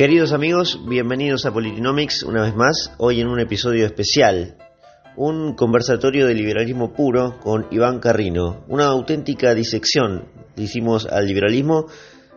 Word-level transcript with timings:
Queridos 0.00 0.32
amigos, 0.32 0.80
bienvenidos 0.88 1.44
a 1.44 1.52
Politinomics 1.52 2.22
una 2.22 2.40
vez 2.40 2.56
más, 2.56 2.90
hoy 2.96 3.20
en 3.20 3.28
un 3.28 3.38
episodio 3.38 3.84
especial, 3.84 4.56
un 5.14 5.54
conversatorio 5.54 6.26
de 6.26 6.32
liberalismo 6.32 6.94
puro 6.94 7.38
con 7.38 7.66
Iván 7.70 7.98
Carrino, 7.98 8.64
una 8.68 8.86
auténtica 8.86 9.52
disección, 9.52 10.24
hicimos 10.56 11.04
al 11.04 11.26
liberalismo, 11.26 11.84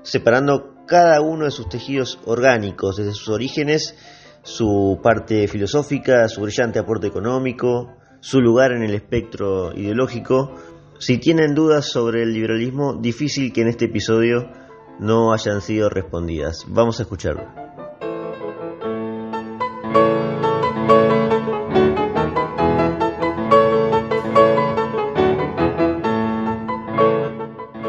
separando 0.02 0.76
cada 0.86 1.22
uno 1.22 1.46
de 1.46 1.52
sus 1.52 1.70
tejidos 1.70 2.20
orgánicos, 2.26 2.98
desde 2.98 3.14
sus 3.14 3.30
orígenes, 3.30 3.95
su 4.41 5.00
parte 5.02 5.48
filosófica, 5.48 6.27
su 6.27 6.41
brillante 6.41 6.80
aporte 6.80 7.08
económico, 7.08 7.94
su 8.20 8.41
lugar 8.41 8.73
en 8.73 8.84
el 8.84 8.94
espectro 8.94 9.72
ideológico. 9.73 10.54
Si 11.00 11.18
tienen 11.18 11.55
dudas 11.55 11.86
sobre 11.86 12.23
el 12.23 12.34
liberalismo, 12.34 13.00
difícil 13.02 13.54
que 13.54 13.62
en 13.62 13.70
este 13.70 13.86
episodio 13.86 14.50
no 15.00 15.34
hayan 15.34 15.62
sido 15.62 15.90
respondidas. 15.90 16.66
Vamos 16.68 17.00
a 17.00 17.04
escucharlo. 17.04 17.48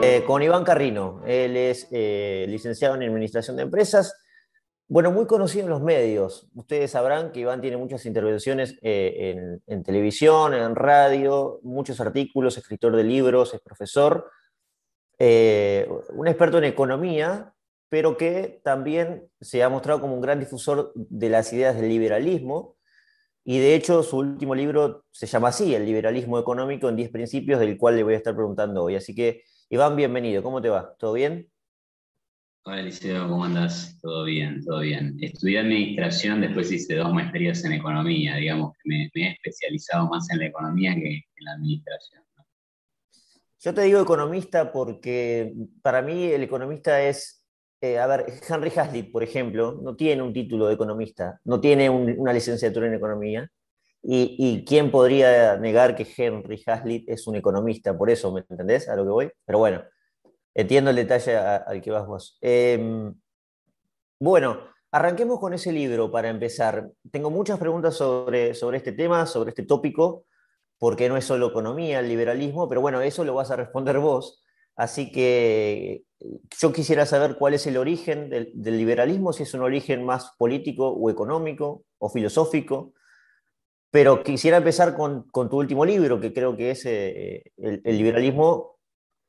Eh, 0.02 0.24
con 0.26 0.42
Iván 0.42 0.64
Carrino, 0.64 1.22
él 1.26 1.56
es 1.56 1.88
eh, 1.90 2.46
licenciado 2.48 2.94
en 2.94 3.02
Administración 3.02 3.56
de 3.56 3.62
Empresas, 3.62 4.14
bueno, 4.86 5.10
muy 5.10 5.26
conocido 5.26 5.64
en 5.64 5.70
los 5.70 5.82
medios. 5.82 6.46
Ustedes 6.54 6.90
sabrán 6.90 7.32
que 7.32 7.40
Iván 7.40 7.62
tiene 7.62 7.78
muchas 7.78 8.04
intervenciones 8.04 8.78
eh, 8.82 9.60
en, 9.66 9.82
televisión, 9.82 10.52
en 10.52 10.76
radio, 10.76 11.58
muchos 11.62 12.00
artículos, 12.00 12.58
escritor 12.58 12.94
de 12.94 13.02
libros, 13.02 13.54
es 13.54 13.60
profesor, 13.60 14.30
un 15.18 16.28
experto 16.28 16.58
en 16.58 16.64
economía, 16.64 17.54
pero 17.88 18.16
que 18.16 18.60
también 18.64 19.28
se 19.40 19.62
ha 19.62 19.68
mostrado 19.68 20.00
como 20.00 20.14
un 20.14 20.20
gran 20.20 20.40
difusor 20.40 20.92
de 20.94 21.28
las 21.28 21.52
ideas 21.52 21.76
del 21.76 21.88
liberalismo. 21.88 22.76
Y 23.44 23.58
de 23.58 23.74
hecho, 23.74 24.02
su 24.02 24.18
último 24.18 24.54
libro 24.54 25.04
se 25.10 25.26
llama 25.26 25.48
así, 25.48 25.74
El 25.74 25.84
liberalismo 25.84 26.38
económico 26.38 26.88
en 26.88 26.96
10 26.96 27.10
principios, 27.10 27.60
del 27.60 27.76
cual 27.76 27.96
le 27.96 28.02
voy 28.02 28.14
a 28.14 28.16
estar 28.16 28.34
preguntando 28.34 28.82
hoy. 28.82 28.96
Así 28.96 29.14
que 29.14 29.42
Iván, 29.68 29.96
bienvenido. 29.96 30.42
¿Cómo 30.42 30.62
te 30.62 30.68
va? 30.68 30.94
¿Todo 30.98 31.12
bien? 31.14 31.50
Hola 32.66 32.80
Eliseo, 32.80 33.28
¿cómo 33.28 33.44
andas? 33.44 33.98
Todo 34.00 34.24
bien, 34.24 34.64
todo 34.64 34.80
bien. 34.80 35.18
Estudié 35.20 35.58
administración, 35.58 36.40
después 36.40 36.72
hice 36.72 36.94
dos 36.94 37.12
maestrías 37.12 37.62
en 37.64 37.74
economía, 37.74 38.36
digamos 38.36 38.72
que 38.72 38.88
me, 38.88 39.10
he 39.14 39.32
especializado 39.32 40.08
más 40.08 40.30
en 40.30 40.38
la 40.38 40.46
economía 40.46 40.94
que 40.94 41.16
en 41.16 41.44
la 41.44 41.52
administración. 41.52 42.22
Yo 43.64 43.72
te 43.72 43.80
digo 43.80 43.98
economista 43.98 44.70
porque 44.70 45.54
para 45.80 46.02
mí 46.02 46.24
el 46.24 46.42
economista 46.42 47.00
es, 47.00 47.42
eh, 47.80 47.98
a 47.98 48.06
ver, 48.06 48.26
Henry 48.46 48.70
Hazlitt, 48.76 49.10
por 49.10 49.22
ejemplo, 49.22 49.80
no 49.82 49.96
tiene 49.96 50.20
un 50.20 50.34
título 50.34 50.66
de 50.66 50.74
economista, 50.74 51.40
no 51.44 51.58
tiene 51.62 51.88
una 51.88 52.34
licenciatura 52.34 52.88
en 52.88 52.94
economía, 52.94 53.50
y, 54.06 54.66
quién 54.66 54.90
podría 54.90 55.56
negar 55.56 55.96
que 55.96 56.06
Henry 56.14 56.62
Hazlitt 56.66 57.08
es 57.08 57.26
un 57.26 57.36
economista, 57.36 57.96
por 57.96 58.10
eso, 58.10 58.30
¿me 58.34 58.40
entendés 58.40 58.86
a 58.86 58.96
lo 58.96 59.04
que 59.04 59.10
voy? 59.10 59.30
Pero 59.46 59.58
bueno, 59.60 59.82
entiendo 60.52 60.90
el 60.90 60.96
detalle 60.96 61.34
al 61.34 61.80
que 61.80 61.90
vas 61.90 62.06
vos. 62.06 62.36
Em, 62.42 63.14
bueno, 64.20 64.58
arranquemos 64.90 65.40
con 65.40 65.54
ese 65.54 65.72
libro 65.72 66.10
para 66.10 66.28
empezar. 66.28 66.90
Tengo 67.10 67.30
muchas 67.30 67.58
preguntas 67.58 67.94
sobre, 67.94 68.52
sobre 68.52 68.76
este 68.76 68.92
tema, 68.92 69.24
sobre 69.24 69.50
este 69.50 69.62
tópico, 69.62 70.26
porque 70.78 71.08
no 71.08 71.16
es 71.16 71.24
solo 71.24 71.48
economía, 71.48 72.00
el 72.00 72.08
liberalismo, 72.08 72.68
pero 72.68 72.80
bueno, 72.80 73.00
eso 73.00 73.24
lo 73.24 73.34
vas 73.34 73.50
a 73.50 73.56
responder 73.56 73.98
vos. 73.98 74.44
Así 74.76 75.12
que 75.12 76.04
yo 76.58 76.72
quisiera 76.72 77.06
saber 77.06 77.36
cuál 77.36 77.54
es 77.54 77.66
el 77.66 77.76
origen 77.76 78.28
del, 78.28 78.52
liberalismo, 78.54 79.32
si 79.32 79.44
es 79.44 79.54
un 79.54 79.62
origen 79.62 80.04
más 80.04 80.32
político 80.36 80.88
o 80.88 81.10
económico 81.10 81.84
o 81.98 82.08
filosófico 82.08 82.92
pero 83.94 84.24
quisiera 84.24 84.56
empezar 84.56 84.96
con, 84.96 85.30
tu 85.30 85.56
último 85.56 85.84
libro, 85.84 86.20
que 86.20 86.32
creo 86.32 86.56
que 86.56 86.72
es 86.72 86.84
eh, 86.84 87.52
el, 87.56 87.80
liberalismo 87.84 88.80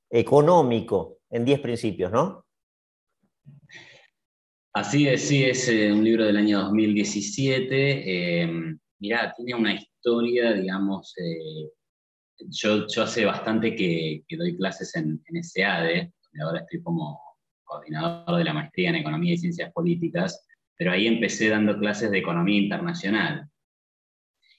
económico 0.09 1.19
en 1.29 1.45
10 1.45 1.59
principios, 1.59 2.11
¿no? 2.11 2.47
Así 4.73 5.07
es, 5.07 5.21
sí, 5.21 5.43
es 5.43 5.69
eh, 5.69 5.93
un 5.93 6.03
libro 6.03 6.25
del 6.25 6.37
año 6.37 6.61
2017. 6.63 7.67
Eh, 7.67 8.75
mirá, 8.97 9.35
tiene 9.37 9.53
una 9.53 9.79
historia, 10.05 10.53
digamos, 10.53 11.15
yo, 12.47 12.87
yo 12.87 13.03
hace 13.03 13.25
bastante 13.25 13.75
que, 13.75 14.23
doy 14.37 14.55
clases 14.55 14.95
en, 14.95 15.21
en 15.25 15.43
SEADE, 15.43 16.13
donde 16.23 16.43
ahora 16.43 16.59
estoy 16.61 16.83
como 16.83 17.19
coordinador 17.63 18.37
de 18.37 18.43
la 18.43 18.53
maestría 18.53 18.89
en 18.89 18.97
Economía 18.97 19.33
y 19.33 19.37
Ciencias 19.37 19.73
Políticas, 19.73 20.45
pero 20.77 20.91
ahí 20.91 21.07
empecé 21.07 21.49
dando 21.49 21.79
clases 21.79 22.11
de 22.11 22.19
Economía 22.19 22.61
Internacional. 22.61 23.49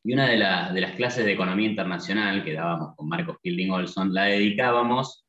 Y 0.03 0.15
una 0.15 0.29
de, 0.29 0.37
las 0.81 0.97
clases 0.97 1.25
de 1.25 1.33
economía 1.33 1.69
internacional 1.69 2.45
que 2.45 2.55
dábamos 2.55 2.95
con 2.97 3.09
Marcos 3.09 3.39
Fielding 3.43 3.71
Olson, 3.71 4.15
la 4.15 4.25
dedicábamos 4.25 5.27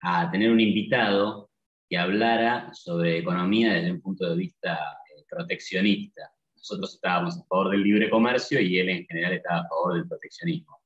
a 0.00 0.30
tener 0.30 0.50
un 0.50 0.60
invitado 0.60 1.50
que 1.88 1.98
hablara 1.98 2.72
sobre 2.72 3.18
economía 3.18 3.74
desde 3.74 3.92
un 3.92 4.00
punto 4.00 4.28
de 4.28 4.36
vista 4.36 4.74
eh, 4.74 5.24
proteccionista. 5.28 6.32
Nosotros 6.62 6.94
estábamos 6.94 7.36
a 7.36 7.44
favor 7.46 7.70
del 7.70 7.82
libre 7.82 8.08
comercio 8.08 8.60
y 8.60 8.78
él 8.78 8.88
en 8.88 9.04
general 9.06 9.32
estaba 9.32 9.62
a 9.62 9.68
favor 9.68 9.94
del 9.94 10.06
proteccionismo. 10.06 10.80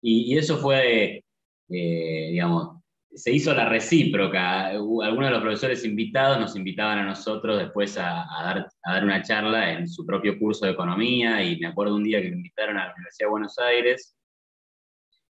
Y, 0.00 0.36
eso 0.38 0.56
fue, 0.56 1.22
eh, 1.68 2.28
digamos, 2.30 2.82
se 3.14 3.30
hizo 3.30 3.52
la 3.54 3.68
recíproca. 3.68 4.68
Algunos 4.68 5.24
de 5.26 5.30
los 5.30 5.42
profesores 5.42 5.84
invitados 5.84 6.40
nos 6.40 6.56
invitaban 6.56 6.98
a 7.00 7.04
nosotros 7.04 7.58
después 7.58 7.98
a, 7.98 8.26
dar, 8.42 8.66
a, 8.82 8.92
dar, 8.92 9.04
una 9.04 9.22
charla 9.22 9.72
en 9.72 9.86
su 9.88 10.06
propio 10.06 10.38
curso 10.38 10.64
de 10.64 10.72
economía 10.72 11.44
y 11.44 11.58
me 11.58 11.66
acuerdo 11.66 11.96
un 11.96 12.04
día 12.04 12.22
que 12.22 12.30
me 12.30 12.36
invitaron 12.36 12.78
a 12.78 12.86
la 12.86 12.94
Universidad 12.94 13.26
de 13.26 13.30
Buenos 13.30 13.58
Aires 13.58 14.16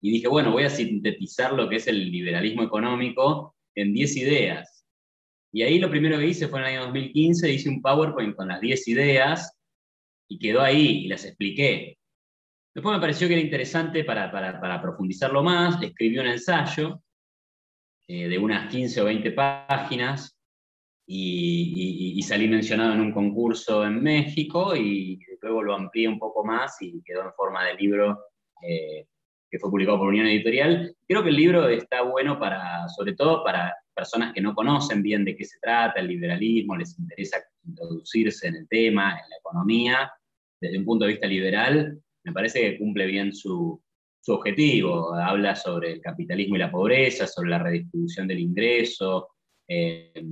y 0.02 0.12
dije, 0.12 0.28
bueno, 0.28 0.52
voy 0.52 0.64
a 0.64 0.70
sintetizar 0.70 1.54
lo 1.54 1.70
que 1.70 1.76
es 1.76 1.88
el 1.88 2.12
liberalismo 2.12 2.64
económico 2.64 3.56
en 3.76 3.94
10 3.94 4.18
ideas. 4.18 4.84
Y 5.52 5.62
ahí 5.62 5.78
lo 5.78 5.92
primero 5.92 6.18
que 6.18 6.28
hice 6.28 6.48
fue 6.48 6.60
en 6.60 6.66
el 6.66 6.72
año 6.72 6.86
2015, 6.86 7.52
hice 7.52 7.70
un 7.70 7.82
PowerPoint 7.84 8.36
con 8.36 8.48
las 8.48 8.62
10 8.62 8.88
ideas 8.88 9.59
y 10.30 10.40
quedó 10.40 10.62
ahí 10.62 11.06
y 11.06 11.08
las 11.08 11.26
expliqué. 11.26 11.98
Después 12.74 12.96
me 12.96 13.02
pareció 13.02 13.28
que 13.28 13.34
era 13.34 13.44
interesante 13.44 14.04
para, 14.04 14.32
para, 14.32 14.82
profundizarlo 14.82 15.44
más, 15.44 15.82
escribí 15.82 16.20
un 16.20 16.28
ensayo 16.28 17.02
eh, 18.08 18.30
de 18.30 18.38
unas 18.38 18.72
15 18.72 19.02
o 19.02 19.06
20 19.06 19.32
páginas 19.32 20.38
y, 21.06 22.22
salí 22.22 22.48
mencionado 22.48 22.94
en 22.94 23.02
un 23.02 23.12
concurso 23.12 23.84
en 23.84 24.04
México 24.04 24.76
y 24.76 25.20
luego 25.42 25.64
lo 25.64 25.74
amplié 25.74 26.08
un 26.08 26.20
poco 26.20 26.46
más 26.46 26.80
y 26.82 27.02
quedó 27.02 27.24
en 27.24 27.34
forma 27.34 27.66
de 27.66 27.74
libro 27.74 28.20
eh, 28.62 29.08
que 29.50 29.58
fue 29.58 29.72
publicado 29.72 29.98
por 29.98 30.10
Unión 30.10 30.28
Editorial. 30.28 30.96
Creo 31.08 31.24
que 31.24 31.30
el 31.30 31.36
libro 31.36 31.68
está 31.70 32.04
bueno 32.04 32.38
para, 32.38 32.88
sobre 32.90 33.14
todo 33.14 33.44
para 33.44 33.74
personas 33.96 34.32
que 34.32 34.42
no 34.42 34.54
conocen 34.54 35.02
bien 35.02 35.26
de 35.26 35.36
qué 35.36 35.44
se 35.44 35.60
trata 35.60 36.00
el 36.00 36.08
liberalismo, 36.08 36.78
les 36.78 36.98
interesa 37.00 37.38
introducirse 37.66 38.48
en 38.48 38.58
el 38.58 38.68
tema, 38.68 39.12
en 39.12 39.30
la 39.30 39.38
economía, 39.40 40.12
desde 40.60 40.78
un 40.78 40.86
punto 40.86 41.06
de 41.06 41.12
vista 41.12 41.28
liberal, 41.28 42.00
me 42.24 42.34
parece 42.34 42.62
que 42.62 42.78
cumple 42.78 43.06
bien 43.06 43.34
su, 43.34 43.82
objetivo. 44.28 45.16
Habla 45.16 45.56
sobre 45.56 45.94
el 45.94 46.02
capitalismo 46.02 46.56
y 46.56 46.60
la 46.60 46.70
pobreza, 46.70 47.26
sobre 47.26 47.50
la 47.50 47.58
redistribución 47.58 48.28
del 48.28 48.40
ingreso, 48.40 49.30
eh, 49.68 50.24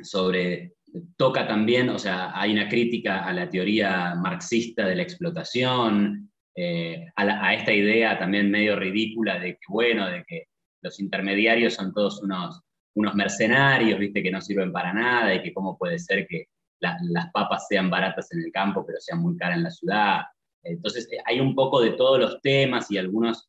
sobre 0.00 0.72
toca 1.18 1.46
también, 1.46 1.90
o 1.90 1.98
sea, 1.98 2.32
hay 2.34 2.52
una 2.52 2.66
crítica 2.66 3.26
a 3.26 3.32
la 3.34 3.48
teoría 3.50 4.14
marxista 4.14 4.86
de 4.86 4.96
la 4.96 5.02
explotación, 5.02 6.30
eh, 6.54 7.06
a, 7.16 7.54
esta 7.54 7.72
idea 7.72 8.18
también 8.18 8.50
medio 8.50 8.76
ridícula 8.76 9.38
de 9.38 9.52
que, 9.54 9.66
bueno, 9.68 10.06
de 10.06 10.24
que 10.26 10.44
los 10.82 10.98
intermediarios 11.00 11.74
son 11.74 11.92
todos 11.92 12.22
unos, 12.22 12.62
unos 12.94 13.14
mercenarios, 13.14 13.98
viste, 13.98 14.22
que 14.22 14.30
no 14.30 14.40
sirven 14.40 14.72
para 14.72 14.94
nada 14.94 15.34
y 15.34 15.42
que 15.42 15.52
cómo 15.52 15.76
puede 15.76 15.98
ser 15.98 16.26
que 16.26 16.46
las 16.80 17.30
papas 17.32 17.66
sean 17.68 17.90
baratas 17.90 18.30
en 18.32 18.40
el 18.40 18.52
campo 18.52 18.84
pero 18.86 18.98
sean 19.00 19.20
muy 19.20 19.36
caras 19.36 19.56
en 19.56 19.64
la 19.64 19.70
ciudad. 19.70 20.20
Entonces 20.62 21.08
eh, 21.12 21.18
hay 21.24 21.40
un 21.40 21.54
poco 21.54 21.80
de 21.80 21.92
todos 21.92 22.18
los 22.18 22.40
temas 22.40 22.90
y 22.90 22.98
algunos 22.98 23.48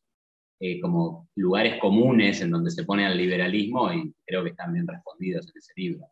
eh, 0.60 0.80
como 0.80 1.28
lugares 1.36 1.80
comunes 1.80 2.40
en 2.40 2.50
donde 2.50 2.70
se 2.70 2.84
pone 2.84 3.06
al 3.06 3.16
liberalismo 3.16 3.92
y 3.92 4.12
creo 4.26 4.42
que 4.42 4.50
están 4.50 4.72
bien 4.72 4.88
respondidos 4.88 5.46
en 5.48 5.58
ese 5.58 5.72
libro. 5.76 6.10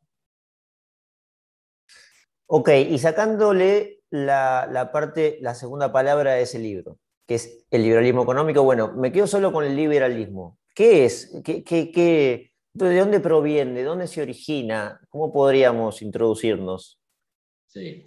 Ok, 2.48 2.70
y 2.88 2.98
sacándole 2.98 4.02
la, 4.10 4.90
parte, 4.92 5.38
la 5.40 5.54
segunda 5.54 5.92
palabra 5.92 6.34
de 6.34 6.42
ese 6.42 6.60
libro, 6.60 7.00
que 7.26 7.34
es 7.34 7.66
el 7.72 7.82
liberalismo 7.82 8.22
económico, 8.22 8.62
bueno, 8.62 8.92
me 8.92 9.10
quedo 9.10 9.26
solo 9.26 9.52
con 9.52 9.64
el 9.64 9.74
liberalismo. 9.74 10.60
¿Qué 10.76 11.06
es? 11.06 11.40
¿Qué, 11.44 11.64
qué, 11.64 12.52
de 12.72 12.98
dónde 13.00 13.18
proviene? 13.18 13.72
¿De 13.72 13.82
dónde 13.82 14.06
se 14.06 14.22
origina? 14.22 15.00
¿Cómo 15.08 15.32
podríamos 15.32 16.02
introducirnos? 16.02 17.00
Sí. 17.76 18.02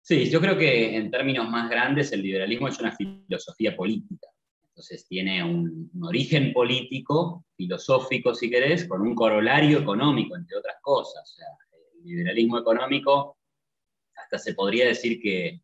Sí, 0.00 0.30
yo 0.30 0.40
creo 0.40 0.56
que 0.56 0.96
en 0.96 1.10
términos 1.10 1.50
más 1.50 1.68
grandes 1.68 2.12
el 2.12 2.22
liberalismo 2.22 2.68
es 2.68 2.78
una 2.78 2.92
filosofía 2.92 3.74
política. 3.74 4.28
Entonces 4.68 5.08
tiene 5.08 5.42
un, 5.42 5.90
origen 6.02 6.52
político, 6.52 7.46
filosófico 7.56 8.32
si 8.32 8.48
querés, 8.48 8.86
con 8.86 9.00
un 9.00 9.16
corolario 9.16 9.80
económico, 9.80 10.36
entre 10.36 10.56
otras 10.56 10.76
cosas. 10.82 11.36
el 11.96 12.04
liberalismo 12.04 12.58
económico 12.58 13.38
hasta 14.14 14.38
se 14.38 14.54
podría 14.54 14.86
decir 14.86 15.20
que 15.20 15.60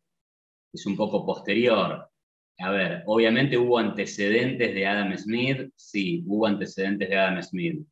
es 0.73 0.85
un 0.85 0.97
poco 0.97 1.25
posterior. 1.25 2.09
A 2.57 2.71
ver, 2.71 3.03
obviamente 3.05 3.57
hubo 3.57 3.77
antecedentes 3.77 4.73
de 4.73 4.85
Adam 4.85 5.17
Smith, 5.17 5.71
sí, 5.77 6.23
hubo 6.27 6.45
antecedentes 6.45 7.07
de 7.07 7.15
Adam 7.15 7.41
Smith, 7.41 7.87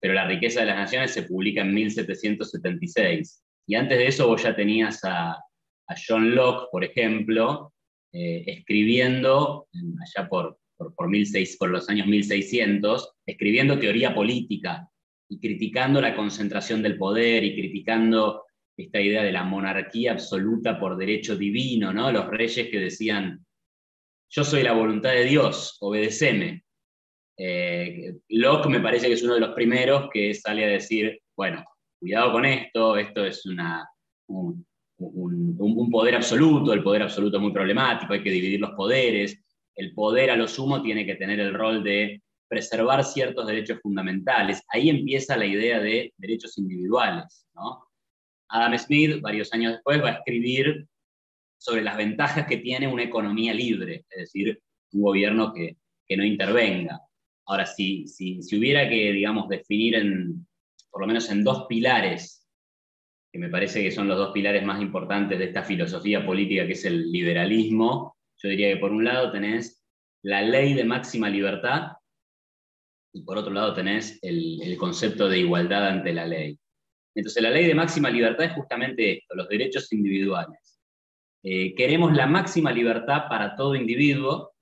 pero 0.00 0.14
La 0.14 0.26
riqueza 0.26 0.60
de 0.60 0.66
las 0.66 0.76
naciones 0.76 1.12
se 1.12 1.24
publica 1.24 1.60
en 1.60 1.74
1776. 1.74 3.44
Y 3.70 3.76
antes 3.76 3.98
de 3.98 4.08
eso 4.08 4.26
vos 4.26 4.42
ya 4.42 4.56
tenías 4.56 4.98
a, 5.04 5.38
John 6.08 6.34
Locke, 6.34 6.68
por 6.72 6.84
ejemplo, 6.84 7.72
eh, 8.12 8.42
escribiendo, 8.46 9.68
allá 9.72 10.28
por, 10.28 10.58
por, 10.76 10.92
por, 10.94 11.08
por 11.58 11.70
los 11.70 11.88
años 11.88 12.06
1600, 12.08 13.12
escribiendo 13.26 13.78
teoría 13.78 14.12
política 14.12 14.88
y 15.28 15.38
criticando 15.38 16.00
la 16.00 16.16
concentración 16.16 16.82
del 16.82 16.98
poder 16.98 17.44
y 17.44 17.54
criticando 17.54 18.44
esta 18.76 19.00
idea 19.00 19.22
de 19.22 19.30
la 19.30 19.44
monarquía 19.44 20.12
absoluta 20.12 20.80
por 20.80 20.96
derecho 20.96 21.36
divino, 21.36 21.92
¿no? 21.92 22.10
Los 22.10 22.26
reyes 22.26 22.68
que 22.70 22.78
decían, 22.78 23.46
yo 24.30 24.42
soy 24.42 24.64
la 24.64 24.72
voluntad 24.72 25.12
de 25.12 25.26
Dios, 25.26 25.76
obedeceme. 25.80 26.64
Eh, 27.36 28.16
Locke 28.30 28.68
me 28.68 28.80
parece 28.80 29.06
que 29.06 29.14
es 29.14 29.22
uno 29.22 29.34
de 29.34 29.40
los 29.40 29.54
primeros 29.54 30.10
que 30.12 30.34
sale 30.34 30.64
a 30.64 30.68
decir, 30.68 31.20
bueno, 31.36 31.64
cuidado 32.00 32.32
con 32.32 32.44
esto, 32.46 32.96
esto 32.96 33.24
es 33.24 33.44
una, 33.46 33.88
un, 34.26 34.64
poder 35.90 36.14
absoluto, 36.14 36.72
el 36.72 36.82
poder 36.82 37.02
absoluto 37.02 37.36
es 37.36 37.42
muy 37.42 37.52
problemático, 37.52 38.14
hay 38.14 38.22
que 38.22 38.30
dividir 38.30 38.60
los 38.60 38.70
poderes, 38.70 39.38
el 39.76 39.92
poder 39.92 40.30
a 40.30 40.36
lo 40.36 40.48
sumo 40.48 40.82
tiene 40.82 41.04
que 41.04 41.16
tener 41.16 41.38
el 41.40 41.54
rol 41.54 41.84
de 41.84 42.22
preservar 42.48 43.04
ciertos 43.04 43.46
derechos 43.46 43.78
fundamentales. 43.80 44.62
Ahí 44.68 44.90
empieza 44.90 45.36
la 45.36 45.46
idea 45.46 45.78
de 45.78 46.12
derechos 46.16 46.58
individuales. 46.58 47.46
Adam 48.48 48.76
Smith, 48.78 49.20
varios 49.20 49.52
años 49.52 49.74
después, 49.74 50.02
va 50.02 50.08
a 50.08 50.14
escribir 50.14 50.86
sobre 51.56 51.82
las 51.82 51.96
ventajas 51.96 52.46
que 52.46 52.56
tiene 52.56 52.88
una 52.88 53.04
economía 53.04 53.54
libre, 53.54 54.04
es 54.10 54.32
decir, 54.32 54.60
un 54.92 55.02
gobierno 55.02 55.52
que, 55.52 55.76
no 56.16 56.24
intervenga. 56.24 57.00
Ahora, 57.46 57.64
si, 57.64 58.08
si, 58.08 58.42
si, 58.42 58.58
hubiera 58.58 58.88
que, 58.88 59.12
digamos, 59.12 59.48
definir 59.48 59.94
en, 59.94 60.44
por 60.90 61.00
lo 61.00 61.06
menos 61.06 61.30
en 61.30 61.44
dos 61.44 61.66
pilares, 61.68 62.48
que 63.32 63.38
me 63.38 63.48
parece 63.48 63.82
que 63.82 63.90
son 63.90 64.08
los 64.08 64.18
dos 64.18 64.32
pilares 64.32 64.64
más 64.64 64.82
importantes 64.82 65.38
de 65.38 65.46
esta 65.46 65.62
filosofía 65.62 66.26
política 66.26 66.66
que 66.66 66.72
es 66.72 66.84
el 66.84 67.10
liberalismo, 67.10 68.16
yo 68.42 68.48
diría 68.48 68.72
que 68.72 68.80
por 68.80 68.90
un 68.90 69.04
lado 69.04 69.30
tenés 69.30 69.84
la 70.22 70.42
ley 70.42 70.74
de 70.74 70.84
máxima 70.84 71.28
libertad 71.28 71.92
y 73.12 73.22
por 73.22 73.38
otro 73.38 73.52
lado 73.52 73.74
tenés 73.74 74.18
el, 74.22 74.76
concepto 74.78 75.28
de 75.28 75.38
igualdad 75.38 75.88
ante 75.88 76.12
la 76.12 76.26
ley. 76.26 76.58
Entonces 77.14 77.42
la 77.42 77.50
ley 77.50 77.66
de 77.66 77.74
máxima 77.74 78.08
libertad 78.08 78.46
es 78.46 78.52
justamente 78.52 79.18
esto, 79.18 79.34
los 79.34 79.48
derechos 79.48 79.92
individuales. 79.92 80.80
Eh, 81.42 81.74
queremos 81.74 82.12
la 82.14 82.26
máxima 82.26 82.70
libertad 82.72 83.24
para 83.28 83.56
todo 83.56 83.74
individuo, 83.74 84.52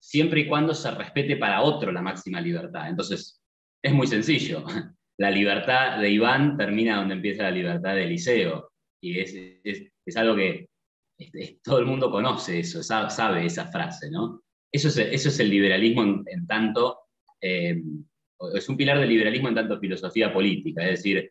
siempre 0.00 0.40
y 0.40 0.48
cuando 0.48 0.74
se 0.74 0.90
respete 0.90 1.36
para 1.36 1.62
otro 1.62 1.92
la 1.92 2.02
máxima 2.02 2.40
libertad. 2.40 2.88
Entonces, 2.88 3.40
es 3.82 3.92
muy 3.92 4.06
sencillo. 4.06 4.64
La 5.20 5.30
libertad 5.30 6.00
de 6.00 6.08
Iván 6.08 6.56
termina 6.56 6.96
donde 6.96 7.14
empieza 7.14 7.42
la 7.42 7.50
libertad 7.50 7.94
de 7.94 8.04
Eliseo. 8.04 8.72
Y 9.02 9.20
es, 9.20 9.34
es, 9.62 10.16
algo 10.16 10.34
que 10.34 10.68
todo 11.62 11.78
el 11.78 11.84
mundo 11.84 12.10
conoce 12.10 12.60
eso, 12.60 12.82
sabe, 12.82 13.44
esa 13.44 13.66
frase, 13.66 14.10
¿no? 14.10 14.42
Eso 14.72 14.88
es, 14.88 14.96
eso 14.96 15.28
es 15.28 15.38
el 15.40 15.50
liberalismo 15.50 16.24
en, 16.24 16.46
tanto, 16.46 17.00
eh, 17.38 17.82
es 18.54 18.68
un 18.70 18.78
pilar 18.78 18.98
del 18.98 19.10
liberalismo 19.10 19.48
en 19.48 19.56
tanto 19.56 19.78
filosofía 19.78 20.32
política, 20.32 20.84
es 20.84 21.02
decir, 21.02 21.30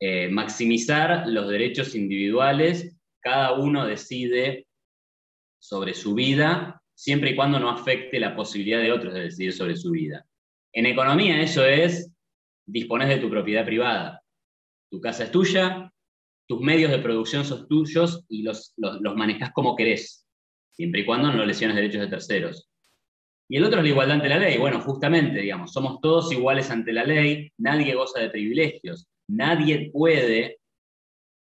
eh, 0.00 0.28
maximizar 0.28 1.28
los 1.28 1.48
derechos 1.48 1.94
individuales, 1.94 2.96
cada 3.20 3.52
uno 3.52 3.86
decide 3.86 4.66
sobre 5.60 5.94
su 5.94 6.14
vida, 6.14 6.82
siempre 6.96 7.30
y 7.30 7.36
cuando 7.36 7.60
no 7.60 7.70
afecte 7.70 8.18
la 8.18 8.34
posibilidad 8.34 8.80
de 8.80 8.90
otros 8.90 9.14
de 9.14 9.20
decidir 9.20 9.52
sobre 9.52 9.76
su 9.76 9.92
vida. 9.92 10.26
En 10.72 10.86
economía 10.86 11.40
eso 11.40 11.64
es, 11.64 12.13
dispones 12.66 13.08
de 13.08 13.18
tu 13.18 13.30
propiedad 13.30 13.64
privada. 13.64 14.22
Tu 14.90 15.00
casa 15.00 15.24
es 15.24 15.30
tuya, 15.30 15.92
tus 16.46 16.60
medios 16.60 16.90
de 16.90 16.98
producción 16.98 17.44
son 17.44 17.66
tuyos 17.68 18.24
y 18.28 18.42
los, 18.42 18.74
los, 18.76 19.16
manejas 19.16 19.52
como 19.52 19.76
querés, 19.76 20.26
siempre 20.70 21.00
y 21.00 21.04
cuando 21.04 21.32
no 21.32 21.44
lesiones 21.44 21.76
derechos 21.76 22.02
de 22.02 22.08
terceros. 22.08 22.68
Y 23.48 23.56
el 23.56 23.64
otro 23.64 23.78
es 23.78 23.84
la 23.84 23.90
igualdad 23.90 24.16
ante 24.16 24.28
la 24.28 24.38
ley. 24.38 24.56
Bueno, 24.56 24.80
justamente, 24.80 25.40
digamos, 25.40 25.72
somos 25.72 26.00
todos 26.00 26.32
iguales 26.32 26.70
ante 26.70 26.92
la 26.92 27.04
ley, 27.04 27.50
nadie 27.58 27.94
goza 27.94 28.20
de 28.20 28.30
privilegios. 28.30 29.06
Nadie 29.28 29.90
puede 29.90 30.58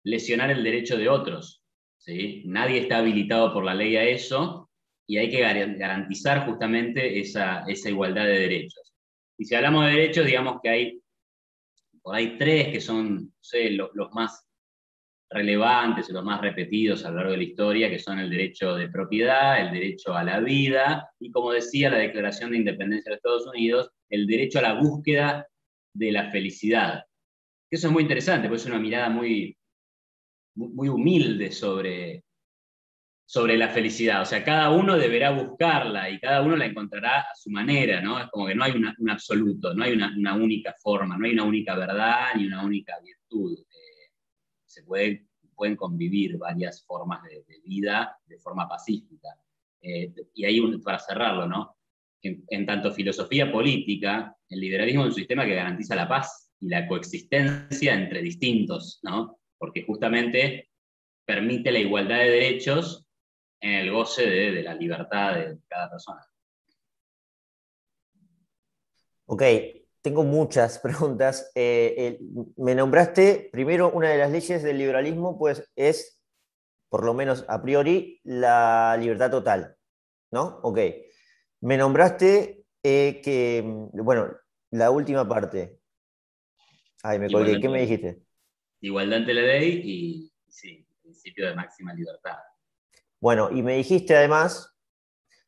lesionar 0.04 0.50
el 0.50 0.62
derecho 0.62 0.96
de 0.96 1.08
otros. 1.08 1.62
¿sí? 1.98 2.42
Nadie 2.46 2.80
está 2.80 2.98
habilitado 2.98 3.52
por 3.52 3.64
la 3.64 3.74
ley 3.74 3.96
a 3.96 4.04
eso 4.04 4.68
y 5.06 5.18
hay 5.18 5.30
que 5.30 5.40
garantizar 5.40 6.46
justamente 6.46 7.20
esa, 7.20 7.64
igualdad 7.68 8.24
de 8.24 8.38
derechos. 8.38 8.92
Y 9.38 9.44
si 9.44 9.54
hablamos 9.54 9.86
de 9.86 9.92
derechos, 9.92 10.26
digamos 10.26 10.60
que 10.62 10.68
hay, 10.68 11.01
hay 12.06 12.36
tres 12.36 12.68
que 12.68 12.80
son 12.80 13.32
los, 13.70 14.12
más 14.12 14.46
relevantes 15.30 16.08
y 16.08 16.12
los 16.12 16.24
más 16.24 16.40
repetidos 16.40 17.04
a 17.04 17.10
lo 17.10 17.16
largo 17.16 17.32
de 17.32 17.38
la 17.38 17.44
historia, 17.44 17.90
que 17.90 17.98
son 17.98 18.18
el 18.18 18.30
derecho 18.30 18.74
de 18.74 18.88
propiedad, 18.88 19.60
el 19.60 19.72
derecho 19.72 20.14
a 20.14 20.24
la 20.24 20.40
vida 20.40 21.08
y, 21.20 21.30
como 21.30 21.52
decía 21.52 21.90
la 21.90 21.98
Declaración 21.98 22.50
de 22.50 22.58
Independencia 22.58 23.10
de 23.10 23.16
Estados 23.16 23.46
Unidos, 23.46 23.90
el 24.10 24.26
derecho 24.26 24.58
a 24.58 24.62
la 24.62 24.74
búsqueda 24.74 25.46
de 25.94 26.12
la 26.12 26.30
felicidad. 26.30 27.04
Eso 27.70 27.86
es 27.86 27.92
muy 27.92 28.02
interesante, 28.02 28.48
porque 28.48 28.62
es 28.62 28.66
una 28.66 28.78
mirada 28.78 29.08
muy, 29.08 29.56
muy, 30.54 30.88
humilde 30.88 31.50
sobre, 31.50 32.24
sobre 33.32 33.56
la 33.56 33.70
felicidad. 33.70 34.20
O 34.20 34.26
sea, 34.26 34.44
cada 34.44 34.68
uno 34.68 34.94
deberá 34.94 35.30
buscarla 35.30 36.10
y 36.10 36.20
cada 36.20 36.42
uno 36.42 36.54
la 36.54 36.66
encontrará 36.66 37.20
a 37.20 37.34
su 37.34 37.48
manera, 37.48 37.98
¿no? 38.02 38.20
Es 38.20 38.28
como 38.28 38.46
que 38.46 38.54
no 38.54 38.62
hay 38.62 38.72
un 38.72 39.08
absoluto, 39.08 39.72
no 39.72 39.84
hay 39.84 39.94
una, 39.94 40.34
única 40.34 40.74
forma, 40.82 41.16
no 41.16 41.24
hay 41.24 41.32
una 41.32 41.44
única 41.44 41.74
verdad 41.74 42.34
ni 42.36 42.46
una 42.46 42.62
única 42.62 42.92
virtud. 43.02 43.58
Eh, 43.58 44.10
se 44.66 44.82
puede, 44.82 45.28
pueden 45.56 45.76
convivir 45.76 46.36
varias 46.36 46.84
formas 46.84 47.22
de, 47.22 47.42
vida 47.64 48.14
de 48.26 48.38
forma 48.38 48.68
pacífica. 48.68 49.30
Eh, 49.80 50.12
y 50.34 50.44
ahí, 50.44 50.60
para 50.84 50.98
cerrarlo, 50.98 51.48
¿no? 51.48 51.74
En, 52.20 52.44
en, 52.48 52.66
tanto 52.66 52.92
filosofía 52.92 53.50
política, 53.50 54.36
el 54.50 54.60
liberalismo 54.60 55.04
es 55.04 55.08
un 55.08 55.14
sistema 55.14 55.46
que 55.46 55.54
garantiza 55.54 55.96
la 55.96 56.06
paz 56.06 56.52
y 56.60 56.68
la 56.68 56.86
coexistencia 56.86 57.94
entre 57.94 58.20
distintos, 58.20 59.00
¿no? 59.02 59.38
Porque 59.56 59.84
justamente 59.84 60.68
permite 61.24 61.72
la 61.72 61.78
igualdad 61.78 62.18
de 62.18 62.28
derechos 62.28 63.06
en 63.62 63.74
el 63.74 63.92
goce 63.92 64.28
de, 64.28 64.62
la 64.62 64.74
libertad 64.74 65.34
de 65.34 65.58
cada 65.68 65.88
persona. 65.88 66.20
Ok, 69.26 69.42
tengo 70.02 70.24
muchas 70.24 70.78
preguntas. 70.82 71.50
Eh, 71.54 72.18
me 72.56 72.74
nombraste, 72.74 73.48
primero, 73.52 73.90
una 73.92 74.10
de 74.10 74.18
las 74.18 74.30
leyes 74.30 74.62
del 74.62 74.78
liberalismo, 74.78 75.38
pues 75.38 75.70
es, 75.76 76.20
por 76.90 77.04
lo 77.04 77.14
menos 77.14 77.44
a 77.48 77.62
priori, 77.62 78.20
la 78.24 78.96
libertad 79.00 79.30
total, 79.30 79.76
¿no? 80.32 80.60
Ok. 80.62 80.78
Me 81.60 81.76
nombraste 81.76 82.64
eh, 82.82 83.20
que, 83.22 83.62
bueno, 83.92 84.28
la 84.70 84.90
última 84.90 85.26
parte, 85.26 85.78
Ay, 87.04 87.18
me 87.18 87.30
colgué. 87.30 87.60
¿Qué 87.60 87.68
me 87.68 87.80
dijiste? 87.80 88.22
Igualdad 88.80 89.20
ante 89.20 89.34
la 89.34 89.42
ley 89.42 89.80
y, 89.84 90.32
sí, 90.48 90.86
principio 91.02 91.48
de 91.48 91.54
máxima 91.54 91.92
libertad. 91.94 92.38
Bueno, 93.22 93.50
y 93.52 93.62
me 93.62 93.76
dijiste 93.76 94.16
además 94.16 94.74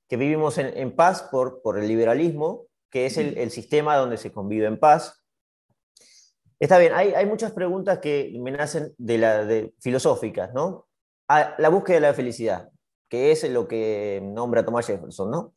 que 0.08 0.16
vivimos 0.16 0.58
en, 0.58 0.94
paz 0.94 1.22
por, 1.24 1.60
por, 1.60 1.76
el 1.76 1.88
liberalismo, 1.88 2.68
que 2.88 3.06
es 3.06 3.18
el, 3.18 3.50
sistema 3.50 3.96
donde 3.96 4.16
se 4.16 4.30
convive 4.30 4.66
en 4.66 4.78
paz. 4.78 5.24
Está 6.60 6.78
bien, 6.78 6.92
hay, 6.94 7.14
hay 7.14 7.26
muchas 7.26 7.50
preguntas 7.50 7.98
que 7.98 8.32
me 8.40 8.52
nacen 8.52 8.94
de 8.96 9.18
la, 9.18 9.44
de, 9.44 9.74
filosóficas, 9.80 10.54
¿no? 10.54 10.86
Ah, 11.28 11.56
la 11.58 11.68
búsqueda 11.68 11.96
de 11.96 12.02
la 12.02 12.14
felicidad, 12.14 12.70
que 13.08 13.32
es 13.32 13.50
lo 13.50 13.66
que 13.66 14.20
nombra 14.22 14.64
Thomas 14.64 14.86
Jefferson, 14.86 15.32
¿no? 15.32 15.54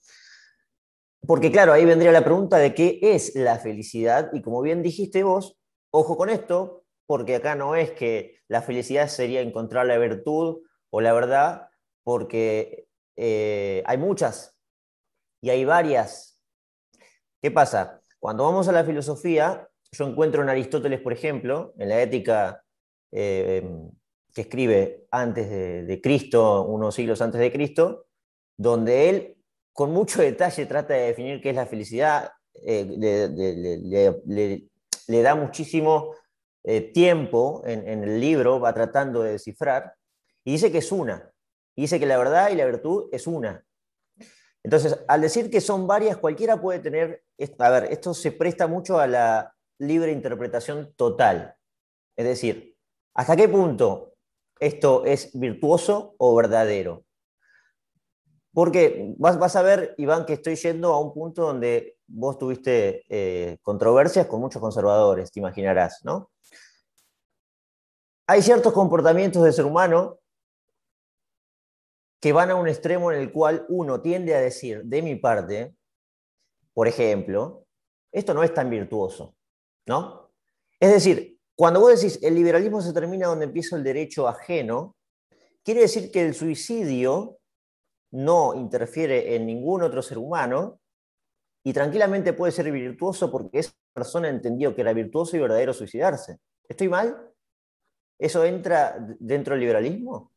Porque 1.21 1.51
claro, 1.51 1.71
ahí 1.71 1.85
vendría 1.85 2.11
la 2.11 2.23
pregunta 2.23 2.57
de 2.57 2.73
qué 2.73 2.99
es 3.01 3.35
la 3.35 3.59
felicidad, 3.59 4.31
y 4.33 4.41
como 4.41 4.63
bien 4.63 4.81
dijiste 4.81 5.21
vos, 5.21 5.57
Ojo 5.91 6.17
con 6.17 6.29
esto, 6.29 6.83
porque 7.05 7.35
acá 7.35 7.55
no 7.55 7.75
es 7.75 7.91
que 7.91 8.41
la 8.47 8.61
felicidad 8.61 9.07
sería 9.07 9.41
encontrar 9.41 9.85
la 9.85 9.97
virtud 9.97 10.63
o 10.89 11.01
la 11.01 11.13
verdad, 11.13 11.69
porque 12.07 12.87
eh, 13.17 13.83
hay 13.85 13.97
muchas 13.97 14.55
y 15.41 15.49
hay 15.49 15.65
varias. 15.65 16.39
¿Qué 17.41 17.51
pasa? 17.51 17.99
Cuando 18.17 18.45
vamos 18.45 18.69
a 18.69 18.71
la 18.71 18.85
filosofía, 18.85 19.67
yo 19.91 20.07
encuentro 20.07 20.41
en 20.41 20.47
Aristóteles, 20.47 21.01
por 21.01 21.11
ejemplo, 21.11 21.73
en 21.77 21.89
la 21.89 22.01
ética 22.01 22.63
eh, 23.11 23.69
que 24.33 24.39
escribe 24.39 25.05
antes 25.11 25.49
de, 25.49 25.99
Cristo, 26.01 26.63
unos 26.63 26.95
siglos 26.95 27.21
antes 27.21 27.41
de 27.41 27.51
Cristo, 27.51 28.05
donde 28.55 29.09
él 29.09 29.35
con 29.73 29.91
mucho 29.91 30.21
detalle 30.21 30.65
trata 30.65 30.93
de 30.93 31.07
definir 31.07 31.41
qué 31.41 31.49
es 31.49 31.57
la 31.57 31.65
felicidad, 31.65 32.31
eh, 32.53 32.85
le, 35.07 35.21
da 35.21 35.35
muchísimo 35.35 36.15
tiempo 36.93 37.63
en, 37.65 37.85
en, 37.85 38.03
el 38.05 38.21
libro 38.21 38.61
va 38.61 38.73
tratando 38.73 39.23
de 39.23 39.33
descifrar 39.33 39.93
y 40.45 40.53
dice 40.53 40.71
que 40.71 40.77
es 40.77 40.89
una. 40.93 41.33
Y 41.77 41.83
dice 41.83 41.99
que 41.99 42.07
la 42.07 42.17
verdad 42.17 42.49
y 42.49 42.55
la 42.55 42.65
virtud 42.65 43.07
es 43.11 43.27
una. 43.27 43.63
Entonces, 44.63 44.97
al 45.07 45.21
decir 45.21 45.51
que 45.51 45.61
son 45.61 45.85
varias, 45.85 46.17
cualquiera 46.17 46.59
puede 46.59 46.79
tener, 46.79 47.23
a 47.59 47.69
ver, 47.69 47.85
esto 47.85 48.15
se 48.15 48.31
presta 48.31 48.65
mucho 48.65 48.99
a 48.99 49.05
la 49.05 49.55
libre 49.77 50.11
interpretación 50.11 50.91
total. 50.95 51.55
Es 52.17 52.25
decir, 52.25 52.75
¿hasta 53.13 53.35
qué 53.35 53.47
punto 53.47 54.15
esto 54.59 55.05
es 55.05 55.39
virtuoso 55.39 56.15
o 56.17 56.35
verdadero? 56.35 57.05
Porque 58.51 59.13
vas, 59.19 59.55
a 59.55 59.61
ver, 59.61 59.93
Iván, 59.99 60.25
que 60.25 60.33
estoy 60.33 60.55
yendo 60.55 60.91
a 60.93 60.99
un 60.99 61.13
punto 61.13 61.43
donde 61.43 61.99
vos 62.07 62.39
tuviste 62.39 63.05
eh, 63.07 63.59
controversias 63.61 64.25
con 64.25 64.41
muchos 64.41 64.59
conservadores, 64.59 65.31
te 65.31 65.39
imaginarás, 65.39 66.03
¿no? 66.03 66.31
Hay 68.25 68.41
ciertos 68.41 68.73
comportamientos 68.73 69.43
del 69.43 69.53
ser 69.53 69.65
humano 69.65 70.17
que 72.19 72.33
van 72.33 72.51
a 72.51 72.55
un 72.55 72.67
extremo 72.67 73.11
en 73.11 73.19
el 73.19 73.31
cual 73.31 73.65
uno 73.69 74.01
tiende 74.01 74.35
a 74.35 74.39
decir, 74.39 74.83
de 74.83 75.01
mi 75.01 75.15
parte, 75.15 75.75
por 76.73 76.87
ejemplo, 76.87 77.65
esto 78.11 78.33
no 78.33 78.43
es 78.43 78.53
tan 78.53 78.69
virtuoso, 78.69 79.35
¿no? 79.85 80.31
Es 80.79 80.91
decir, 80.91 81.39
cuando 81.55 81.79
vos 81.79 81.99
decís 81.99 82.19
el 82.21 82.35
liberalismo 82.35 82.81
se 82.81 82.93
termina 82.93 83.27
donde 83.27 83.45
empieza 83.45 83.75
el 83.75 83.83
derecho 83.83 84.27
ajeno, 84.27 84.95
quiere 85.63 85.81
decir 85.81 86.11
que 86.11 86.25
el 86.25 86.33
suicidio 86.33 87.39
no 88.11 88.55
interfiere 88.55 89.35
en 89.35 89.45
ningún 89.45 89.83
otro 89.83 90.01
ser 90.01 90.17
humano 90.17 90.79
y 91.63 91.73
tranquilamente 91.73 92.33
puede 92.33 92.51
ser 92.51 92.71
virtuoso 92.71 93.31
porque 93.31 93.59
esa 93.59 93.73
persona 93.93 94.29
entendió 94.29 94.73
que 94.73 94.81
era 94.81 94.93
virtuoso 94.93 95.35
y 95.35 95.39
verdadero 95.39 95.73
suicidarse. 95.73 96.37
¿Estoy 96.67 96.87
mal? 96.89 97.33
¿Eso 98.19 98.45
entra 98.45 98.97
dentro 99.19 99.53
del 99.53 99.61
liberalismo? 99.61 100.31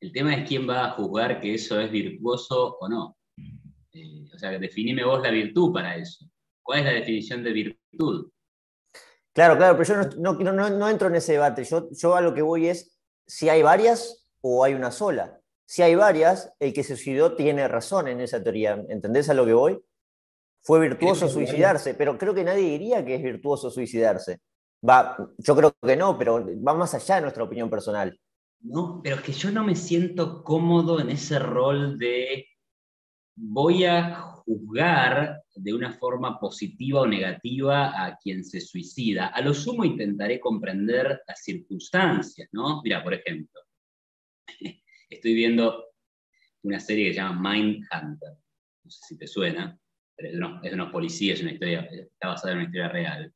El 0.00 0.12
tema 0.12 0.34
es 0.34 0.48
quién 0.48 0.68
va 0.68 0.86
a 0.86 0.90
juzgar 0.92 1.40
que 1.40 1.54
eso 1.54 1.78
es 1.78 1.90
virtuoso 1.90 2.78
o 2.80 2.88
no. 2.88 3.18
Eh, 3.92 4.28
o 4.34 4.38
sea, 4.38 4.58
definime 4.58 5.04
vos 5.04 5.22
la 5.22 5.30
virtud 5.30 5.72
para 5.72 5.96
eso. 5.96 6.24
¿Cuál 6.62 6.80
es 6.80 6.84
la 6.86 6.92
definición 6.92 7.44
de 7.44 7.52
virtud? 7.52 8.30
Claro, 9.32 9.56
claro, 9.56 9.76
pero 9.76 10.06
yo 10.06 10.32
no, 10.32 10.88
entro 10.88 11.08
en 11.08 11.16
ese 11.16 11.32
debate. 11.32 11.64
Yo, 11.64 11.88
yo 11.90 12.16
a 12.16 12.20
lo 12.20 12.32
que 12.34 12.42
voy 12.42 12.68
es 12.68 12.98
si 13.26 13.48
hay 13.48 13.62
varias 13.62 14.26
o 14.40 14.64
hay 14.64 14.74
una 14.74 14.90
sola. 14.90 15.40
Si 15.66 15.82
hay 15.82 15.94
varias, 15.94 16.52
el 16.58 16.72
que 16.72 16.82
se 16.82 16.96
suicidó 16.96 17.36
tiene 17.36 17.68
razón 17.68 18.08
en 18.08 18.20
esa 18.20 18.42
teoría. 18.42 18.82
¿Entendés 18.88 19.28
a 19.28 19.34
lo 19.34 19.44
que 19.46 19.52
voy? 19.52 19.80
Fue 20.62 20.80
virtuoso 20.80 21.28
suicidarse, 21.28 21.94
pero 21.94 22.18
creo 22.18 22.34
que 22.34 22.44
nadie 22.44 22.62
diría 22.62 23.04
que 23.04 23.14
es 23.14 23.22
virtuoso 23.22 23.70
suicidarse. 23.70 24.40
Va, 24.86 25.16
yo 25.38 25.56
creo 25.56 25.74
que 25.80 25.96
no, 25.96 26.18
pero 26.18 26.44
va 26.66 26.74
más 26.74 26.94
allá 26.94 27.16
de 27.16 27.20
nuestra 27.22 27.44
opinión 27.44 27.70
personal. 27.70 28.18
No, 28.62 29.00
pero 29.02 29.16
es 29.16 29.22
que 29.22 29.32
yo 29.32 29.50
no 29.50 29.64
me 29.64 29.74
siento 29.74 30.44
cómodo 30.44 31.00
en 31.00 31.10
ese 31.10 31.38
rol 31.38 31.98
de 31.98 32.46
voy 33.34 33.84
a 33.84 34.20
juzgar 34.20 35.42
de 35.54 35.74
una 35.74 35.92
forma 35.94 36.38
positiva 36.38 37.00
o 37.00 37.06
negativa 37.06 38.04
a 38.04 38.18
quien 38.18 38.44
se 38.44 38.60
suicida. 38.60 39.28
A 39.28 39.40
lo 39.40 39.54
sumo 39.54 39.84
intentaré 39.84 40.40
comprender 40.40 41.22
las 41.26 41.42
circunstancias, 41.42 42.48
¿no? 42.52 42.82
Mira, 42.82 43.02
por 43.02 43.14
ejemplo, 43.14 43.60
estoy 45.08 45.34
viendo 45.34 45.86
una 46.62 46.80
serie 46.80 47.06
que 47.06 47.14
se 47.14 47.20
llama 47.20 47.52
Mindhunter. 47.52 48.36
No 48.84 48.90
sé 48.90 49.00
si 49.08 49.18
te 49.18 49.26
suena, 49.26 49.78
pero 50.16 50.28
es 50.28 50.34
de 50.34 50.38
unos, 50.38 50.64
es 50.64 50.72
unos 50.72 50.92
policías, 50.92 51.40
una 51.40 51.52
historia, 51.52 51.80
está 51.90 52.28
basada 52.28 52.52
en 52.52 52.58
una 52.58 52.66
historia 52.66 52.88
real. 52.88 53.34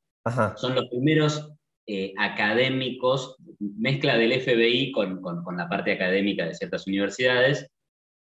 Son 0.56 0.74
los 0.74 0.88
primeros 0.88 1.52
eh, 1.86 2.14
académicos, 2.18 3.36
mezcla 3.58 4.16
del 4.16 4.40
FBI 4.40 4.92
con, 4.92 5.20
la 5.56 5.68
parte 5.68 5.92
académica 5.92 6.46
de 6.46 6.54
ciertas 6.54 6.86
universidades, 6.86 7.68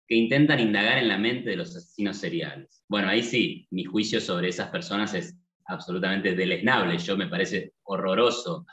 que 0.06 0.14
intentan 0.14 0.60
indagar 0.60 0.98
en 0.98 1.08
la 1.08 1.18
mente 1.18 1.50
de 1.50 1.56
los 1.56 1.74
asesinos 1.74 2.18
seriales. 2.18 2.84
Bueno, 2.88 3.08
ahí 3.08 3.22
sí, 3.22 3.66
mi 3.70 3.84
juicio 3.84 4.20
sobre 4.20 4.48
esas 4.48 4.68
personas 4.68 5.14
es 5.14 5.34
absolutamente 5.66 6.34
deleznable. 6.34 6.98
Yo 6.98 7.16
me 7.16 7.28
parece 7.28 7.72
horroroso 7.84 8.66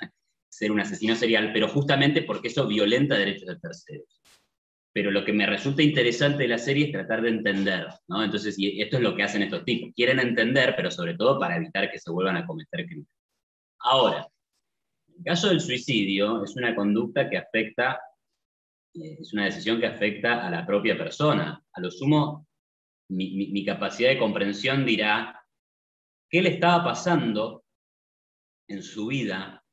ser 0.49 0.71
un 0.71 0.81
asesino 0.81 1.15
serial, 1.15 1.51
pero 1.53 1.69
justamente 1.69 2.23
porque 2.23 2.49
eso 2.49 2.67
violenta 2.67 3.15
derechos 3.15 3.47
de 3.47 3.55
terceros. 3.55 4.21
Pero 4.93 5.09
lo 5.09 5.23
que 5.23 5.31
me 5.31 5.45
resulta 5.45 5.81
interesante 5.81 6.43
de 6.43 6.49
la 6.49 6.57
serie 6.57 6.87
es 6.87 6.91
tratar 6.91 7.21
de 7.21 7.29
entender, 7.29 7.87
¿no? 8.09 8.21
Entonces, 8.21 8.59
y 8.59 8.81
esto 8.81 8.97
es 8.97 9.03
lo 9.03 9.15
que 9.15 9.23
hacen 9.23 9.41
estos 9.41 9.63
tipos. 9.63 9.91
Quieren 9.95 10.19
entender, 10.19 10.73
pero 10.75 10.91
sobre 10.91 11.15
todo 11.15 11.39
para 11.39 11.55
evitar 11.55 11.89
que 11.89 11.97
se 11.97 12.11
vuelvan 12.11 12.35
a 12.35 12.45
cometer 12.45 12.85
crímenes. 12.85 13.07
Ahora, 13.79 14.27
el 15.21 15.25
caso 15.25 15.49
del 15.49 15.61
suicidio 15.61 16.43
es 16.43 16.55
una 16.55 16.75
conducta 16.75 17.29
que 17.29 17.37
afecta, 17.37 18.01
eh, 18.95 19.17
es 19.19 19.31
una 19.33 19.45
decisión 19.45 19.79
que 19.79 19.85
afecta 19.85 20.47
a 20.47 20.49
la 20.49 20.65
propia 20.65 20.97
persona. 20.97 21.63
A 21.73 21.79
lo 21.79 21.91
sumo, 21.91 22.47
mi, 23.09 23.63
capacidad 23.63 24.09
de 24.09 24.17
comprensión 24.17 24.83
dirá 24.83 25.39
qué 26.27 26.41
le 26.41 26.49
estaba 26.49 26.83
pasando 26.83 27.63
en 28.67 28.81
su 28.81 29.07
vida, 29.07 29.63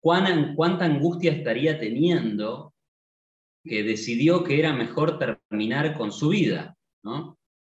cuánta 0.00 0.84
angustia 0.84 1.30
estaría 1.30 1.78
teniendo 1.78 2.74
que 3.62 3.84
decidió 3.84 4.42
que 4.42 4.58
era 4.58 4.72
mejor 4.72 5.20
terminar 5.20 5.96
con 5.96 6.10
su 6.10 6.30
vida. 6.30 6.76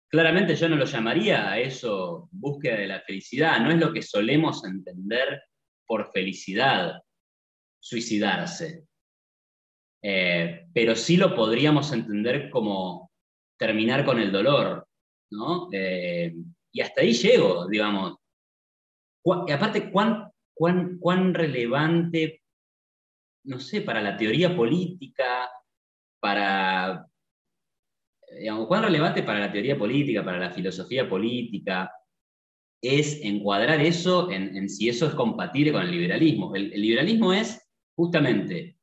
Claramente 0.09 0.55
yo 0.55 0.67
no 0.67 0.77
lo 0.77 0.85
llamaría 0.85 1.51
a 1.51 1.59
eso 1.59 2.27
búsqueda 2.31 2.77
de 2.77 2.87
la 2.87 3.01
felicidad, 3.01 3.59
no 3.59 3.69
es 3.69 3.77
lo 3.77 3.93
que 3.93 4.01
solemos 4.01 4.65
entender 4.65 5.43
por 5.85 6.11
felicidad 6.11 7.01
suicidarse. 7.79 8.85
Eh, 10.01 10.67
pero 10.73 10.95
sí 10.95 11.17
lo 11.17 11.35
podríamos 11.35 11.91
entender 11.93 12.49
como 12.49 13.11
terminar 13.57 14.05
con 14.05 14.19
el 14.19 14.31
dolor, 14.31 14.87
¿no? 15.31 15.69
Eh, 15.71 16.33
y 16.71 16.81
hasta 16.81 17.01
ahí 17.01 17.13
llego, 17.13 17.67
digamos. 17.67 18.17
Aparte, 19.25 19.89
¿cuán, 19.91 20.29
cuán, 20.53 20.97
cuán 20.99 21.33
relevante, 21.33 22.41
no 23.45 23.59
sé, 23.59 23.81
para 23.81 24.01
la 24.01 24.17
teoría 24.17 24.53
política, 24.55 25.49
para, 26.19 27.07
cuán 28.67 28.83
relevante 28.83 29.23
para 29.23 29.39
la 29.39 29.51
teoría 29.51 29.77
política, 29.77 30.25
para 30.25 30.39
la 30.39 30.51
filosofía 30.51 31.07
política, 31.07 31.89
es 32.83 33.21
encuadrar 33.23 33.79
eso 33.79 34.29
en, 34.29 34.69
si 34.69 34.89
eso 34.89 35.07
es 35.07 35.15
compatible 35.15 35.71
con 35.71 35.83
el 35.83 35.91
liberalismo. 35.91 36.53
El, 36.53 36.69
liberalismo 36.69 37.31
es 37.31 37.65
justamente 37.95 38.77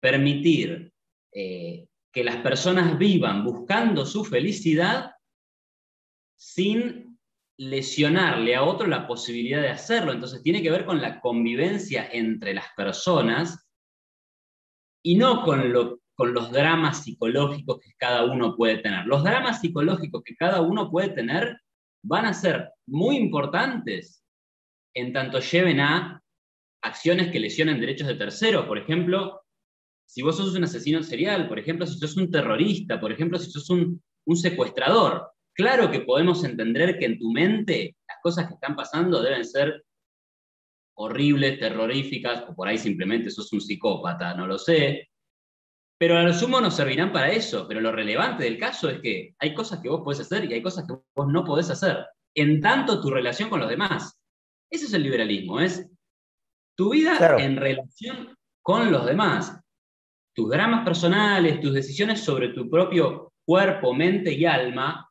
permitir 0.00 0.92
eh, 1.32 1.86
que 2.12 2.24
las 2.24 2.36
personas 2.38 2.98
vivan 2.98 3.44
buscando 3.44 4.04
su 4.04 4.24
felicidad 4.24 5.12
sin 6.36 7.16
lesionarle 7.56 8.56
a 8.56 8.64
otro 8.64 8.88
la 8.88 9.06
posibilidad 9.06 9.62
de 9.62 9.70
hacerlo. 9.70 10.12
Entonces 10.12 10.42
tiene 10.42 10.60
que 10.60 10.70
ver 10.72 10.84
con 10.84 11.00
la 11.00 11.20
convivencia 11.20 12.08
entre 12.10 12.52
las 12.52 12.66
personas 12.76 13.64
y 15.04 15.14
no 15.14 15.44
con, 15.44 15.72
lo, 15.72 16.00
con 16.16 16.34
los 16.34 16.50
dramas 16.50 17.04
psicológicos 17.04 17.78
que 17.78 17.92
cada 17.96 18.24
uno 18.24 18.56
puede 18.56 18.78
tener. 18.78 19.06
Los 19.06 19.22
dramas 19.22 19.60
psicológicos 19.60 20.24
que 20.24 20.34
cada 20.34 20.62
uno 20.62 20.90
puede 20.90 21.10
tener 21.10 21.60
van 22.02 22.26
a 22.26 22.34
ser 22.34 22.70
muy 22.86 23.16
importantes 23.16 24.24
en 24.94 25.12
tanto 25.12 25.40
lleven 25.40 25.80
a 25.80 26.22
acciones 26.82 27.30
que 27.30 27.40
lesionen 27.40 27.80
derechos 27.80 28.08
de 28.08 28.14
terceros. 28.14 28.66
Por 28.66 28.78
ejemplo, 28.78 29.42
si 30.06 30.22
vos 30.22 30.36
sos 30.36 30.54
un 30.54 30.64
asesino 30.64 31.02
serial, 31.02 31.48
por 31.48 31.58
ejemplo, 31.58 31.86
si 31.86 31.98
sos 31.98 32.16
un 32.16 32.30
terrorista, 32.30 33.00
por 33.00 33.12
ejemplo, 33.12 33.38
si 33.38 33.50
sos 33.50 33.68
un, 33.70 34.00
secuestrador, 34.34 35.30
claro 35.52 35.90
que 35.90 36.00
podemos 36.00 36.42
entender 36.44 36.98
que 36.98 37.06
en 37.06 37.18
tu 37.18 37.30
mente 37.30 37.96
las 38.08 38.18
cosas 38.22 38.48
que 38.48 38.54
están 38.54 38.74
pasando 38.74 39.22
deben 39.22 39.44
ser 39.44 39.84
horribles, 40.94 41.60
terroríficas, 41.60 42.44
o 42.48 42.54
por 42.54 42.68
ahí 42.68 42.78
simplemente 42.78 43.30
sos 43.30 43.52
un 43.52 43.60
psicópata, 43.60 44.34
no 44.34 44.46
lo 44.46 44.58
sé, 44.58 45.10
pero 45.98 46.18
a 46.18 46.22
lo 46.22 46.34
sumo 46.34 46.60
nos 46.60 46.76
servirán 46.76 47.12
para 47.12 47.30
eso, 47.30 47.66
pero 47.66 47.80
lo 47.80 47.92
relevante 47.92 48.44
del 48.44 48.58
caso 48.58 48.90
es 48.90 49.00
que 49.00 49.34
hay 49.38 49.54
cosas 49.54 49.80
que 49.80 49.88
vos 49.88 50.02
podés 50.02 50.20
hacer 50.20 50.44
y 50.44 50.54
hay 50.54 50.62
cosas 50.62 50.86
que 50.86 50.94
vos 51.14 51.28
no 51.28 51.44
podés 51.44 51.70
hacer, 51.70 52.04
en 52.34 52.60
tanto 52.60 53.00
tu 53.00 53.10
relación 53.10 53.48
con 53.48 53.60
los 53.60 53.68
demás. 53.68 54.18
Ese 54.70 54.86
es 54.86 54.92
el 54.92 55.02
liberalismo, 55.02 55.60
es 55.60 55.88
tu 56.76 56.90
vida 56.90 57.36
en 57.38 57.56
relación 57.56 58.36
con 58.62 58.92
los 58.92 59.06
demás. 59.06 59.58
Tus 60.34 60.50
dramas 60.50 60.84
personales, 60.84 61.60
tus 61.60 61.72
decisiones 61.72 62.20
sobre 62.20 62.48
tu 62.48 62.68
propio 62.68 63.32
cuerpo, 63.46 63.94
mente 63.94 64.32
y 64.32 64.44
alma 64.44 65.10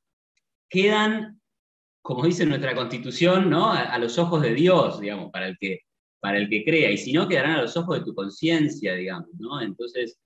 quedan, 0.69 1.41
como 2.03 2.25
dice 2.25 2.45
nuestra 2.45 2.75
constitución, 2.75 3.49
¿no? 3.49 3.71
a, 3.71 3.97
los 3.97 4.19
ojos 4.19 4.41
de 4.43 4.53
Dios, 4.53 4.99
digamos, 4.99 5.31
para 5.31 5.47
el, 5.47 5.57
que, 5.57 5.79
para 6.19 6.37
el 6.37 6.47
que 6.47 6.63
crea, 6.63 6.91
y 6.91 6.97
si 6.97 7.11
no, 7.13 7.27
quedarán 7.27 7.53
a 7.53 7.61
los 7.63 7.75
ojos 7.75 7.97
de 7.97 8.05
tu 8.05 8.13
conciencia, 8.13 8.93
digamos. 8.93 9.29
¿no? 9.39 9.61
Entonces, 9.61 10.19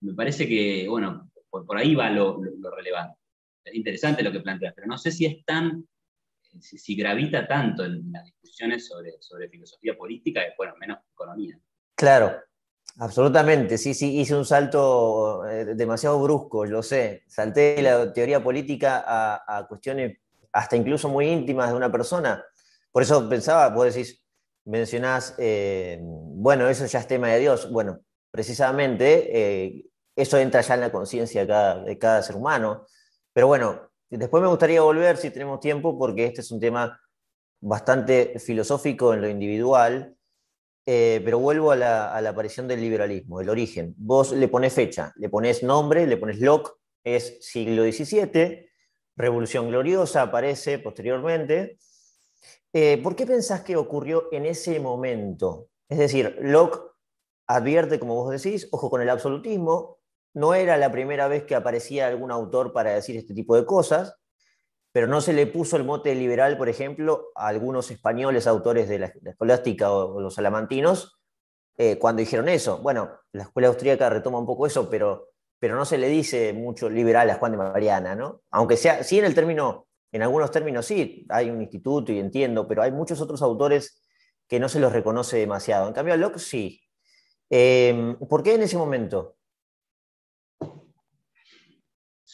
me 0.00 0.14
parece 0.14 0.46
que, 0.46 0.86
bueno, 0.88 1.30
por, 1.50 1.76
ahí 1.76 1.94
va 1.94 2.10
lo, 2.10 2.40
relevante. 2.76 3.18
Es 3.64 3.74
interesante 3.74 4.22
lo 4.22 4.32
que 4.32 4.40
planteas, 4.40 4.74
pero 4.74 4.86
no 4.86 4.98
sé 4.98 5.10
si 5.10 5.26
es 5.26 5.44
tan 5.44 5.86
si, 6.60 6.96
gravita 6.96 7.46
tanto 7.46 7.84
en 7.84 8.10
las 8.10 8.24
discusiones 8.24 8.86
sobre, 8.86 9.16
sobre 9.20 9.48
filosofía 9.48 9.96
política, 9.96 10.40
bueno, 10.56 10.74
menos 10.80 10.98
economía. 11.12 11.58
Claro, 11.94 12.34
absolutamente. 12.98 13.76
Sí, 13.78 13.94
sí, 13.94 14.18
hice 14.18 14.34
un 14.34 14.44
salto 14.44 15.46
eh, 15.46 15.74
demasiado 15.74 16.20
brusco, 16.22 16.64
lo 16.64 16.82
sé. 16.82 17.24
Salté 17.26 17.76
de 17.76 17.82
la 17.82 18.12
teoría 18.12 18.42
política 18.42 19.04
a, 19.06 19.66
cuestiones 19.68 20.18
hasta 20.52 20.76
incluso 20.76 21.08
muy 21.08 21.26
íntimas 21.28 21.70
de 21.70 21.76
una 21.76 21.92
persona. 21.92 22.42
Por 22.90 23.02
eso 23.02 23.28
pensaba, 23.28 23.68
vos 23.68 23.94
decís, 23.94 24.24
mencionás, 24.64 25.34
eh, 25.38 25.98
bueno, 26.00 26.68
eso 26.68 26.86
ya 26.86 27.00
es 27.00 27.06
tema 27.06 27.28
de 27.28 27.40
Dios. 27.40 27.70
Bueno, 27.70 28.00
precisamente 28.30 29.28
eh, 29.32 29.84
eso 30.16 30.38
entra 30.38 30.60
ya 30.60 30.74
en 30.74 30.80
la 30.80 30.92
conciencia 30.92 31.46
de, 31.46 31.98
cada 31.98 32.22
ser 32.22 32.36
humano. 32.36 32.86
Pero 33.32 33.46
bueno, 33.46 33.90
después 34.10 34.42
me 34.42 34.48
gustaría 34.48 34.82
volver, 34.82 35.16
si 35.16 35.30
tenemos 35.30 35.60
tiempo, 35.60 35.98
porque 35.98 36.26
este 36.26 36.40
es 36.40 36.50
un 36.50 36.60
tema 36.60 37.00
bastante 37.60 38.38
filosófico 38.38 39.14
en 39.14 39.20
lo 39.20 39.28
individual 39.28 40.18
eh, 40.90 41.20
pero 41.22 41.38
vuelvo 41.38 41.70
a 41.70 41.76
la, 41.76 42.16
aparición 42.16 42.66
del 42.66 42.80
liberalismo, 42.80 43.42
el 43.42 43.50
origen. 43.50 43.94
Vos 43.98 44.32
le 44.32 44.48
pones 44.48 44.72
fecha, 44.72 45.12
le 45.16 45.28
pones 45.28 45.62
nombre, 45.62 46.06
le 46.06 46.16
pones 46.16 46.40
Locke, 46.40 46.70
es 47.04 47.36
siglo 47.42 47.82
XVII, 47.82 48.70
Revolución 49.14 49.68
Gloriosa 49.68 50.22
aparece 50.22 50.78
posteriormente. 50.78 51.76
Eh, 52.72 52.98
¿Por 53.02 53.14
qué 53.14 53.26
pensás 53.26 53.60
que 53.60 53.76
ocurrió 53.76 54.28
en 54.32 54.46
ese 54.46 54.80
momento? 54.80 55.68
Es 55.90 55.98
decir, 55.98 56.38
Locke 56.40 56.80
advierte, 57.48 57.98
como 57.98 58.14
vos 58.14 58.30
decís, 58.30 58.68
ojo 58.70 58.90
con 58.90 59.02
el 59.02 59.10
absolutismo, 59.10 59.98
no 60.34 60.54
era 60.54 60.76
la 60.76 60.92
primera 60.92 61.26
vez 61.26 61.44
que 61.44 61.54
aparecía 61.54 62.06
algún 62.06 62.30
autor 62.30 62.72
para 62.72 62.92
decir 62.92 63.16
este 63.16 63.34
tipo 63.34 63.56
de 63.56 63.64
cosas, 63.64 64.16
pero 64.92 65.06
no 65.06 65.20
se 65.20 65.32
le 65.32 65.46
puso 65.46 65.76
el 65.76 65.84
mote 65.84 66.14
liberal, 66.14 66.56
por 66.56 66.68
ejemplo, 66.68 67.30
a 67.34 67.48
algunos 67.48 67.90
españoles 67.90 68.46
autores 68.46 68.88
de 68.88 68.98
la, 68.98 69.12
escolástica 69.24 69.90
o, 69.90 70.20
los 70.20 70.34
salamantinos 70.34 71.18
eh, 71.76 71.98
cuando 71.98 72.20
dijeron 72.20 72.48
eso. 72.48 72.78
Bueno, 72.78 73.10
la 73.32 73.44
escuela 73.44 73.68
austríaca 73.68 74.10
retoma 74.10 74.38
un 74.38 74.46
poco 74.46 74.66
eso, 74.66 74.90
pero, 74.90 75.28
pero 75.58 75.76
no 75.76 75.84
se 75.84 75.98
le 75.98 76.08
dice 76.08 76.52
mucho 76.52 76.90
liberal 76.90 77.30
a 77.30 77.36
Juan 77.36 77.52
de 77.52 77.58
Mariana, 77.58 78.14
¿no? 78.14 78.42
Aunque 78.50 78.76
sea, 78.76 79.02
sí 79.02 79.18
en 79.18 79.24
el 79.24 79.34
término, 79.34 79.86
en 80.12 80.22
algunos 80.22 80.50
términos 80.50 80.86
sí, 80.86 81.26
hay 81.28 81.50
un 81.50 81.60
instituto 81.62 82.12
y 82.12 82.18
entiendo, 82.18 82.68
pero 82.68 82.82
hay 82.82 82.92
muchos 82.92 83.20
otros 83.20 83.42
autores 83.42 84.02
que 84.48 84.60
no 84.60 84.68
se 84.68 84.80
los 84.80 84.92
reconoce 84.92 85.38
demasiado. 85.38 85.86
En 85.88 85.94
cambio, 85.94 86.14
a 86.14 86.16
Locke 86.16 86.38
sí. 86.38 86.87
Eh, 87.50 88.16
¿Por 88.28 88.42
qué 88.42 88.54
en 88.54 88.62
ese 88.62 88.76
momento? 88.76 89.38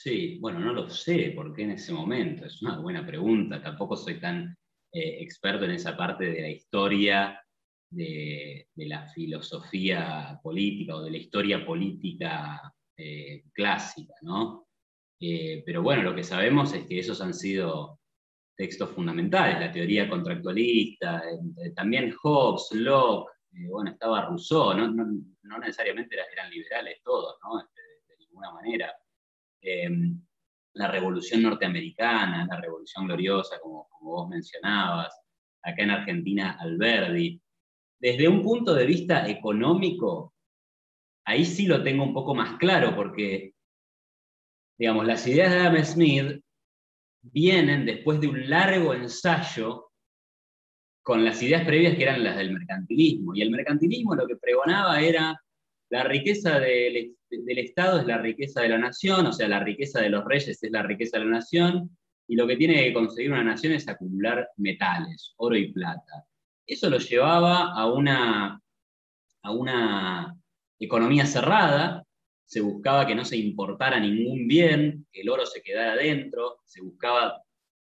Sí, 0.05 0.39
bueno, 0.39 0.59
no 0.61 0.75
lo 0.75 0.91
sé, 0.91 1.33
por 1.35 1.55
qué 1.55 1.63
en 1.63 1.71
ese 1.71 1.91
momento, 1.91 2.45
es 2.45 2.61
una 2.61 2.79
buena 2.79 3.07
pregunta, 3.07 3.63
tampoco 3.63 3.97
soy 3.97 4.21
tan 4.21 4.55
eh, 4.93 5.23
experto 5.23 5.65
en 5.65 5.71
esa 5.71 5.97
parte 5.97 6.27
de 6.27 6.43
la 6.43 6.51
historia 6.51 7.43
de, 7.89 8.69
la 8.77 9.07
filosofía 9.09 10.39
política 10.43 10.97
o 10.97 11.03
de 11.03 11.11
la 11.11 11.17
historia 11.17 11.65
política 11.65 12.61
eh, 12.97 13.45
clásica, 13.55 14.13
¿no? 14.21 14.67
Eh, 15.19 15.63
pero 15.65 15.83
bueno, 15.83 16.03
lo 16.03 16.15
que 16.15 16.23
sabemos 16.23 16.75
es 16.75 16.87
que 16.87 16.99
esos 16.99 17.23
han 17.23 17.33
sido 17.33 17.99
textos 18.55 18.91
fundamentales, 18.91 19.59
la 19.59 19.73
teoría 19.73 20.09
contractualista, 20.09 21.23
también 21.75 22.15
Hobbes, 22.23 22.69
Locke, 22.73 23.33
bueno, 23.69 23.91
estaba 23.91 24.27
Rousseau, 24.27 24.75
no, 24.75 25.59
necesariamente 25.59 26.17
eran 26.33 26.51
liberales 26.51 27.01
todos, 27.03 27.37
¿no? 27.43 27.59
de 27.59 28.17
ninguna 28.19 28.53
manera 28.53 28.95
Em, 29.65 30.21
la 30.75 30.89
revolución 30.89 31.43
norteamericana, 31.43 32.47
la 32.47 32.61
revolución 32.61 33.07
gloriosa, 33.07 33.59
como, 33.61 33.89
vos 34.03 34.29
mencionabas, 34.29 35.19
acá 35.63 35.83
en 35.83 35.91
Argentina 35.91 36.59
Alberdi. 36.61 37.41
Desde 37.99 38.29
un 38.29 38.43
punto 38.43 38.75
de 38.75 38.85
vista 38.85 39.27
económico, 39.27 40.35
ahí 41.25 41.47
sí 41.47 41.67
lo 41.67 41.83
tengo 41.83 42.05
un 42.05 42.13
poco 42.13 42.35
más 42.35 42.59
claro, 42.59 42.95
porque, 42.95 43.55
digamos, 44.79 45.07
las 45.07 45.27
ideas 45.27 45.51
de 45.51 45.61
Adam 45.61 45.83
Smith 45.83 46.45
vienen 47.23 47.87
después 47.87 48.21
de 48.21 48.29
un 48.29 48.51
largo 48.51 48.93
ensayo 48.93 49.93
con 51.05 51.23
las 51.23 51.41
ideas 51.43 51.65
previas 51.67 51.97
que 51.97 52.03
eran 52.03 52.25
las 52.25 52.37
del 52.39 52.53
mercantilismo. 52.53 53.37
Y 53.37 53.43
el 53.43 53.51
mercantilismo 53.51 54.17
lo 54.17 54.27
que 54.27 54.37
pregonaba 54.37 55.01
era 55.01 55.39
la 55.91 56.03
riqueza 56.03 56.59
del, 56.59 57.15
Estado 57.31 58.01
es 58.01 58.07
la 58.07 58.19
riqueza 58.19 58.63
de 58.63 58.71
la 58.71 58.79
nación, 58.79 59.27
o 59.27 59.33
sea, 59.33 59.49
la 59.49 59.61
riqueza 59.61 60.01
de 60.01 60.09
los 60.09 60.25
reyes 60.25 60.63
es 60.63 60.71
la 60.71 60.83
riqueza 60.83 61.19
de 61.19 61.25
la 61.27 61.33
nación, 61.33 61.97
y 62.27 62.37
lo 62.37 62.47
que 62.47 62.57
tiene 62.57 62.83
que 62.83 62.95
conseguir 62.95 63.33
una 63.33 63.45
nación 63.45 63.75
es 63.75 63.87
acumular 63.87 64.49
metales, 64.57 65.35
oro 65.37 65.57
y 65.57 65.73
plata. 65.73 66.25
Eso 66.67 66.89
lo 66.89 66.99
llevaba 66.99 67.75
a 67.75 67.87
una, 67.87 68.61
a 69.43 69.51
una 69.53 70.35
economía 70.81 71.27
cerrada, 71.27 72.03
se 72.47 72.61
buscaba 72.61 73.07
que 73.07 73.15
no 73.15 73.25
se 73.25 73.37
importara 73.37 74.01
ningún 74.01 74.49
bien, 74.49 75.07
que 75.13 75.21
el 75.21 75.29
oro 75.29 75.45
se 75.45 75.61
quedara 75.61 75.93
adentro, 75.93 76.61
se 76.65 76.81
buscaba 76.81 77.43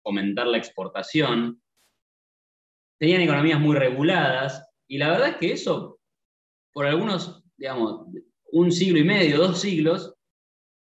fomentar 0.01 0.47
la 0.47 0.57
exportación. 0.57 1.61
Tenían 3.03 3.19
economías 3.19 3.59
muy 3.59 3.75
reguladas, 3.75 4.65
y 4.87 4.97
la 4.97 5.09
verdad 5.09 5.27
es 5.31 5.35
que 5.35 5.51
eso, 5.51 5.99
por 6.71 6.85
algunos 6.85 7.43
digamos, 7.57 8.07
un 8.53 8.71
siglo 8.71 8.97
y 8.97 9.03
medio, 9.03 9.39
dos 9.39 9.59
siglos, 9.59 10.15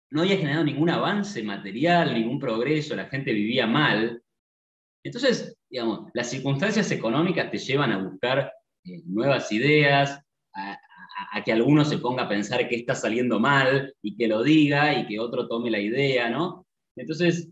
no 0.09 0.19
había 0.19 0.35
generado 0.35 0.65
ningún 0.65 0.89
avance 0.89 1.41
material, 1.41 2.13
ningún 2.13 2.37
progreso, 2.37 2.97
la 2.97 3.05
gente 3.05 3.31
vivía 3.31 3.65
mal. 3.65 4.21
Entonces, 5.05 5.57
digamos, 5.69 6.09
las 6.13 6.29
circunstancias 6.29 6.91
económicas 6.91 7.49
te 7.49 7.57
llevan 7.57 7.93
a 7.93 8.03
buscar 8.03 8.51
eh, 8.83 9.03
nuevas 9.05 9.49
ideas, 9.53 10.21
a, 10.53 10.77
que 11.45 11.53
alguno 11.53 11.85
se 11.85 11.99
ponga 11.99 12.23
a 12.23 12.29
pensar 12.29 12.67
que 12.67 12.75
está 12.75 12.93
saliendo 12.93 13.39
mal 13.39 13.95
y 14.01 14.17
que 14.17 14.27
lo 14.27 14.43
diga 14.43 14.99
y 14.99 15.07
que 15.07 15.17
otro 15.17 15.47
tome 15.47 15.71
la 15.71 15.79
idea, 15.79 16.29
¿no? 16.29 16.67
Entonces, 16.97 17.49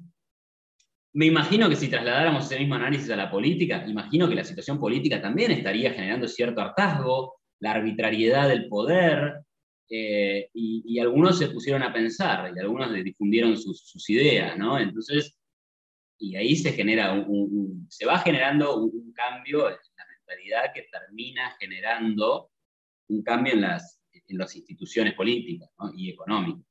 me 1.13 1.25
imagino 1.25 1.69
que 1.69 1.75
si 1.75 1.87
trasladáramos 1.87 2.45
ese 2.45 2.59
mismo 2.59 2.75
análisis 2.75 3.09
a 3.09 3.15
la 3.15 3.31
política, 3.31 3.83
imagino 3.87 4.29
que 4.29 4.35
la 4.35 4.43
situación 4.43 4.79
política 4.79 5.21
también 5.21 5.51
estaría 5.51 5.91
generando 5.91 6.27
cierto 6.27 6.61
hartazgo, 6.61 7.39
la 7.59 7.71
arbitrariedad 7.71 8.47
del 8.47 8.67
poder, 8.67 9.41
eh, 9.89 10.49
y, 10.53 10.99
algunos 10.99 11.39
se 11.39 11.49
pusieron 11.49 11.81
a 11.81 11.91
pensar, 11.91 12.53
y 12.55 12.59
algunos 12.59 12.93
difundieron 12.93 13.57
sus, 13.57 14.09
ideas, 14.09 14.55
¿no? 14.57 14.79
Entonces, 14.79 15.35
y 16.19 16.35
ahí 16.35 16.55
se 16.55 16.73
genera 16.73 17.13
un, 17.13 17.87
se 17.89 18.05
va 18.05 18.19
generando 18.19 18.77
un, 18.83 19.11
cambio 19.13 19.67
en 19.67 19.75
la 19.97 20.05
mentalidad 20.07 20.73
que 20.73 20.87
termina 20.91 21.55
generando 21.59 22.51
un 23.09 23.21
cambio 23.23 23.53
en 23.53 23.61
las, 23.61 23.99
en 24.13 24.37
las 24.37 24.55
instituciones 24.55 25.13
políticas 25.13 25.69
y 25.95 26.11
económicas. 26.11 26.68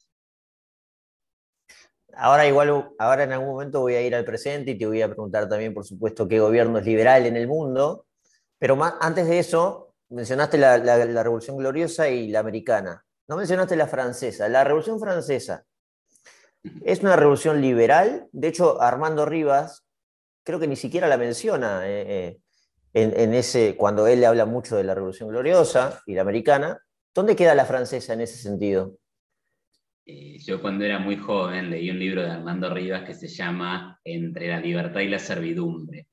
Ahora 2.14 2.46
igual, 2.46 2.90
ahora 2.98 3.24
en 3.24 3.32
algún 3.32 3.48
momento 3.48 3.80
voy 3.80 3.94
a 3.94 4.02
ir 4.02 4.14
al 4.14 4.24
presente 4.24 4.72
y 4.72 4.78
te 4.78 4.86
voy 4.86 5.02
a 5.02 5.08
preguntar 5.08 5.48
también, 5.48 5.74
por 5.74 5.84
supuesto, 5.84 6.26
qué 6.26 6.40
gobierno 6.40 6.78
es 6.78 6.84
liberal 6.84 7.26
en 7.26 7.36
el 7.36 7.46
mundo, 7.46 8.06
pero 8.58 8.78
antes 9.00 9.28
de 9.28 9.38
eso, 9.38 9.94
mencionaste 10.08 10.58
la, 10.58 10.78
Revolución 11.22 11.56
Gloriosa 11.56 12.08
y 12.08 12.28
la 12.28 12.40
americana. 12.40 13.04
No 13.28 13.36
mencionaste 13.36 13.76
la 13.76 13.86
francesa. 13.86 14.48
La 14.48 14.64
Revolución 14.64 14.98
Francesa 14.98 15.64
es 16.84 17.00
una 17.00 17.14
revolución 17.14 17.60
liberal. 17.60 18.28
De 18.32 18.48
hecho, 18.48 18.80
Armando 18.80 19.26
Rivas 19.26 19.84
creo 20.42 20.58
que 20.58 20.66
ni 20.66 20.76
siquiera 20.76 21.08
la 21.08 21.18
menciona 21.18 21.86
eh, 21.86 22.04
eh, 22.08 22.40
en, 22.94 23.34
ese, 23.34 23.76
cuando 23.76 24.06
él 24.06 24.24
habla 24.24 24.46
mucho 24.46 24.76
de 24.76 24.84
la 24.84 24.94
Revolución 24.94 25.28
Gloriosa 25.28 26.02
y 26.06 26.14
la 26.14 26.22
americana. 26.22 26.82
¿Dónde 27.14 27.36
queda 27.36 27.54
la 27.54 27.66
francesa 27.66 28.14
en 28.14 28.22
ese 28.22 28.38
sentido? 28.38 28.96
Eh, 30.10 30.38
yo 30.38 30.60
cuando 30.62 30.86
era 30.86 30.98
muy 30.98 31.16
joven 31.16 31.68
leí 31.70 31.90
un 31.90 31.98
libro 31.98 32.22
de 32.22 32.30
Armando 32.30 32.72
Rivas 32.72 33.04
que 33.04 33.12
se 33.12 33.28
llama 33.28 34.00
Entre 34.02 34.48
la 34.48 34.58
libertad 34.58 35.00
y 35.00 35.08
la 35.08 35.18
servidumbre. 35.18 36.08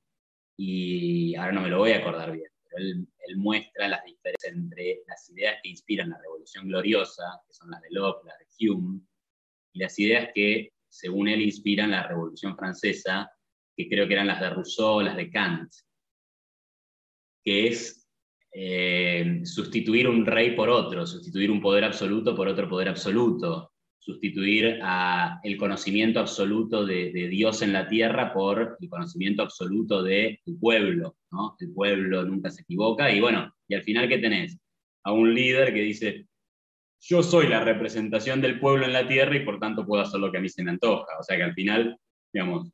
Y 0.57 1.33
ahora 1.35 1.53
no 1.53 1.61
me 1.61 1.69
lo 1.69 1.79
voy 1.79 1.93
a 1.93 1.99
acordar 1.99 2.33
bien 2.33 2.49
él, 2.77 3.07
muestra 3.37 3.87
las 3.87 4.03
diferencias 4.03 4.53
entre 4.53 5.03
las 5.07 5.29
ideas 5.29 5.57
que 5.61 5.69
inspiran 5.69 6.09
la 6.09 6.19
Revolución 6.19 6.67
Gloriosa, 6.67 7.23
que 7.47 7.53
son 7.53 7.71
las 7.71 7.81
de 7.81 7.87
Locke, 7.91 8.25
las 8.25 8.37
de 8.39 8.69
Hume, 8.69 9.01
y 9.73 9.79
las 9.79 9.97
ideas 9.99 10.29
que, 10.33 10.73
según 10.87 11.27
él, 11.27 11.41
inspiran 11.41 11.91
la 11.91 12.07
Revolución 12.07 12.55
Francesa, 12.55 13.31
que 13.75 13.89
creo 13.89 14.07
que 14.07 14.13
eran 14.13 14.27
las 14.27 14.39
de 14.39 14.49
Rousseau, 14.49 15.01
las 15.01 15.15
de 15.15 15.29
Kant, 15.29 15.71
que 17.43 17.67
es 17.67 18.07
eh, 18.51 19.41
sustituir 19.43 20.07
un 20.07 20.25
rey 20.25 20.55
por 20.55 20.69
otro, 20.69 21.05
sustituir 21.05 21.51
un 21.51 21.61
poder 21.61 21.83
absoluto 21.83 22.35
por 22.35 22.47
otro 22.47 22.69
poder 22.69 22.89
absoluto, 22.89 23.73
sustituir 24.05 24.79
a 24.83 25.39
el 25.43 25.57
conocimiento 25.57 26.19
absoluto 26.19 26.85
de, 26.85 27.11
Dios 27.11 27.63
en 27.63 27.73
la 27.73 27.87
tierra 27.87 28.33
por 28.33 28.77
el 28.79 28.89
conocimiento 28.89 29.41
absoluto 29.41 30.03
del 30.03 30.39
pueblo, 30.59 31.17
¿no? 31.31 31.55
El 31.59 31.73
pueblo 31.73 32.23
nunca 32.23 32.51
se 32.51 32.61
equivoca 32.61 33.11
y 33.11 33.19
bueno, 33.19 33.51
y 33.67 33.73
al 33.73 33.81
final 33.81 34.07
¿qué 34.07 34.19
tenés? 34.19 34.59
A 35.03 35.11
un 35.11 35.33
líder 35.33 35.73
que 35.73 35.81
dice, 35.81 36.27
yo 37.01 37.23
soy 37.23 37.47
la 37.47 37.63
representación 37.63 38.41
del 38.41 38.59
pueblo 38.59 38.85
en 38.85 38.93
la 38.93 39.07
tierra 39.07 39.35
y 39.35 39.43
por 39.43 39.59
tanto 39.59 39.87
puedo 39.87 40.03
hacer 40.03 40.19
lo 40.19 40.31
que 40.31 40.37
a 40.37 40.41
mí 40.41 40.49
se 40.49 40.63
me 40.63 40.71
antoja. 40.71 41.17
O 41.19 41.23
sea 41.23 41.37
que 41.37 41.43
al 41.43 41.53
final, 41.53 41.97
digamos, 42.31 42.71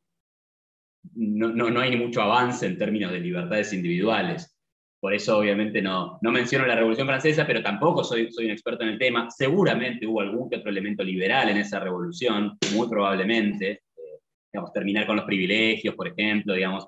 no, 1.15 1.49
no, 1.49 1.79
hay 1.79 1.95
mucho 1.95 2.21
avance 2.21 2.65
en 2.65 2.77
términos 2.77 3.11
de 3.11 3.21
libertades 3.21 3.71
individuales. 3.71 4.53
Por 5.01 5.15
eso, 5.15 5.39
obviamente, 5.39 5.81
no, 5.81 6.19
no 6.21 6.31
menciono 6.31 6.67
la 6.67 6.75
Revolución 6.75 7.07
Francesa, 7.07 7.47
pero 7.47 7.63
tampoco 7.63 8.03
soy, 8.03 8.31
soy 8.31 8.45
un 8.45 8.51
experto 8.51 8.83
en 8.83 8.89
el 8.89 8.99
tema. 8.99 9.31
Seguramente 9.31 10.05
hubo 10.05 10.21
algún 10.21 10.47
que 10.47 10.57
otro 10.57 10.69
elemento 10.69 11.03
liberal 11.03 11.49
en 11.49 11.57
esa 11.57 11.79
revolución, 11.79 12.55
muy 12.75 12.87
probablemente. 12.87 13.81
Eh, 13.97 14.19
digamos, 14.53 14.71
terminar 14.71 15.07
con 15.07 15.15
los 15.15 15.25
privilegios, 15.25 15.95
por 15.95 16.07
ejemplo, 16.07 16.53
digamos. 16.53 16.85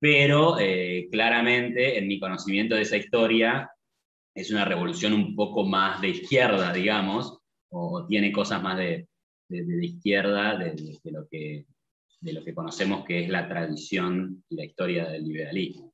Pero 0.00 0.58
eh, 0.58 1.08
claramente, 1.12 1.98
en 1.98 2.08
mi 2.08 2.18
conocimiento 2.18 2.74
de 2.74 2.82
esa 2.82 2.96
historia, 2.96 3.70
es 4.34 4.50
una 4.50 4.64
revolución 4.64 5.12
un 5.12 5.36
poco 5.36 5.62
más 5.64 6.00
de 6.00 6.08
izquierda, 6.08 6.72
digamos, 6.72 7.38
o, 7.70 8.06
tiene 8.06 8.32
cosas 8.32 8.62
más 8.62 8.78
de, 8.78 9.06
de, 9.48 9.84
izquierda 9.84 10.56
de, 10.56 10.74
lo 11.04 11.28
que, 11.28 11.66
de 12.20 12.32
lo 12.32 12.42
que 12.42 12.54
conocemos 12.54 13.04
que 13.04 13.24
es 13.24 13.28
la 13.28 13.46
tradición 13.46 14.42
y 14.48 14.56
la 14.56 14.64
historia 14.64 15.06
del 15.06 15.24
liberalismo. 15.24 15.91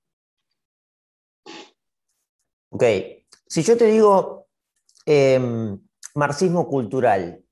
Ok, 2.71 2.85
si 3.47 3.63
yo 3.63 3.77
te 3.77 3.87
digo 3.87 4.49
em, 5.07 5.79
marxismo 6.15 6.69
cultural, 6.69 7.43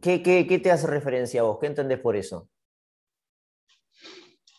¿qué, 0.00 0.22
qué, 0.22 0.58
te 0.58 0.70
hace 0.70 0.86
referencia 0.86 1.40
a 1.40 1.44
vos? 1.44 1.58
¿Qué 1.60 1.66
entendés 1.66 1.98
por 1.98 2.16
eso? 2.16 2.48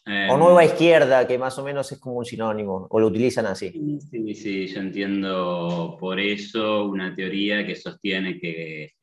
o 0.04 0.38
nueva 0.38 0.64
em, 0.64 0.70
izquierda, 0.70 1.28
que 1.28 1.38
más 1.38 1.58
o 1.60 1.64
menos 1.64 1.92
es 1.92 2.00
como 2.00 2.18
un 2.18 2.26
sinónimo, 2.26 2.88
o 2.90 3.00
lo 3.00 3.08
utilizan 3.08 3.46
así. 3.46 3.72
Sí, 4.10 4.34
sí, 4.34 4.68
yo 4.68 4.82
entiendo 4.82 5.96
por 6.00 6.20
eso 6.20 6.86
una 6.86 7.16
teoría 7.16 7.66
que 7.66 7.76
sostiene 7.76 8.40
que 8.40 8.94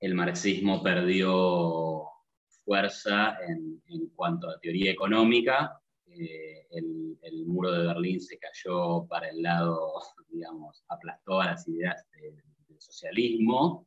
el 0.00 0.14
marxismo 0.14 0.82
perdió 0.82 2.02
fuerza 2.64 3.38
en, 3.46 3.80
cuanto 4.14 4.50
a 4.50 4.58
teoría 4.58 4.90
económica. 4.90 5.80
Eh, 6.06 6.65
el, 6.78 7.46
muro 7.46 7.72
de 7.72 7.86
Berlín 7.86 8.20
se 8.20 8.38
cayó 8.38 9.06
para 9.06 9.28
el 9.28 9.42
lado, 9.42 9.92
digamos, 10.28 10.84
aplastó 10.88 11.40
a 11.40 11.46
las 11.46 11.68
ideas 11.68 12.04
del 12.12 12.80
socialismo 12.80 13.86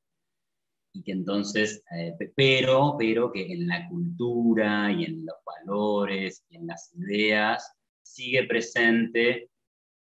y 0.94 1.04
que 1.04 1.12
entonces, 1.12 1.84
eh, 1.96 2.16
pero, 2.36 2.96
pero 2.98 3.32
que 3.32 3.52
en 3.52 3.68
la 3.68 3.88
cultura 3.90 4.92
y 4.92 5.06
en 5.06 5.26
los 5.26 5.36
valores 5.46 6.44
y 6.50 6.58
en 6.58 6.68
las 6.68 6.92
ideas 6.96 7.72
sigue 8.02 8.44
presente 8.46 9.50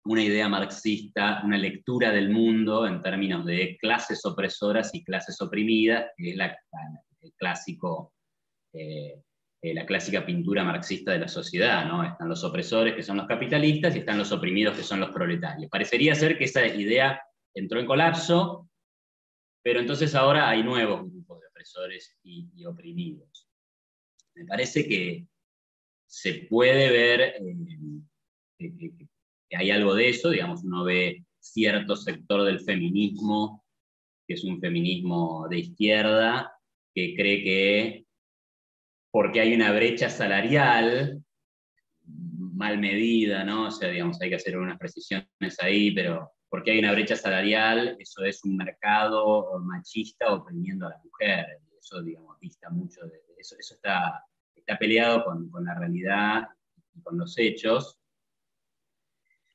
una 0.05 0.23
idea 0.23 0.49
marxista, 0.49 1.41
una 1.43 1.57
lectura 1.57 2.11
del 2.11 2.29
mundo 2.29 2.87
en 2.87 3.01
términos 3.01 3.45
de 3.45 3.77
clases 3.79 4.25
opresoras 4.25 4.93
y 4.95 5.03
clases 5.03 5.39
oprimidas, 5.41 6.09
que 6.17 6.31
es 6.31 6.37
la, 6.37 6.57
el 7.21 7.33
clásico, 7.33 8.13
eh, 8.73 9.21
eh, 9.63 9.75
la 9.75 9.85
clásica 9.85 10.25
pintura 10.25 10.63
marxista 10.63 11.11
de 11.11 11.19
la 11.19 11.27
sociedad. 11.27 11.85
¿no? 11.85 12.03
Están 12.03 12.29
los 12.29 12.43
opresores, 12.43 12.95
que 12.95 13.03
son 13.03 13.17
los 13.17 13.27
capitalistas, 13.27 13.95
y 13.95 13.99
están 13.99 14.17
los 14.17 14.31
oprimidos, 14.31 14.75
que 14.75 14.83
son 14.83 14.99
los 14.99 15.11
proletarios. 15.11 15.69
Parecería 15.69 16.15
ser 16.15 16.37
que 16.37 16.45
esa 16.45 16.65
idea 16.65 17.21
entró 17.53 17.79
en 17.79 17.85
colapso, 17.85 18.67
pero 19.63 19.79
entonces 19.79 20.15
ahora 20.15 20.49
hay 20.49 20.63
nuevos 20.63 21.01
grupos 21.01 21.41
de 21.41 21.47
opresores 21.47 22.17
y, 22.23 22.65
oprimidos. 22.65 23.47
Me 24.33 24.45
parece 24.45 24.87
que 24.87 25.27
se 26.07 26.47
puede 26.49 26.89
ver 26.89 27.21
eh, 28.59 28.91
que 29.49 29.55
hay 29.57 29.69
algo 29.69 29.93
de 29.93 30.09
eso, 30.09 30.29
digamos, 30.31 30.63
uno 30.63 30.85
ve 30.85 31.23
cierto 31.39 31.95
sector 31.95 32.43
del 32.45 32.61
feminismo, 32.61 33.63
que 34.27 34.33
es 34.33 34.43
un 34.43 34.59
feminismo 34.59 35.47
de 35.49 35.59
izquierda, 35.59 36.51
que 36.95 37.15
cree 37.15 37.43
que 37.43 38.05
porque 39.11 39.41
hay 39.41 39.53
una 39.53 39.71
brecha 39.71 40.09
salarial 40.09 41.23
mal 42.05 42.79
medida, 42.79 43.43
¿no? 43.43 43.67
O 43.67 43.71
sea, 43.71 43.89
digamos, 43.89 44.21
hay 44.21 44.29
que 44.29 44.35
hacer 44.35 44.57
unas 44.57 44.77
precisiones 44.77 45.59
ahí, 45.59 45.91
pero 45.91 46.31
porque 46.49 46.71
hay 46.71 46.79
una 46.79 46.91
brecha 46.91 47.15
salarial, 47.15 47.95
eso 47.99 48.23
es 48.23 48.43
un 48.43 48.57
mercado 48.57 49.59
machista 49.59 50.33
oprimiendo 50.33 50.85
a 50.85 50.91
la 50.91 51.01
mujer. 51.03 51.45
Eso, 51.79 52.01
digamos, 52.01 52.39
dista 52.39 52.69
mucho 52.69 53.01
eso. 53.37 53.55
Eso 53.57 53.73
está, 53.73 54.23
está 54.55 54.77
peleado 54.77 55.23
con, 55.23 55.49
con 55.49 55.65
la 55.65 55.75
realidad 55.75 56.47
y 56.93 57.01
con 57.01 57.17
los 57.17 57.37
hechos. 57.37 57.99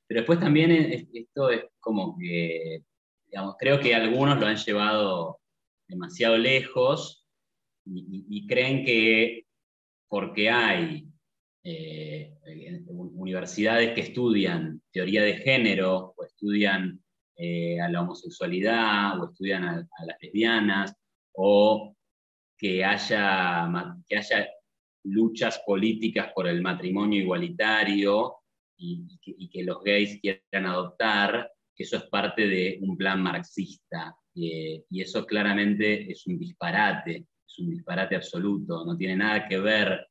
Pero 0.06 0.20
después 0.20 0.40
también 0.40 0.70
esto 1.12 1.50
es 1.50 1.64
como 1.80 2.16
que, 2.18 2.82
digamos, 3.26 3.56
creo 3.58 3.80
que 3.80 3.94
algunos 3.94 4.38
lo 4.38 4.46
han 4.46 4.56
llevado 4.56 5.40
demasiado 5.88 6.36
lejos 6.38 7.26
y, 7.84 8.46
creen 8.46 8.84
que 8.84 9.45
porque 10.08 10.50
hay 10.50 11.06
eh, 11.64 12.32
universidades 12.88 13.94
que 13.94 14.02
estudian 14.02 14.80
teoría 14.92 15.22
de 15.22 15.38
género 15.38 16.14
o 16.16 16.24
estudian 16.24 17.02
eh, 17.36 17.80
a 17.80 17.88
la 17.88 18.02
homosexualidad 18.02 19.20
o 19.20 19.30
estudian 19.30 19.64
a, 19.64 19.86
las 20.06 20.16
lesbianas 20.22 20.94
o 21.32 21.94
que 22.56 22.84
haya, 22.84 23.68
que 24.06 24.16
haya 24.16 24.48
luchas 25.04 25.60
políticas 25.66 26.32
por 26.34 26.48
el 26.48 26.62
matrimonio 26.62 27.20
igualitario 27.20 28.36
y, 28.78 29.48
que, 29.50 29.64
los 29.64 29.82
gays 29.82 30.20
quieran 30.20 30.66
adoptar, 30.66 31.50
que 31.74 31.82
eso 31.82 31.96
es 31.96 32.04
parte 32.04 32.46
de 32.46 32.78
un 32.80 32.96
plan 32.96 33.22
marxista. 33.22 34.16
Eh, 34.34 34.84
y 34.88 35.00
eso 35.00 35.26
claramente 35.26 36.10
es 36.10 36.26
un 36.26 36.38
disparate, 36.38 37.26
es 37.56 37.64
un 37.64 37.70
disparate 37.70 38.16
absoluto, 38.16 38.84
no 38.84 38.96
tiene 38.96 39.16
nada 39.16 39.48
que 39.48 39.58
ver 39.58 40.06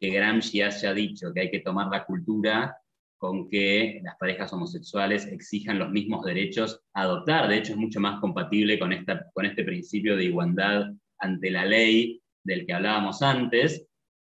que 0.00 0.10
Gramsci 0.10 0.62
haya 0.62 0.92
dicho 0.92 1.32
que 1.32 1.42
hay 1.42 1.50
que 1.50 1.60
tomar 1.60 1.88
la 1.88 2.04
cultura 2.04 2.76
con 3.18 3.48
que 3.48 4.00
las 4.02 4.16
parejas 4.16 4.52
homosexuales 4.52 5.26
exijan 5.26 5.78
los 5.78 5.90
mismos 5.90 6.24
derechos 6.24 6.80
a 6.92 7.02
adoptar. 7.02 7.48
De 7.48 7.58
hecho, 7.58 7.72
es 7.72 7.78
mucho 7.78 8.00
más 8.00 8.20
compatible 8.20 8.80
con, 8.80 8.92
esta, 8.92 9.30
con 9.32 9.46
este 9.46 9.62
principio 9.62 10.16
de 10.16 10.24
igualdad 10.24 10.92
ante 11.18 11.50
la 11.50 11.64
ley 11.64 12.20
del 12.42 12.66
que 12.66 12.72
hablábamos 12.72 13.22
antes, 13.22 13.86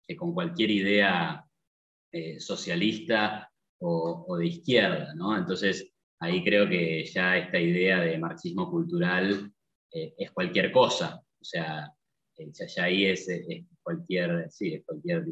que 0.06 0.18
con 0.18 0.34
cualquier 0.34 0.70
idea 0.72 1.46
eh, 2.12 2.40
socialista 2.42 3.50
o, 3.80 4.38
de 4.38 4.48
izquierda, 4.48 5.14
¿no? 5.16 5.38
Entonces, 5.38 5.94
ahí 6.20 6.44
creo 6.44 6.68
que 6.68 7.06
ya 7.06 7.38
esta 7.38 7.60
idea 7.60 8.02
de 8.02 8.18
marxismo 8.18 8.70
cultural 8.70 9.52
eh, 9.94 10.14
es 10.18 10.32
cualquier 10.32 10.72
cosa, 10.72 11.22
o 11.22 11.44
sea, 11.44 11.90
eh, 12.38 12.52
ya, 12.52 12.84
ahí 12.84 13.06
es, 13.06 13.28
cualquier, 13.82 14.50
sí, 14.52 14.76
es 14.76 14.86
cualquier 14.86 15.26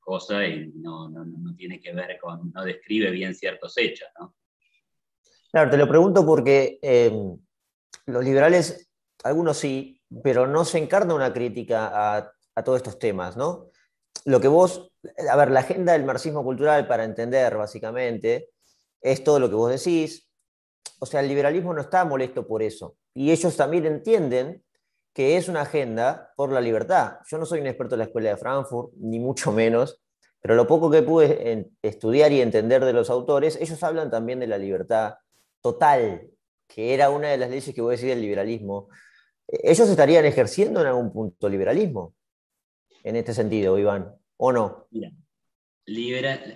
cosa 0.00 0.46
y 0.46 0.72
no, 0.74 1.08
no, 1.08 1.24
no, 1.24 1.54
tiene 1.54 1.80
que 1.80 1.92
ver 1.92 2.18
con, 2.20 2.52
no 2.52 2.64
describe 2.64 3.10
bien 3.10 3.34
ciertos 3.34 3.76
hechos, 3.78 4.08
¿no? 4.18 4.34
Claro, 5.50 5.70
te 5.70 5.76
lo 5.76 5.86
pregunto 5.86 6.24
porque 6.24 6.78
em, 6.82 7.38
los 8.06 8.24
liberales, 8.24 8.90
algunos 9.22 9.58
sí, 9.58 10.00
pero 10.22 10.46
no 10.46 10.64
se 10.64 10.78
encarna 10.78 11.14
una 11.14 11.32
crítica 11.32 11.90
a, 11.92 12.32
a 12.54 12.64
todos 12.64 12.78
estos 12.78 12.98
temas, 12.98 13.36
¿no? 13.36 13.72
lo 14.24 14.40
que 14.40 14.48
vos, 14.48 14.92
a 15.28 15.36
ver, 15.36 15.50
la 15.50 15.60
agenda 15.60 15.92
del 15.92 16.04
marxismo 16.04 16.44
cultural, 16.44 16.86
para 16.86 17.04
entender 17.04 17.56
básicamente, 17.56 18.50
es 19.00 19.24
todo 19.24 19.40
lo 19.40 19.48
que 19.48 19.54
vos 19.54 19.70
decís. 19.70 20.28
O 21.00 21.06
sea, 21.06 21.20
el 21.20 21.28
liberalismo 21.28 21.74
no 21.74 21.80
está 21.80 22.04
molesto 22.04 22.46
por 22.46 22.62
eso. 22.62 22.96
Y 23.14 23.32
ellos 23.32 23.56
también 23.56 23.86
entienden 23.86 24.62
que 25.12 25.36
es 25.36 25.48
una 25.48 25.62
agenda 25.62 26.32
por 26.36 26.52
la 26.52 26.60
libertad. 26.60 27.18
Yo 27.28 27.38
no 27.38 27.46
soy 27.46 27.60
un 27.60 27.66
experto 27.66 27.94
en 27.94 28.00
la 28.00 28.04
escuela 28.04 28.30
de 28.30 28.36
Frankfurt, 28.36 28.92
ni 28.96 29.18
mucho 29.18 29.52
menos, 29.52 30.00
pero 30.40 30.54
lo 30.54 30.66
poco 30.66 30.90
que 30.90 31.02
pude 31.02 31.70
estudiar 31.82 32.32
y 32.32 32.40
entender 32.40 32.84
de 32.84 32.92
los 32.92 33.10
autores, 33.10 33.56
ellos 33.60 33.82
hablan 33.82 34.10
también 34.10 34.40
de 34.40 34.46
la 34.46 34.58
libertad 34.58 35.14
total, 35.60 36.30
que 36.66 36.94
era 36.94 37.10
una 37.10 37.28
de 37.28 37.38
las 37.38 37.50
leyes 37.50 37.74
que 37.74 37.80
voy 37.80 37.92
a 37.92 37.96
decir 37.96 38.08
del 38.08 38.20
liberalismo. 38.20 38.88
Ellos 39.46 39.88
estarían 39.88 40.24
ejerciendo 40.24 40.80
en 40.80 40.86
algún 40.88 41.12
punto 41.12 41.48
liberalismo 41.48 42.14
en 43.04 43.16
este 43.16 43.34
sentido, 43.34 43.78
Iván, 43.78 44.14
¿o 44.36 44.52
no? 44.52 44.86
Mira, 44.90 45.12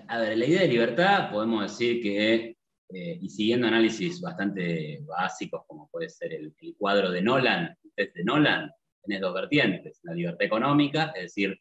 a 0.08 0.18
ver, 0.18 0.38
la 0.38 0.46
idea 0.46 0.60
de 0.62 0.68
libertad 0.68 1.30
podemos 1.30 1.62
decir 1.62 2.00
que, 2.00 2.56
eh, 2.88 3.18
y 3.20 3.28
siguiendo 3.28 3.66
análisis 3.66 4.20
bastante 4.20 5.00
básicos, 5.04 5.62
como 5.66 5.88
puede 5.88 6.08
ser 6.08 6.32
el, 6.32 6.54
cuadro 6.78 7.10
de 7.10 7.22
Nolan, 7.22 7.76
test 7.96 8.14
de 8.14 8.24
Nolan, 8.24 8.70
tenés 9.02 9.20
dos 9.20 9.34
vertientes, 9.34 10.00
la 10.04 10.14
libertad 10.14 10.46
económica, 10.46 11.12
es 11.16 11.22
decir, 11.22 11.60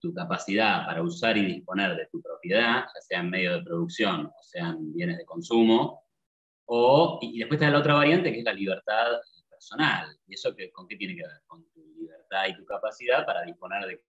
tu 0.00 0.12
capacidad 0.12 0.86
para 0.86 1.02
usar 1.02 1.36
y 1.36 1.44
disponer 1.44 1.96
de 1.96 2.06
tu 2.06 2.20
propiedad, 2.22 2.84
ya 2.84 3.00
sean 3.00 3.30
medios 3.30 3.58
de 3.58 3.64
producción 3.64 4.26
o 4.26 4.42
sean 4.42 4.92
bienes 4.92 5.18
de 5.18 5.24
consumo, 5.24 6.04
o, 6.66 7.18
y 7.22 7.38
después 7.38 7.60
está 7.60 7.70
la 7.70 7.78
otra 7.78 7.94
variante 7.94 8.30
que 8.30 8.40
es 8.40 8.44
la 8.44 8.52
libertad 8.52 9.18
personal. 9.48 10.06
¿Y 10.26 10.34
eso 10.34 10.54
con 10.72 10.86
qué 10.86 10.96
tiene 10.96 11.16
que 11.16 11.22
ver? 11.22 11.40
Con 11.46 11.64
tu 11.70 11.80
libertad 11.98 12.46
y 12.48 12.56
tu 12.56 12.64
capacidad 12.66 13.24
para 13.24 13.42
disponer 13.42 13.86
de 13.86 14.02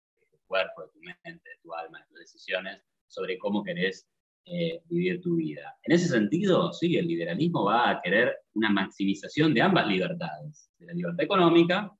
cuerpo, 0.50 0.82
de 0.82 0.90
tu 0.90 1.00
mente, 1.00 1.50
de 1.50 1.58
tu 1.62 1.74
alma, 1.74 2.00
de 2.00 2.06
tus 2.08 2.20
decisiones 2.20 2.82
sobre 3.08 3.38
cómo 3.38 3.64
querés 3.64 4.08
eh, 4.52 4.82
vivir 4.90 5.22
tu 5.22 5.36
vida. 5.36 5.78
En 5.84 5.94
ese 5.94 6.08
sentido, 6.08 6.74
sí, 6.74 6.98
el 6.98 7.08
liberalismo 7.08 7.66
va 7.66 7.90
a 7.90 8.02
querer 8.02 8.36
una 8.54 8.70
maximización 8.70 9.54
de 9.54 9.62
ambas 9.62 9.88
libertades, 9.88 10.72
de 10.78 10.88
la 10.88 10.94
libertad 10.94 11.24
económica 11.24 11.92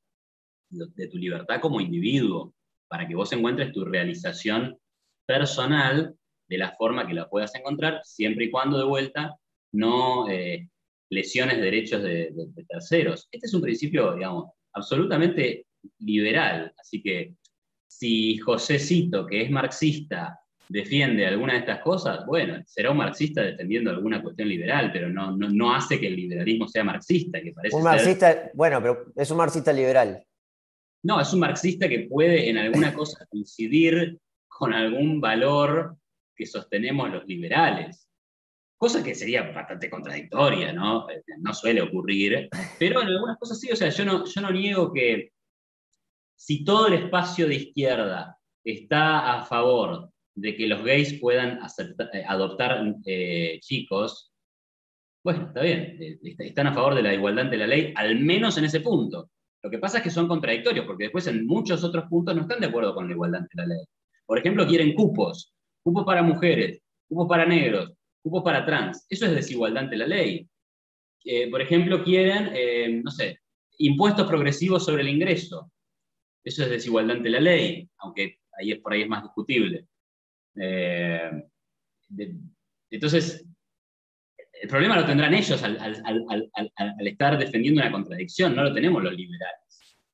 de 0.70 1.08
tu 1.08 1.18
libertad 1.18 1.60
como 1.62 1.82
individuo. 1.82 2.54
para 2.88 3.08
que 3.08 3.14
vos 3.14 3.32
encuentres 3.34 3.72
tu 3.72 3.86
realización 3.86 4.76
personal 5.28 6.16
de 6.48 6.58
la 6.58 6.76
forma 6.76 7.06
que 7.08 7.14
la 7.14 7.30
puedas 7.30 7.54
encontrar, 7.54 8.02
siempre 8.04 8.46
y 8.46 8.50
cuando 8.50 8.80
de 8.80 8.86
vuelta 8.86 9.38
no 9.74 10.28
eh, 10.28 10.68
lesiones 11.12 11.62
derechos 11.62 12.02
de, 12.02 12.34
terceros. 12.68 13.28
Este 13.32 13.46
es 13.46 13.54
un 13.54 13.62
principio, 13.62 14.16
digamos, 14.16 14.52
absolutamente 14.74 15.68
liberal. 16.00 16.74
Así 16.80 17.04
que 17.04 17.36
si 17.88 18.40
José 18.40 18.80
Cito, 18.80 19.28
que 19.28 19.44
es 19.44 19.52
marxista, 19.52 20.39
defiende 20.70 21.26
alguna 21.26 21.54
de 21.54 21.60
estas 21.60 21.82
cosas, 21.82 22.26
bueno, 22.28 22.62
será 22.68 22.92
un 22.92 22.98
marxista 22.98 23.42
defendiendo 23.42 23.90
alguna 23.90 24.22
cuestión 24.22 24.48
liberal, 24.48 24.92
pero 24.94 25.10
no, 25.10 25.36
no, 25.36 25.74
hace 25.74 26.00
que 26.00 26.08
el 26.08 26.16
liberalismo 26.16 26.68
sea 26.68 26.84
marxista, 26.84 27.42
que 27.42 27.52
parece 27.52 27.76
Un 27.76 27.84
marxista, 27.84 28.52
bueno, 28.54 28.80
pero 28.80 29.06
es 29.16 29.32
un 29.32 29.38
marxista 29.38 29.74
liberal. 29.74 30.24
No, 31.02 31.20
es 31.20 31.34
un 31.34 31.40
marxista 31.40 31.90
que 31.90 32.02
puede 32.02 32.50
en 32.50 32.58
alguna 32.60 32.94
cosa 32.94 33.26
coincidir 33.30 34.20
con 34.48 34.74
algún 34.74 35.20
valor 35.20 35.98
que 36.36 36.46
sostenemos 36.46 37.10
los 37.10 37.26
liberales. 37.26 38.08
Cosa 38.78 39.04
que 39.04 39.16
sería 39.16 39.52
bastante 39.52 39.90
contradictoria, 39.90 40.72
¿no? 40.72 41.10
Eh, 41.10 41.24
no 41.40 41.54
suele 41.54 41.82
ocurrir, 41.82 42.48
pero 42.78 43.02
en 43.02 43.08
algunas 43.08 43.38
cosas 43.40 43.60
sí, 43.60 43.72
o 43.72 43.76
sea, 43.76 43.90
yo 43.90 44.06
no, 44.06 44.24
yo 44.24 44.40
no 44.40 44.52
niego 44.52 44.94
que 44.94 45.32
si 46.36 46.64
todo 46.64 46.88
el 46.88 46.94
espacio 46.94 47.48
de 47.48 47.56
izquierda 47.56 48.38
está 48.64 49.34
a 49.34 49.46
favor 49.46 50.12
de 50.42 50.56
que 50.56 50.68
los 50.68 50.84
gays 50.84 51.20
puedan 51.20 51.60
eh, 52.14 52.24
adoptar 52.28 52.96
eh, 53.06 53.60
chicos, 53.62 54.32
bueno, 55.24 55.48
está 55.48 55.62
bien, 55.62 55.98
están 56.22 56.68
a 56.68 56.74
favor 56.74 56.96
de 56.96 57.04
la 57.04 57.14
igualdad 57.14 57.46
ante 57.46 57.58
la 57.58 57.68
ley, 57.68 57.94
al 57.96 58.20
menos 58.20 58.58
en 58.58 58.66
ese 58.66 58.80
punto. 58.80 59.30
Lo 59.62 59.70
que 59.70 59.80
pasa 59.80 59.98
es 59.98 60.04
que 60.04 60.10
son 60.10 60.30
contradictorios, 60.30 60.86
porque 60.86 61.06
después 61.06 61.28
en 61.28 61.46
muchos 61.46 61.84
otros 61.84 62.06
puntos 62.10 62.34
no 62.36 62.44
están 62.44 62.62
de 62.62 62.68
acuerdo 62.68 62.96
con 62.96 63.08
la 63.08 63.14
igualdad 63.14 63.42
ante 63.42 63.58
la 63.58 63.68
ley. 63.68 63.84
Por 64.26 64.40
ejemplo, 64.40 64.66
quieren 64.66 64.94
cupos, 64.94 65.54
cupos 65.84 66.06
para 66.06 66.24
mujeres, 66.24 66.82
cupos 67.10 67.28
para 67.28 67.46
negros, 67.46 67.92
cupos 68.22 68.44
para 68.44 68.66
trans. 68.66 69.06
Eso 69.10 69.26
es 69.26 69.34
desigualdad 69.34 69.84
ante 69.84 69.98
la 69.98 70.08
ley. 70.08 70.48
por 71.52 71.62
ejemplo, 71.62 72.02
quieren, 72.02 72.52
eh, 72.54 73.02
no 73.04 73.12
sé, 73.12 73.40
impuestos 73.78 74.26
progresivos 74.26 74.86
sobre 74.86 75.02
el 75.02 75.10
ingreso. 75.10 75.70
Eso 76.44 76.64
es 76.64 76.70
desigualdad 76.70 77.18
ante 77.18 77.30
la 77.30 77.42
ley, 77.42 77.90
aunque 77.98 78.38
ahí 78.58 78.72
es, 78.72 78.80
por 78.80 78.94
ahí 78.94 79.02
es 79.02 79.10
más 79.10 79.24
discutible. 79.24 79.89
Eh, 80.60 81.32
entonces, 82.90 83.46
el 84.62 84.68
problema 84.68 85.00
lo 85.00 85.06
tendrán 85.06 85.34
ellos 85.34 85.62
al, 85.64 85.78
al, 85.80 87.08
estar 87.08 87.38
defendiendo 87.38 87.82
una 87.82 87.92
contradicción, 87.92 88.56
no 88.56 88.64
lo 88.64 88.74
tenemos 88.74 89.02
los 89.04 89.14
liberales 89.14 89.60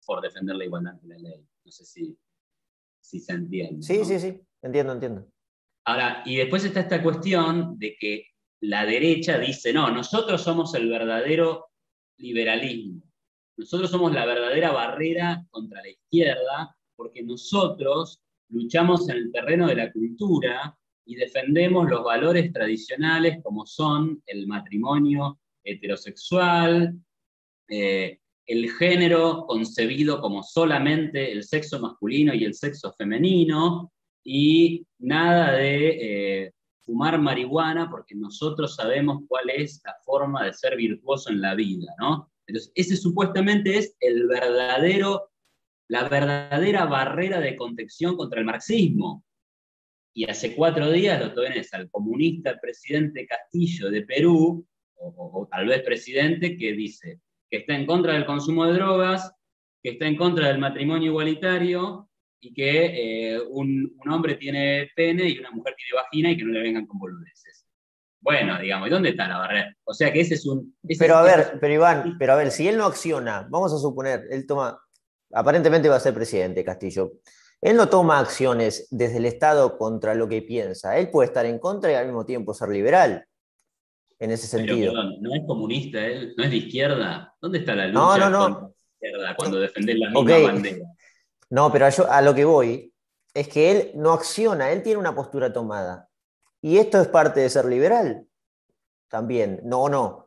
por 0.06 0.22
defender 0.22 0.56
la 0.56 0.66
igualdad 0.66 0.94
ante 0.94 1.08
la 1.08 1.18
ley. 1.18 1.44
No 1.64 1.72
sé 1.72 1.84
si, 1.84 2.16
si 3.00 3.20
se 3.20 3.34
entiende. 3.34 3.82
Sí, 3.82 4.06
sí, 4.06 4.20
sí, 4.20 4.40
entiendo, 4.62 4.94
entiendo. 4.94 5.28
Ahora, 5.86 6.22
y 6.26 6.38
después 6.38 6.64
está 6.64 6.82
esta 6.82 7.02
cuestión 7.02 7.78
de 7.78 7.96
que 8.00 8.28
la 8.62 8.86
derecha 8.86 9.38
dice, 9.40 9.74
no, 9.74 9.90
nosotros 9.92 10.42
somos 10.42 10.74
el 10.76 10.90
verdadero 10.90 11.68
liberalismo, 12.18 13.02
nosotros 13.58 13.90
somos 13.90 14.14
la 14.14 14.26
verdadera 14.26 14.72
barrera 14.72 15.46
contra 15.50 15.82
la 15.82 15.90
izquierda, 15.90 16.78
porque 16.96 17.24
nosotros 17.24 18.22
luchamos 18.50 19.10
en 19.10 19.18
el 19.18 19.32
terreno 19.32 19.68
de 19.68 19.76
la 19.76 19.92
cultura 19.92 20.78
y 21.06 21.16
defendemos 21.16 21.90
los 21.90 22.04
valores 22.04 22.52
tradicionales 22.52 23.38
como 23.44 23.66
son 23.66 24.22
el 24.26 24.48
matrimonio 24.48 25.40
heterosexual, 25.64 26.96
eh, 27.70 28.20
el 28.46 28.72
género 28.72 29.46
concebido 29.48 30.22
como 30.22 30.44
solamente 30.44 31.32
el 31.32 31.44
sexo 31.44 31.80
masculino 31.80 32.34
y 32.34 32.44
el 32.44 32.54
sexo 32.54 32.94
femenino, 32.94 33.92
y 34.24 34.86
nada 35.00 35.54
de 35.54 36.46
eh, 36.46 36.52
fumar 36.82 37.20
marihuana 37.20 37.90
porque 37.90 38.16
nosotros 38.16 38.76
sabemos 38.76 39.22
cuál 39.28 39.50
es 39.50 39.82
la 39.86 39.96
forma 40.04 40.46
de 40.46 40.54
ser 40.54 40.76
virtuoso 40.76 41.30
en 41.30 41.42
la 41.42 41.56
vida, 41.56 41.94
¿no? 42.00 42.30
Entonces, 42.48 42.72
ese 42.76 42.96
supuestamente 42.96 43.78
es 43.78 43.96
el 44.00 44.28
verdadero, 44.28 45.30
la 45.88 46.08
verdadera 46.08 46.86
barrera 46.86 47.40
de 47.40 47.56
contención 47.56 48.16
contra 48.16 48.40
el 48.40 48.46
marxismo. 48.46 49.24
Y 50.14 50.30
hace 50.30 50.56
cuatro 50.56 50.92
días 50.92 51.20
lo 51.20 51.34
tenés 51.34 51.74
al 51.74 51.90
comunista 51.90 52.58
presidente 52.60 53.28
Castillo 53.28 53.90
de 53.90 54.04
Perú, 54.04 54.66
o 54.98 55.48
tal 55.52 55.68
vez 55.68 55.82
presidente, 55.84 56.58
que 56.58 56.72
dice, 56.74 57.20
que 57.50 57.58
está 57.58 57.76
en 57.76 57.86
contra 57.86 58.14
del 58.14 58.26
consumo 58.26 58.66
de 58.66 58.74
drogas, 58.74 59.32
que 59.84 59.92
está 59.92 60.08
en 60.08 60.16
contra 60.16 60.48
del 60.48 60.58
matrimonio 60.58 61.12
igualitario 61.12 62.10
y 62.40 62.54
que 62.54 63.34
eh, 63.36 63.40
un, 63.40 63.96
hombre 64.10 64.36
tiene 64.36 64.90
pene 64.96 65.30
y 65.30 65.40
una 65.40 65.52
mujer 65.52 65.76
tiene 65.76 66.02
vagina 66.02 66.32
y 66.32 66.38
que 66.38 66.44
no 66.44 66.52
le 66.52 66.62
vengan 66.62 66.86
con 66.86 67.00
boludeces. 67.00 67.68
Bueno, 68.20 68.60
digamos, 68.60 68.88
¿y 68.88 68.92
dónde 68.92 69.10
está 69.10 69.28
la 69.28 69.38
barrera? 69.38 69.76
O 69.84 69.94
sea 69.94 70.12
que 70.12 70.22
ese 70.22 70.34
es 70.34 70.46
un... 70.48 70.76
pero 70.98 71.18
a 71.18 71.24
ver, 71.24 71.60
pero 71.62 71.74
Iván, 71.74 72.18
pero 72.18 72.34
a 72.34 72.36
ver, 72.36 72.50
si 72.50 72.68
él 72.68 72.78
no 72.78 72.86
acciona, 72.86 73.48
vamos 73.50 73.74
a 73.74 73.78
suponer, 73.78 74.24
él 74.32 74.48
toma, 74.48 74.80
aparentemente 75.32 75.90
va 75.90 75.96
a 75.96 76.00
ser 76.00 76.14
presidente 76.14 76.64
Castillo, 76.64 77.14
él 77.62 77.76
no 77.78 77.90
toma 77.90 78.20
acciones 78.20 78.88
desde 78.92 79.18
el 79.18 79.26
Estado 79.26 79.78
contra 79.78 80.14
lo 80.14 80.28
que 80.28 80.42
piensa, 80.42 80.98
él 80.98 81.10
puede 81.10 81.28
estar 81.28 81.46
en 81.46 81.60
contra 81.60 81.92
y 81.92 81.96
al 81.96 82.06
mismo 82.06 82.26
tiempo 82.26 82.54
ser 82.54 82.70
liberal 82.70 83.26
en 84.20 84.32
ese 84.32 84.48
sentido. 84.48 84.94
no 84.94 85.36
es 85.36 85.42
comunista, 85.46 86.06
él 86.06 86.34
no 86.38 86.44
es 86.44 86.52
de 86.52 86.58
izquierda. 86.58 87.34
¿Dónde 87.42 87.60
está 87.60 87.76
la 87.76 87.88
lucha 87.88 88.30
no, 88.30 88.50
no, 88.50 88.76
izquierda 88.94 89.36
cuando 89.36 89.60
defendés 89.60 89.98
la 90.00 90.10
misma 90.10 90.38
bandera? 90.40 90.86
No, 91.50 91.72
pero 91.72 91.88
a, 92.10 92.22
lo 92.22 92.34
que 92.34 92.46
voy 92.46 92.94
es 93.34 93.48
que 93.48 93.72
él 93.72 93.92
no 93.96 94.14
acciona, 94.14 94.72
él 94.72 94.82
tiene 94.82 95.00
una 95.00 95.14
postura 95.14 95.52
tomada. 95.52 96.10
Y 96.62 96.78
esto 96.78 97.00
es 97.00 97.08
parte 97.08 97.42
de 97.42 97.50
ser 97.50 97.66
liberal 97.66 98.26
también, 99.10 99.62
no 99.64 99.84
o 99.84 99.90
no. 99.90 100.25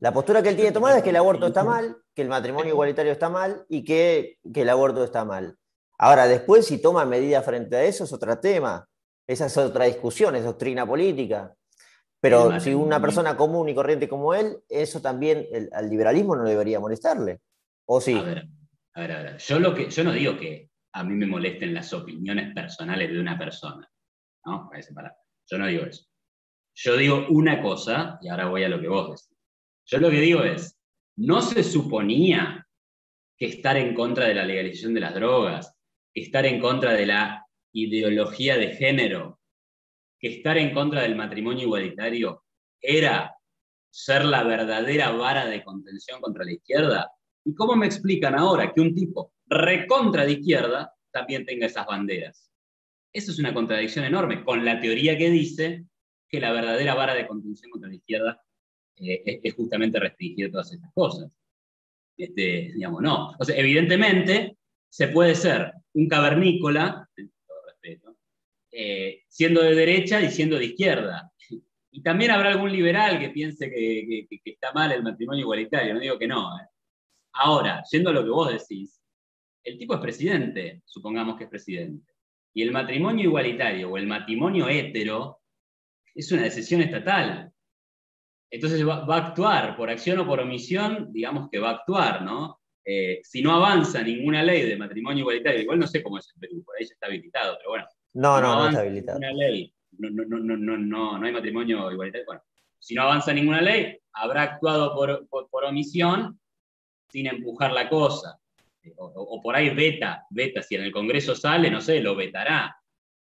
La 0.00 0.12
postura 0.12 0.42
que 0.42 0.48
él 0.48 0.56
tiene 0.56 0.72
tomada 0.72 0.98
es 0.98 1.02
que 1.02 1.10
el 1.10 1.16
aborto 1.16 1.46
está 1.46 1.62
mal, 1.62 1.96
que 2.14 2.22
el 2.22 2.28
matrimonio 2.28 2.72
igualitario 2.72 3.12
está 3.12 3.28
mal 3.28 3.64
y 3.68 3.84
que, 3.84 4.38
que 4.52 4.62
el 4.62 4.70
aborto 4.70 5.04
está 5.04 5.26
mal. 5.26 5.56
Ahora, 5.98 6.26
después, 6.26 6.66
si 6.66 6.80
toma 6.80 7.04
medidas 7.04 7.44
frente 7.44 7.76
a 7.76 7.84
eso, 7.84 8.04
es 8.04 8.12
otro 8.12 8.38
tema. 8.38 8.88
Esa 9.26 9.46
es 9.46 9.56
otra 9.58 9.84
discusión, 9.84 10.34
es 10.34 10.44
doctrina 10.44 10.86
política. 10.86 11.54
Pero 12.20 12.58
si 12.60 12.74
una 12.74 13.00
persona 13.00 13.36
común 13.36 13.68
y 13.68 13.74
corriente 13.74 14.08
como 14.08 14.34
él, 14.34 14.58
eso 14.68 15.00
también 15.00 15.46
al 15.72 15.88
liberalismo 15.88 16.34
no 16.34 16.44
debería 16.44 16.80
molestarle. 16.80 17.40
¿O 17.86 18.00
sí? 18.00 18.14
A 18.14 18.22
ver, 18.22 18.48
a 18.94 19.00
ver, 19.00 19.12
a 19.12 19.22
ver. 19.22 19.38
Yo, 19.38 19.60
lo 19.60 19.74
que, 19.74 19.90
yo 19.90 20.04
no 20.04 20.12
digo 20.12 20.38
que 20.38 20.70
a 20.92 21.04
mí 21.04 21.14
me 21.14 21.26
molesten 21.26 21.74
las 21.74 21.92
opiniones 21.92 22.54
personales 22.54 23.10
de 23.10 23.20
una 23.20 23.38
persona. 23.38 23.86
¿no? 24.44 24.70
Yo 25.46 25.58
no 25.58 25.66
digo 25.66 25.84
eso. 25.84 26.06
Yo 26.74 26.96
digo 26.96 27.26
una 27.28 27.62
cosa, 27.62 28.18
y 28.22 28.28
ahora 28.28 28.46
voy 28.46 28.64
a 28.64 28.68
lo 28.68 28.80
que 28.80 28.88
vos 28.88 29.10
decís. 29.10 29.29
Yo 29.90 29.98
lo 29.98 30.08
que 30.08 30.20
digo 30.20 30.44
es, 30.44 30.78
no 31.16 31.42
se 31.42 31.64
suponía 31.64 32.64
que 33.36 33.46
estar 33.46 33.76
en 33.76 33.92
contra 33.92 34.28
de 34.28 34.34
la 34.34 34.44
legalización 34.44 34.94
de 34.94 35.00
las 35.00 35.14
drogas, 35.14 35.74
estar 36.14 36.46
en 36.46 36.60
contra 36.60 36.92
de 36.92 37.06
la 37.06 37.44
ideología 37.72 38.56
de 38.56 38.70
género, 38.76 39.40
que 40.20 40.28
estar 40.28 40.56
en 40.58 40.72
contra 40.72 41.02
del 41.02 41.16
matrimonio 41.16 41.64
igualitario 41.64 42.44
era 42.80 43.34
ser 43.90 44.24
la 44.24 44.44
verdadera 44.44 45.10
vara 45.10 45.46
de 45.46 45.64
contención 45.64 46.20
contra 46.20 46.44
la 46.44 46.52
izquierda? 46.52 47.10
¿Y 47.44 47.52
cómo 47.54 47.74
me 47.74 47.86
explican 47.86 48.38
ahora 48.38 48.72
que 48.72 48.80
un 48.80 48.94
tipo 48.94 49.32
recontra 49.46 50.24
de 50.24 50.32
izquierda 50.32 50.94
también 51.10 51.44
tenga 51.44 51.66
esas 51.66 51.86
banderas? 51.86 52.48
Eso 53.12 53.32
es 53.32 53.40
una 53.40 53.52
contradicción 53.52 54.04
enorme 54.04 54.44
con 54.44 54.64
la 54.64 54.78
teoría 54.78 55.18
que 55.18 55.30
dice 55.30 55.84
que 56.28 56.38
la 56.38 56.52
verdadera 56.52 56.94
vara 56.94 57.14
de 57.14 57.26
contención 57.26 57.72
contra 57.72 57.88
la 57.88 57.96
izquierda 57.96 58.40
eh, 59.00 59.40
es, 59.42 59.54
justamente 59.54 59.98
restringir 59.98 60.50
todas 60.50 60.72
estas 60.72 60.92
cosas. 60.92 61.30
Este, 62.16 62.74
no. 62.76 63.34
O 63.38 63.44
sea, 63.44 63.56
evidentemente 63.56 64.56
se 64.88 65.08
puede 65.08 65.34
ser 65.34 65.72
un 65.94 66.08
cavernícola, 66.08 67.08
eh, 68.72 69.24
siendo 69.28 69.62
de 69.62 69.74
derecha 69.74 70.20
y 70.20 70.30
siendo 70.30 70.58
de 70.58 70.66
izquierda. 70.66 71.32
Y 71.92 72.02
también 72.02 72.30
habrá 72.30 72.50
algún 72.50 72.70
liberal 72.70 73.18
que 73.18 73.30
piense 73.30 73.68
que, 73.68 74.28
está 74.44 74.72
mal 74.72 74.92
el 74.92 75.02
matrimonio 75.02 75.42
igualitario, 75.42 75.94
no 75.94 76.00
digo 76.00 76.18
que 76.18 76.28
no. 76.28 76.56
¿eh? 76.56 76.66
Ahora, 77.32 77.82
siendo 77.84 78.12
lo 78.12 78.22
que 78.22 78.30
vos 78.30 78.52
decís, 78.52 79.00
el 79.64 79.76
tipo 79.76 79.94
es 79.94 80.00
presidente, 80.00 80.82
supongamos 80.84 81.36
que 81.36 81.44
es 81.44 81.50
presidente. 81.50 82.12
Y 82.54 82.62
el 82.62 82.70
matrimonio 82.70 83.24
igualitario 83.24 83.90
o 83.90 83.96
el 83.96 84.06
matrimonio 84.06 84.68
hetero 84.68 85.40
es 86.14 86.30
una 86.32 86.42
decisión 86.42 86.80
estatal. 86.80 87.49
Entonces 88.50 88.86
va, 88.86 89.04
a 89.06 89.28
actuar, 89.28 89.76
por 89.76 89.90
acción 89.90 90.18
o 90.18 90.26
por 90.26 90.40
omisión, 90.40 91.12
digamos 91.12 91.48
que 91.50 91.60
va 91.60 91.70
a 91.70 91.74
actuar, 91.74 92.22
¿no? 92.22 92.60
Eh, 92.84 93.20
si 93.22 93.42
no 93.42 93.52
avanza 93.52 94.02
ninguna 94.02 94.42
ley 94.42 94.62
de 94.62 94.76
matrimonio 94.76 95.20
igualitario, 95.20 95.60
igual 95.60 95.78
no 95.78 95.86
sé 95.86 96.02
cómo 96.02 96.18
es 96.18 96.28
en 96.34 96.40
Perú, 96.40 96.64
por 96.64 96.76
ahí 96.76 96.84
ya 96.84 96.94
está 96.94 97.06
habilitado, 97.06 97.56
pero 97.58 97.70
bueno, 97.70 97.86
no, 98.14 98.40
no, 98.40 98.54
no, 98.56 98.68
está 98.68 98.80
habilitado. 98.80 99.18
Una 99.18 99.32
ley, 99.32 99.72
no, 99.98 100.10
no, 100.10 100.24
no, 100.24 100.56
no, 100.56 100.76
no, 100.76 101.18
no 101.18 101.26
hay 101.26 101.32
matrimonio 101.32 101.92
igualitario. 101.92 102.26
Bueno, 102.26 102.42
si 102.78 102.94
no 102.94 103.02
avanza 103.02 103.32
ninguna 103.32 103.60
ley, 103.60 103.98
habrá 104.14 104.42
actuado 104.42 104.94
por, 104.94 105.28
por, 105.28 105.64
omisión 105.64 106.40
sin 107.08 107.26
empujar 107.26 107.72
la 107.72 107.88
cosa. 107.88 108.40
o, 108.96 109.40
por 109.40 109.54
ahí 109.54 109.70
veta, 109.70 110.24
veta, 110.30 110.62
si 110.62 110.74
en 110.74 110.82
el 110.82 110.92
Congreso 110.92 111.36
sale, 111.36 111.70
no 111.70 111.80
sé, 111.80 112.00
lo 112.00 112.16
vetará 112.16 112.76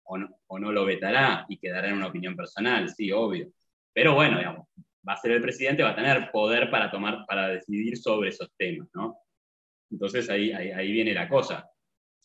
o 0.03 0.17
no, 0.17 0.29
o 0.47 0.59
no 0.59 0.71
lo 0.71 0.85
vetará 0.85 1.45
y 1.49 1.57
quedará 1.57 1.87
en 1.87 1.95
una 1.95 2.07
opinión 2.07 2.35
personal, 2.35 2.89
sí, 2.89 3.11
obvio. 3.11 3.49
Pero 3.93 4.13
bueno, 4.13 4.37
digamos, 4.37 4.67
va 5.07 5.13
a 5.13 5.17
ser 5.17 5.31
el 5.31 5.41
presidente, 5.41 5.83
va 5.83 5.91
a 5.91 5.95
tener 5.95 6.31
poder 6.31 6.69
para, 6.69 6.89
tomar, 6.89 7.25
para 7.25 7.49
decidir 7.49 7.97
sobre 7.97 8.29
esos 8.29 8.49
temas, 8.57 8.89
¿no? 8.93 9.17
Entonces 9.91 10.29
ahí, 10.29 10.51
ahí, 10.51 10.91
viene 10.91 11.13
la 11.13 11.29
cosa. 11.29 11.69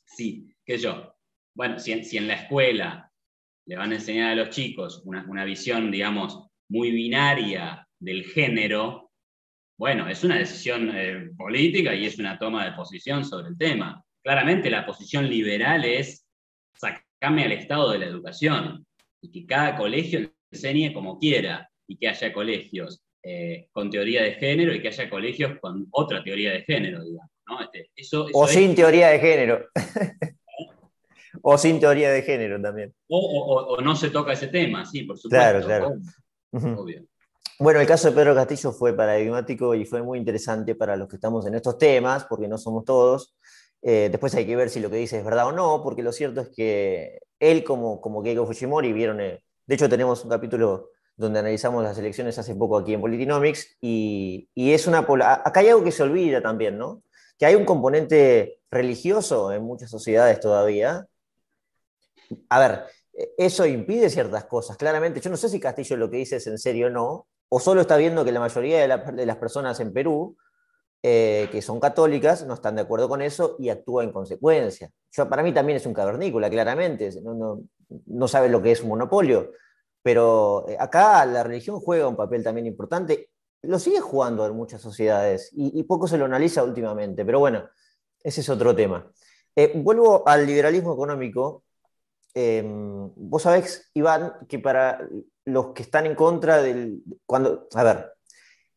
Sí, 0.05 0.55
qué 0.65 0.79
yo. 0.79 1.15
Bueno, 1.55 1.79
si, 1.79 2.03
si, 2.05 2.17
en 2.17 2.27
la 2.27 2.35
escuela 2.35 3.13
le 3.67 3.77
van 3.77 3.93
a 3.93 3.97
enseñar 3.97 4.33
a 4.33 4.35
los 4.35 4.51
chicos 4.51 5.03
una, 5.05 5.25
una 5.29 5.45
visión, 5.45 5.91
digamos, 5.91 6.47
muy 6.69 6.91
binaria 6.91 7.87
del 7.99 8.25
género, 8.25 9.11
bueno, 9.79 10.09
es 10.09 10.25
una 10.25 10.37
decisión 10.37 10.91
eh, 10.95 11.31
política 11.37 11.95
y 11.95 12.07
es 12.07 12.19
una 12.19 12.39
toma 12.39 12.65
de 12.65 12.73
posición 12.73 13.25
sobre 13.25 13.49
el 13.49 13.59
tema. 13.59 14.05
Claramente 14.23 14.71
la 14.71 14.85
posición 14.85 15.29
liberal 15.29 15.85
es 15.85 16.27
sacarme 16.75 17.45
al 17.45 17.53
Estado 17.53 17.93
de 17.93 17.99
la 17.99 18.07
educación 18.07 18.87
y 19.23 19.31
que 19.31 19.47
cada 19.47 19.77
colegio 19.77 20.31
enseñe 20.51 20.93
como 20.93 21.19
quiera 21.19 21.70
y 21.91 21.97
que 21.97 22.09
haya 22.09 22.33
colegios 22.33 23.03
eh, 23.21 23.69
con 23.73 23.91
teoría 23.91 24.23
de 24.23 24.35
género 24.35 24.73
y 24.73 24.81
que 24.81 24.89
haya 24.89 25.11
colegios 25.11 25.59
con 25.61 25.89
otra 25.91 26.23
teoría 26.23 26.53
de 26.53 26.63
género, 26.63 27.05
digamos. 27.05 27.31
Este, 27.65 27.91
o 28.33 28.47
sin 28.47 28.77
teoría 28.77 29.09
de 29.09 29.19
género. 29.19 29.67
o 31.43 31.59
sin 31.59 31.81
teoría 31.81 32.13
de 32.13 32.23
género 32.23 32.63
también. 32.63 32.95
O, 33.09 33.77
no 33.83 33.97
se 33.97 34.11
toca 34.11 34.35
ese 34.35 34.47
tema, 34.47 34.87
sí, 34.87 35.03
por 35.03 35.19
supuesto. 35.19 35.37
Claro, 35.37 35.67
claro. 35.67 35.95
Bueno, 37.59 37.81
el 37.81 37.89
caso 37.89 38.09
de 38.09 38.15
Pedro 38.15 38.37
Castillo 38.37 38.71
fue 38.71 38.97
paradigmático 38.97 39.75
y 39.75 39.85
fue 39.85 40.01
muy 40.01 40.21
interesante 40.21 40.77
para 40.77 40.97
los 40.97 41.09
que 41.09 41.17
estamos 41.17 41.45
en 41.47 41.57
estos 41.57 41.77
temas, 41.77 42.25
porque 42.27 42.47
no 42.47 42.57
somos 42.57 42.85
todos. 42.85 43.35
Eh, 43.83 44.11
después 44.13 44.33
hay 44.37 44.47
que 44.47 44.55
ver 44.55 44.71
si 44.71 44.79
lo 44.79 44.91
que 44.91 44.97
dice 44.97 45.19
es 45.19 45.25
verdad 45.25 45.49
o 45.49 45.53
no, 45.53 45.83
porque 45.83 46.05
lo 46.05 46.13
cierto 46.13 46.43
es 46.43 46.51
que 46.51 47.19
él, 47.41 47.65
como, 47.65 48.01
como 48.01 48.23
Keiko 48.23 48.47
Fujimori, 48.47 48.93
vieron. 48.93 49.21
Eh, 49.21 49.43
de 49.67 49.75
hecho, 49.75 49.89
tenemos 49.89 50.23
un 50.23 50.31
capítulo 50.31 50.91
donde 51.21 51.39
analizamos 51.39 51.85
las 51.85 51.99
elecciones 51.99 52.39
hace 52.39 52.55
poco 52.55 52.79
aquí 52.79 52.95
en 52.95 53.01
Politinomics, 53.01 53.77
y, 53.81 54.49
y 54.55 54.73
es 54.73 54.87
una. 54.87 55.01
Acá 55.01 55.61
hay 55.61 55.69
algo 55.69 55.85
que 55.85 55.93
se 55.93 56.03
olvida 56.03 56.41
también, 56.41 56.79
¿no? 56.79 57.03
Que 57.39 57.47
hay 57.47 57.55
un 57.55 57.65
componente 57.65 58.61
religioso 58.71 59.53
en 59.53 59.63
muchas 59.63 59.91
sociedades 59.91 60.41
todavía. 60.41 61.07
A 62.49 62.59
ver, 62.59 62.85
eso 63.37 63.67
impide 63.67 64.09
ciertas 64.09 64.45
cosas, 64.45 64.77
claramente. 64.77 65.21
Yo 65.21 65.31
no 65.31 65.37
sé 65.37 65.49
si 65.49 65.61
Castillo 65.61 65.97
lo 65.97 66.11
que 66.11 66.19
dice 66.19 66.37
es 66.37 66.47
en 66.47 66.59
serio 66.59 66.87
o 66.87 66.91
no, 66.91 67.27
o 67.49 67.61
solo 67.61 67.81
está 67.81 67.97
viendo 67.97 68.25
que 68.25 68.33
la 68.33 68.41
mayoría 68.41 68.81
de, 68.81 69.27
las 69.27 69.37
personas 69.37 69.79
en 69.81 69.93
Perú, 69.93 70.37
eh, 71.03 71.49
que 71.51 71.61
son 71.61 71.81
católicas, 71.81 72.47
no 72.47 72.55
están 72.55 72.77
de 72.77 72.83
acuerdo 72.83 73.09
con 73.09 73.21
eso 73.21 73.57
y 73.59 73.69
actúa 73.69 74.05
en 74.05 74.13
consecuencia. 74.13 74.91
Yo, 75.11 75.29
para 75.29 75.43
mí 75.43 75.53
también 75.53 75.77
es 75.77 75.87
un 75.87 75.93
cavernícola, 75.93 76.49
claramente, 76.49 77.11
no, 77.23 77.61
no, 78.07 78.29
sabe 78.29 78.49
lo 78.49 78.63
que 78.63 78.71
es 78.73 78.81
un 78.83 78.91
monopolio, 78.91 79.51
pero 80.03 80.67
eh, 80.69 80.77
acá 80.79 81.25
la 81.27 81.43
religión 81.43 81.81
juega 81.81 82.09
un 82.09 82.17
papel 82.17 82.43
también 82.43 82.67
importante, 82.67 83.31
lo 83.63 83.79
sigue 83.79 84.01
jugando 84.01 84.47
en 84.47 84.55
muchas 84.57 84.81
sociedades 84.81 85.51
y, 85.53 85.83
poco 85.85 86.09
se 86.09 86.17
lo 86.17 86.25
analiza 86.25 86.65
últimamente, 86.65 87.25
pero 87.25 87.41
bueno, 87.41 87.69
ese 88.23 88.41
es 88.41 88.49
otro 88.49 88.75
tema. 88.75 89.11
Eh, 89.55 89.73
vuelvo 89.75 90.27
al 90.27 90.47
liberalismo 90.47 90.95
económico 90.95 91.65
Em, 92.35 93.11
vos 93.17 93.43
sabés, 93.43 93.91
Iván, 93.95 94.33
que 94.49 94.59
para 94.59 95.07
los 95.45 95.73
que 95.73 95.83
están 95.83 96.07
en 96.07 96.15
contra 96.15 96.63
del... 96.63 97.03
Cuando, 97.27 97.69
a 97.75 97.83
ver, 97.83 98.13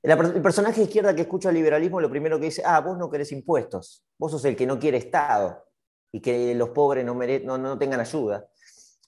el, 0.02 0.42
personaje 0.42 0.78
de 0.82 0.86
izquierda 0.86 1.16
que 1.16 1.22
escucha 1.22 1.50
el 1.50 1.56
liberalismo 1.56 2.02
lo 2.02 2.10
primero 2.10 2.40
que 2.40 2.46
dice, 2.46 2.64
ah, 2.66 2.82
vos 2.82 2.98
no 2.98 3.10
querés 3.10 3.32
impuestos, 3.32 4.04
vos 4.18 4.32
sos 4.32 4.44
el 4.46 4.56
que 4.56 4.66
no 4.66 4.80
quiere 4.80 4.98
Estado 4.98 5.64
y 6.12 6.20
que 6.20 6.56
los 6.56 6.70
pobres 6.70 7.06
no, 7.06 7.14
no, 7.14 7.58
no 7.58 7.78
tengan 7.78 8.00
ayuda. 8.00 8.48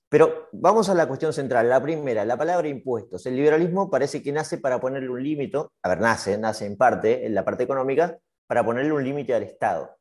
Pero 0.09 0.49
vamos 0.51 0.89
a 0.89 0.93
la 0.93 1.07
cuestión 1.07 1.33
central. 1.33 1.67
La 1.67 1.81
primera, 1.81 2.25
la 2.25 2.37
palabra 2.37 2.67
impuestos. 2.67 3.25
El 3.25 3.35
liberalismo 3.35 3.89
parece 3.89 4.21
que 4.21 4.31
nace 4.31 4.57
para 4.59 4.79
ponerle 4.79 5.09
un 5.09 5.23
límite, 5.23 5.57
a 5.57 5.89
ver, 5.89 5.99
nace, 5.99 6.37
nace 6.37 6.65
en 6.65 6.77
parte, 6.77 7.25
en 7.25 7.33
la 7.33 7.43
parte 7.43 7.63
económica, 7.63 8.17
para 8.47 8.63
ponerle 8.63 8.91
un 8.91 9.03
límite 9.03 9.33
al 9.33 9.43
Estado. 9.43 9.97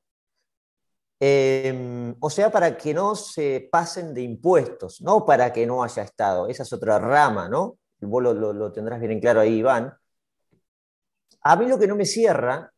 Em, 1.20 2.14
o 2.20 2.28
sea, 2.28 2.50
para 2.50 2.76
que 2.76 2.92
no 2.92 3.14
se 3.14 3.68
pasen 3.72 4.12
de 4.12 4.22
impuestos, 4.22 5.00
no 5.00 5.24
para 5.24 5.52
que 5.52 5.66
no 5.66 5.82
haya 5.82 6.02
Estado. 6.02 6.48
Esa 6.48 6.64
es 6.64 6.72
otra 6.72 6.98
rama, 6.98 7.48
¿no? 7.48 7.78
Vos 8.00 8.22
lo, 8.22 8.72
tendrás 8.72 9.00
bien 9.00 9.20
claro 9.20 9.40
ahí, 9.40 9.54
Iván. 9.58 9.96
A 11.42 11.56
mí 11.56 11.66
lo 11.66 11.78
que 11.78 11.86
no 11.86 11.96
me 11.96 12.04
cierra 12.04 12.72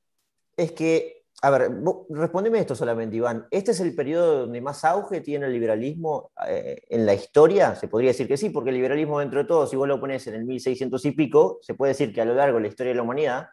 es 0.57 0.73
que, 0.73 1.16
a 1.43 1.51
ver, 1.51 1.71
respondeme 2.09 2.61
esto 2.61 2.75
solamente, 2.75 3.17
Iván. 3.17 3.47
¿Este 3.51 3.73
es 3.73 3.81
el 3.81 3.95
periodo 3.95 4.41
donde 4.41 4.61
más 4.63 4.85
auge 4.85 5.21
tiene 5.21 5.47
el 5.47 5.53
liberalismo 5.53 6.33
eh, 6.49 6.83
en 6.89 7.05
la 7.05 7.13
historia? 7.13 7.75
Se 7.75 7.89
podría 7.89 8.11
decir 8.11 8.27
que 8.27 8.39
sí, 8.39 8.49
porque 8.49 8.71
el 8.71 8.77
liberalismo, 8.77 9.21
dentro 9.21 9.41
de 9.41 9.45
todo, 9.45 9.67
si 9.67 9.77
vos 9.77 9.87
lo 9.87 10.01
pones 10.01 10.27
en 10.27 10.35
el 10.35 10.45
1600 10.45 11.05
y 11.05 11.11
pico, 11.13 11.59
se 11.61 11.75
puede 11.75 11.93
decir 11.93 12.15
que 12.15 12.23
a 12.23 12.25
lo 12.25 12.35
largo 12.35 12.57
de 12.57 12.63
la 12.63 12.69
historia 12.69 12.93
de 12.93 12.97
la 12.97 13.03
humanidad 13.03 13.49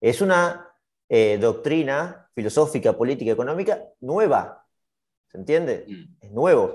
es 0.00 0.22
una 0.22 0.66
eh, 1.08 1.36
doctrina 1.38 2.28
filosófica, 2.34 2.96
política, 2.96 3.32
económica 3.32 3.84
nueva. 4.00 4.64
¿Se 5.28 5.36
entiende? 5.36 5.84
Mm. 5.86 6.16
Es 6.24 6.32
nuevo. 6.32 6.74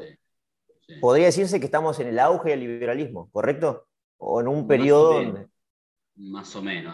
Podría 1.00 1.28
decirse 1.28 1.60
que 1.60 1.65
estamos 1.65 2.00
en 2.00 2.08
el 2.08 2.19
auge 2.19 2.52
del 2.52 2.60
liberalismo, 2.60 3.30
¿correcto? 3.32 3.88
O 4.17 4.41
en 4.41 4.47
un 4.47 4.67
periodo 4.67 5.47
Más 6.15 6.56
o 6.56 6.62
menos. 6.62 6.93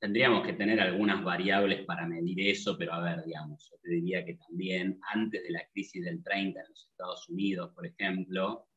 Tendríamos 0.00 0.46
que 0.46 0.52
tener 0.52 0.80
algunas 0.80 1.24
variables 1.24 1.84
para 1.84 2.06
medir 2.06 2.40
eso, 2.40 2.76
pero 2.78 2.92
a 2.92 3.00
ver, 3.00 3.24
digamos, 3.24 3.68
yo 3.70 3.78
te 3.82 3.90
diría 3.90 4.24
que 4.24 4.34
también 4.34 5.00
antes 5.12 5.42
de 5.42 5.50
la 5.50 5.66
crisis 5.72 6.04
del 6.04 6.22
30 6.22 6.60
en 6.60 6.68
los 6.68 6.86
Estados 6.86 7.28
Unidos, 7.28 7.72
por 7.74 7.84
ejemplo, 7.84 8.68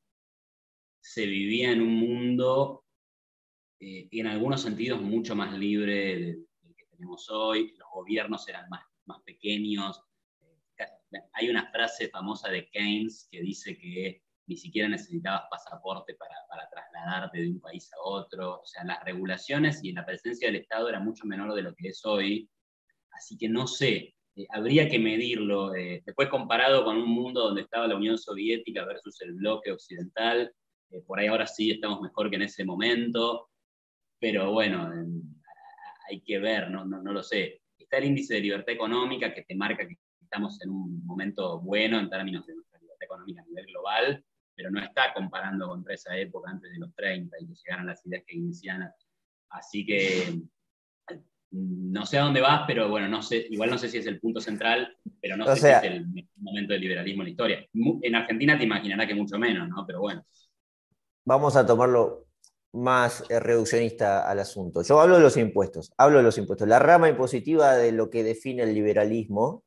se 0.99 1.25
vivía 1.27 1.71
en 1.71 1.81
un 1.81 1.95
mundo 1.95 2.85
eh, 3.79 4.07
en 4.11 4.27
algunos 4.27 4.61
sentidos 4.61 5.01
mucho 5.01 5.35
más 5.35 5.57
libre 5.57 6.15
de, 6.19 6.39
hoy, 7.29 7.73
los 7.77 7.89
gobiernos 7.91 8.47
eran 8.47 8.69
más, 8.69 8.83
más 9.05 9.21
pequeños. 9.23 10.01
Hay 11.33 11.49
una 11.49 11.71
frase 11.71 12.07
famosa 12.09 12.49
de 12.49 12.69
Keynes 12.69 13.27
que 13.31 13.41
dice 13.41 13.77
que 13.77 14.23
ni 14.51 14.57
siquiera 14.57 14.89
necesitabas 14.89 15.43
pasaporte 15.49 16.13
para, 16.15 16.35
para, 16.49 16.67
trasladarte 16.69 17.41
de 17.41 17.51
un 17.51 17.61
país 17.61 17.89
a 17.93 18.01
otro. 18.03 18.59
O 18.59 18.65
sea, 18.65 18.83
las 18.83 19.01
regulaciones 19.05 19.81
y 19.81 19.93
la 19.93 20.05
presencia 20.05 20.49
del 20.49 20.57
Estado 20.57 20.89
era 20.89 20.99
mucho 20.99 21.25
menor 21.25 21.53
de 21.55 21.61
lo 21.61 21.73
que 21.73 21.87
es 21.87 22.05
hoy. 22.05 22.49
Así 23.11 23.37
que 23.37 23.47
no 23.47 23.65
sé, 23.65 24.13
eh, 24.35 24.47
habría 24.49 24.89
que 24.89 24.99
medirlo. 24.99 25.73
Eh, 25.73 26.03
después 26.05 26.27
comparado 26.27 26.83
con 26.83 26.97
un 26.97 27.09
mundo 27.09 27.43
donde 27.43 27.61
estaba 27.61 27.87
la 27.87 27.95
Unión 27.95 28.17
Soviética 28.17 28.83
versus 28.83 29.21
el 29.21 29.35
bloque 29.35 29.71
occidental, 29.71 30.53
eh, 30.89 31.01
por 31.07 31.19
ahí 31.19 31.27
ahora 31.27 31.47
sí 31.47 31.71
estamos 31.71 32.01
mejor 32.01 32.29
que 32.29 32.35
en 32.35 32.41
ese 32.41 32.65
momento. 32.65 33.51
Pero 34.19 34.51
bueno, 34.51 34.91
hay 36.09 36.21
que 36.21 36.39
ver, 36.39 36.69
no, 36.69 36.83
no, 36.83 37.01
no 37.01 37.13
lo 37.13 37.23
sé. 37.23 37.61
Está 37.79 37.99
el 37.99 38.05
índice 38.05 38.33
de 38.33 38.41
libertad 38.41 38.73
económica 38.73 39.33
que 39.33 39.43
te 39.43 39.55
marca 39.55 39.87
que 39.87 39.97
estamos 40.21 40.61
en 40.61 40.71
un 40.71 41.05
momento 41.05 41.61
bueno 41.61 41.97
en 41.97 42.09
términos 42.09 42.45
de 42.45 42.55
nuestra 42.55 42.79
libertad 42.79 43.05
económica 43.05 43.41
a 43.41 43.45
nivel 43.45 43.65
global, 43.67 44.25
pero 44.55 44.69
no 44.71 44.81
está 44.81 45.13
comparando 45.13 45.67
contra 45.67 45.93
esa 45.93 46.15
época 46.17 46.51
antes 46.51 46.71
de 46.71 46.79
los 46.79 46.93
30 46.95 47.37
y 47.39 47.47
que 47.47 47.53
llegaron 47.53 47.87
las 47.87 48.05
ideas 48.05 48.23
keynesianas. 48.25 48.93
Así 49.49 49.85
que 49.85 50.41
no 51.51 52.05
sé 52.05 52.17
a 52.17 52.23
dónde 52.23 52.39
vas, 52.39 52.63
pero 52.65 52.89
bueno, 52.89 53.07
no 53.07 53.21
sé, 53.21 53.45
igual 53.49 53.69
no 53.69 53.77
sé 53.77 53.89
si 53.89 53.97
es 53.97 54.07
el 54.07 54.19
punto 54.19 54.39
central, 54.39 54.97
pero 55.21 55.35
no 55.35 55.45
sé 55.47 55.61
si 55.61 55.67
es 55.67 55.83
el 55.83 56.05
momento 56.37 56.73
del 56.73 56.81
liberalismo 56.81 57.23
en 57.23 57.25
la 57.25 57.31
historia. 57.31 57.67
En 57.73 58.15
Argentina 58.15 58.57
te 58.57 58.63
imaginarás 58.63 59.07
que 59.07 59.15
mucho 59.15 59.37
menos, 59.37 59.67
¿no? 59.67 59.85
Pero 59.85 59.99
bueno. 59.99 60.25
Vamos 61.25 61.55
a 61.55 61.65
tomarlo 61.65 62.27
más 62.73 63.25
eh, 63.29 63.39
reduccionista 63.39 64.29
al 64.29 64.39
asunto. 64.39 64.81
Yo 64.81 65.01
hablo 65.01 65.17
de 65.17 65.23
los 65.23 65.35
impuestos, 65.35 65.91
hablo 65.97 66.17
de 66.17 66.23
los 66.23 66.37
impuestos. 66.37 66.67
La 66.67 66.79
rama 66.79 67.09
impositiva 67.09 67.75
de 67.75 67.91
lo 67.91 68.09
que 68.09 68.23
define 68.23 68.63
el 68.63 68.73
liberalismo, 68.73 69.65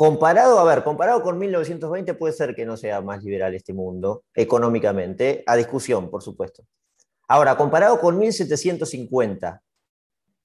comparado, 0.00 0.58
a 0.58 0.64
ver, 0.64 0.82
comparado 0.82 1.22
con 1.22 1.36
1920 1.36 2.14
puede 2.14 2.32
ser 2.32 2.54
que 2.54 2.64
no 2.64 2.78
sea 2.78 3.02
más 3.02 3.22
liberal 3.22 3.54
este 3.54 3.74
mundo, 3.74 4.24
económicamente, 4.34 5.44
a 5.46 5.56
discusión, 5.56 6.10
por 6.10 6.22
supuesto. 6.22 6.64
Ahora, 7.28 7.54
comparado 7.54 8.00
con 8.00 8.18
1750, 8.18 9.62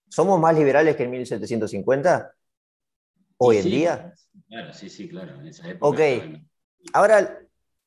¿somos 0.09 0.41
más 0.41 0.57
liberales 0.57 0.97
que 0.97 1.03
en 1.03 1.11
1750? 1.11 2.33
Hoy 3.37 3.57
en 3.59 3.63
día. 3.63 4.13
Claro, 4.49 4.73
sí, 4.73 4.89
sí, 4.89 5.07
claro. 5.07 5.39
En 5.39 5.47
esa 5.47 5.69
época, 5.69 5.87
ok. 5.87 6.01
Ahora, 6.91 7.39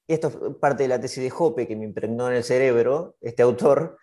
esto 0.06 0.28
es 0.28 0.56
parte 0.56 0.84
de 0.84 0.88
la 0.88 0.98
tesis 0.98 1.22
de 1.22 1.32
Hoppe 1.36 1.68
que 1.68 1.76
me 1.76 1.84
impregnó 1.84 2.30
en 2.30 2.36
el 2.36 2.44
cerebro, 2.44 3.16
este 3.20 3.42
autor, 3.42 3.98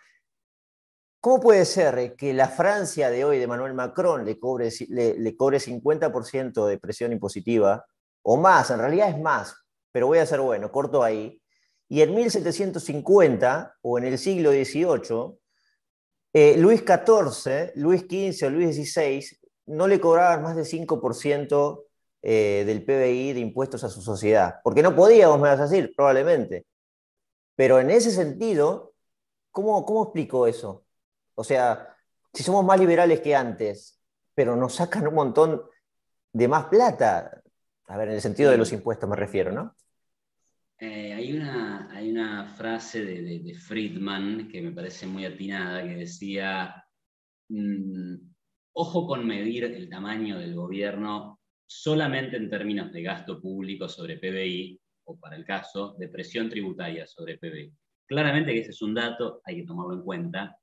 ¿cómo 1.20 1.40
puede 1.40 1.64
ser 1.64 2.14
que 2.16 2.32
la 2.32 2.48
Francia 2.48 3.10
de 3.10 3.24
hoy 3.24 3.38
de 3.38 3.46
Manuel 3.46 3.74
Macron 3.74 4.24
le 4.24 4.38
cobre, 4.38 4.70
le, 4.88 5.36
cobre 5.36 5.58
50% 5.58 6.66
de 6.66 6.78
presión 6.78 7.12
impositiva, 7.12 7.84
o 8.22 8.36
más, 8.36 8.70
en 8.70 8.78
realidad 8.78 9.10
es 9.10 9.20
más, 9.20 9.54
pero 9.92 10.06
voy 10.06 10.18
a 10.18 10.26
ser 10.26 10.40
bueno, 10.40 10.70
corto 10.70 11.02
ahí, 11.02 11.40
y 11.88 12.02
en 12.02 12.14
1750 12.14 13.76
o 13.82 13.98
en 13.98 14.04
el 14.04 14.18
siglo 14.18 14.50
XVIII, 14.50 15.38
eh, 16.32 16.56
Luis 16.58 16.80
XIV, 16.80 17.72
Luis 17.76 18.02
XV 18.02 18.46
o 18.46 18.50
Luis 18.50 18.76
XVI 18.76 19.24
no 19.66 19.88
le 19.88 20.00
cobraban 20.00 20.42
más 20.42 20.56
del 20.56 20.64
5% 20.64 21.84
eh, 22.22 22.64
del 22.66 22.84
PBI 22.84 23.34
de 23.34 23.40
impuestos 23.40 23.84
a 23.84 23.88
su 23.88 24.02
sociedad. 24.02 24.56
Porque 24.62 24.82
no 24.82 24.94
podíamos, 24.94 25.40
me 25.40 25.48
vas 25.48 25.60
a 25.60 25.66
decir, 25.66 25.92
probablemente. 25.96 26.66
Pero 27.54 27.80
en 27.80 27.90
ese 27.90 28.10
sentido, 28.10 28.94
¿cómo, 29.50 29.84
cómo 29.84 30.04
explico 30.04 30.46
eso? 30.46 30.85
O 31.36 31.44
sea, 31.44 31.94
si 32.32 32.42
somos 32.42 32.64
más 32.64 32.80
liberales 32.80 33.20
que 33.20 33.36
antes, 33.36 34.00
pero 34.34 34.56
nos 34.56 34.74
sacan 34.74 35.06
un 35.06 35.14
montón 35.14 35.62
de 36.32 36.48
más 36.48 36.66
plata, 36.66 37.42
a 37.86 37.96
ver, 37.96 38.08
en 38.08 38.14
el 38.14 38.20
sentido 38.20 38.50
de 38.50 38.58
los 38.58 38.72
impuestos 38.72 39.08
me 39.08 39.16
refiero, 39.16 39.52
¿no? 39.52 39.74
Eh, 40.78 41.14
hay, 41.14 41.32
una, 41.32 41.90
hay 41.90 42.10
una 42.10 42.44
frase 42.44 43.02
de, 43.02 43.54
Friedman 43.54 44.48
que 44.48 44.60
me 44.60 44.72
parece 44.72 45.06
muy 45.06 45.24
atinada, 45.24 45.82
que 45.82 45.96
decía, 45.96 46.84
mm, 47.48 48.16
ojo 48.72 49.06
con 49.06 49.26
medir 49.26 49.64
el 49.64 49.88
tamaño 49.88 50.38
del 50.38 50.54
gobierno 50.54 51.40
solamente 51.66 52.36
en 52.36 52.50
términos 52.50 52.92
de 52.92 53.02
gasto 53.02 53.40
público 53.40 53.88
sobre 53.88 54.18
PBI, 54.18 54.78
o 55.04 55.18
para 55.18 55.36
el 55.36 55.44
caso, 55.44 55.96
de 55.98 56.08
presión 56.08 56.50
tributaria 56.50 57.06
sobre 57.06 57.38
PBI. 57.38 57.72
Claramente 58.06 58.52
que 58.52 58.60
ese 58.60 58.70
es 58.70 58.82
un 58.82 58.94
dato, 58.94 59.40
hay 59.44 59.56
que 59.56 59.66
tomarlo 59.66 59.94
en 59.94 60.02
cuenta, 60.02 60.58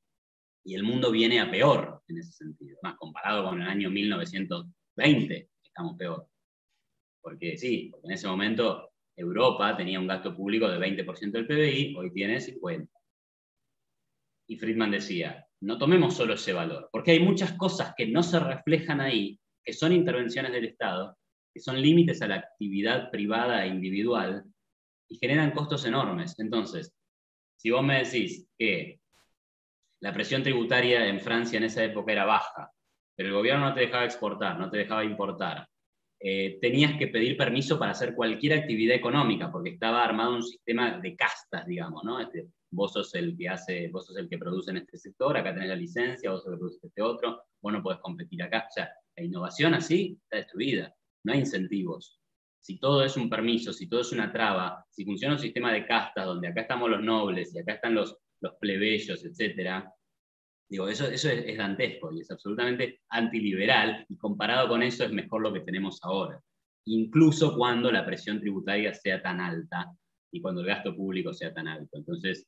y 0.64 0.76
el 0.76 0.84
mundo 0.84 1.12
viene 1.12 1.40
a 1.40 1.52
peor 1.52 2.02
en 2.08 2.18
ese 2.18 2.32
sentido. 2.32 2.78
Más 2.82 2.96
comparado 2.96 3.44
con 3.50 3.62
el 3.62 3.68
año 3.68 3.90
1920, 3.90 5.50
estamos 5.64 5.98
peor. 5.98 6.28
Porque 7.22 7.58
sí, 7.58 7.92
en 8.04 8.12
ese 8.12 8.28
momento 8.28 8.92
Europa 9.16 9.76
tenía 9.76 10.00
un 10.00 10.08
gasto 10.08 10.36
público 10.36 10.68
de 10.68 10.80
20% 10.80 11.32
del 11.32 11.48
PBI, 11.48 11.96
hoy 11.98 12.12
tiene 12.12 12.38
50%. 12.38 12.90
Y 14.48 14.58
Friedman 14.58 14.92
decía, 14.92 15.48
no 15.62 15.78
tomemos 15.78 16.16
solo 16.16 16.34
ese 16.34 16.52
valor, 16.52 16.90
porque 16.92 17.12
hay 17.12 17.20
muchas 17.20 17.54
cosas 17.54 17.94
que 17.96 18.08
no 18.08 18.24
se 18.24 18.40
reflejan 18.40 19.00
ahí, 19.00 19.40
que 19.64 19.74
son 19.74 19.94
intervenciones 19.94 20.52
del 20.52 20.66
Estado, 20.66 21.18
que 21.54 21.62
son 21.62 21.82
límites 21.82 22.22
a 22.22 22.28
la 22.28 22.36
actividad 22.36 23.10
privada 23.12 23.64
e 23.64 23.70
individual 23.70 24.44
y 25.08 25.18
generan 25.18 25.52
costos 25.52 25.86
enormes. 25.86 26.38
Entonces, 26.40 26.94
si 27.58 27.70
vos 27.70 27.84
me 27.84 28.04
decís 28.04 28.46
que 28.58 29.00
la 30.04 30.12
presión 30.12 30.44
tributaria 30.44 31.08
en 31.08 31.22
Francia 31.22 31.56
en 31.58 31.64
esa 31.64 31.82
época 31.82 32.12
era 32.12 32.26
baja, 32.26 32.70
pero 33.16 33.30
el 33.30 33.36
gobierno 33.36 33.70
no 33.70 33.74
te 33.74 33.80
dejaba 33.80 34.04
exportar, 34.04 34.60
no 34.60 34.70
te 34.70 34.80
dejaba 34.80 35.06
importar, 35.06 35.66
eh, 36.20 36.58
tenías 36.60 36.98
que 36.98 37.08
pedir 37.08 37.38
permiso 37.38 37.80
para 37.80 37.92
hacer 37.92 38.14
cualquier 38.14 38.60
actividad 38.60 38.98
económica, 38.98 39.50
porque 39.50 39.70
estaba 39.70 40.04
armado 40.04 40.36
un 40.36 40.44
sistema 40.44 41.00
de 41.00 41.16
castas, 41.16 41.66
digamos, 41.66 42.04
¿no? 42.04 42.20
Este, 42.20 42.50
vos 42.70 42.92
sos 42.92 43.16
el 43.16 43.38
que 43.38 43.48
hace, 43.48 43.88
vos 43.88 44.06
sos 44.06 44.18
el 44.18 44.28
que 44.28 44.38
produce 44.38 44.72
en 44.72 44.78
este 44.78 44.98
sector, 44.98 45.38
acá 45.38 45.54
tenés 45.54 45.70
la 45.70 45.76
licencia, 45.78 46.32
vos 46.32 46.44
sos 46.44 46.52
el 46.52 46.56
que 46.56 46.60
produce 46.60 46.88
este 46.88 47.02
otro, 47.02 47.42
vos 47.62 47.72
no 47.72 47.82
podés 47.82 48.02
competir 48.02 48.44
acá. 48.44 48.66
O 48.70 48.74
sea, 48.74 48.92
la 49.16 49.24
innovación 49.24 49.74
así 49.74 50.20
está 50.22 50.36
destruida, 50.36 50.94
no 51.24 51.32
hay 51.32 51.40
incentivos. 51.40 52.20
Si 52.60 52.78
todo 52.78 53.06
es 53.06 53.16
un 53.16 53.30
permiso, 53.30 53.72
si 53.72 53.88
todo 53.88 54.02
es 54.02 54.12
una 54.12 54.34
traba, 54.34 54.86
si 54.90 55.06
funciona 55.06 55.36
un 55.36 55.40
sistema 55.40 55.72
de 55.72 55.86
castas 55.86 56.26
donde 56.26 56.50
acá 56.50 56.62
estamos 56.62 56.90
los 56.90 57.02
nobles 57.02 57.56
y 57.56 57.60
acá 57.60 57.74
están 57.76 57.96
los, 57.96 58.18
los 58.44 58.56
plebeyos, 58.60 59.24
etcétera, 59.26 59.92
Digo, 60.74 60.88
eso, 60.88 61.06
eso 61.06 61.30
es, 61.30 61.56
dantesco 61.56 62.12
y 62.12 62.22
es 62.22 62.32
absolutamente 62.32 63.02
antiliberal 63.10 64.08
y 64.10 64.18
comparado 64.18 64.68
con 64.68 64.82
eso 64.82 65.04
es 65.04 65.12
mejor 65.12 65.44
lo 65.44 65.54
que 65.54 65.60
tenemos 65.60 66.00
ahora. 66.02 66.42
Incluso 66.86 67.56
cuando 67.56 67.92
la 67.92 68.04
presión 68.04 68.40
tributaria 68.40 68.92
sea 68.92 69.22
tan 69.22 69.40
alta 69.40 69.92
y 70.32 70.42
cuando 70.42 70.62
el 70.62 70.68
gasto 70.68 70.96
público 70.96 71.32
sea 71.32 71.54
tan 71.54 71.68
alto. 71.68 71.96
Entonces, 71.96 72.48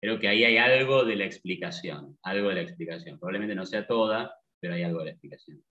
creo 0.00 0.18
que 0.18 0.28
ahí 0.28 0.44
hay 0.44 0.56
algo 0.56 1.04
de 1.04 1.16
la 1.16 1.26
explicación, 1.26 2.18
algo 2.22 2.48
de 2.48 2.54
la 2.54 2.62
explicación. 2.62 3.18
Probablemente 3.18 3.54
no 3.54 3.66
sea 3.66 3.86
toda, 3.86 4.34
pero 4.60 4.72
hay 4.72 4.84
algo 4.84 5.00
de 5.00 5.04
la 5.04 5.10
explicación. 5.10 5.62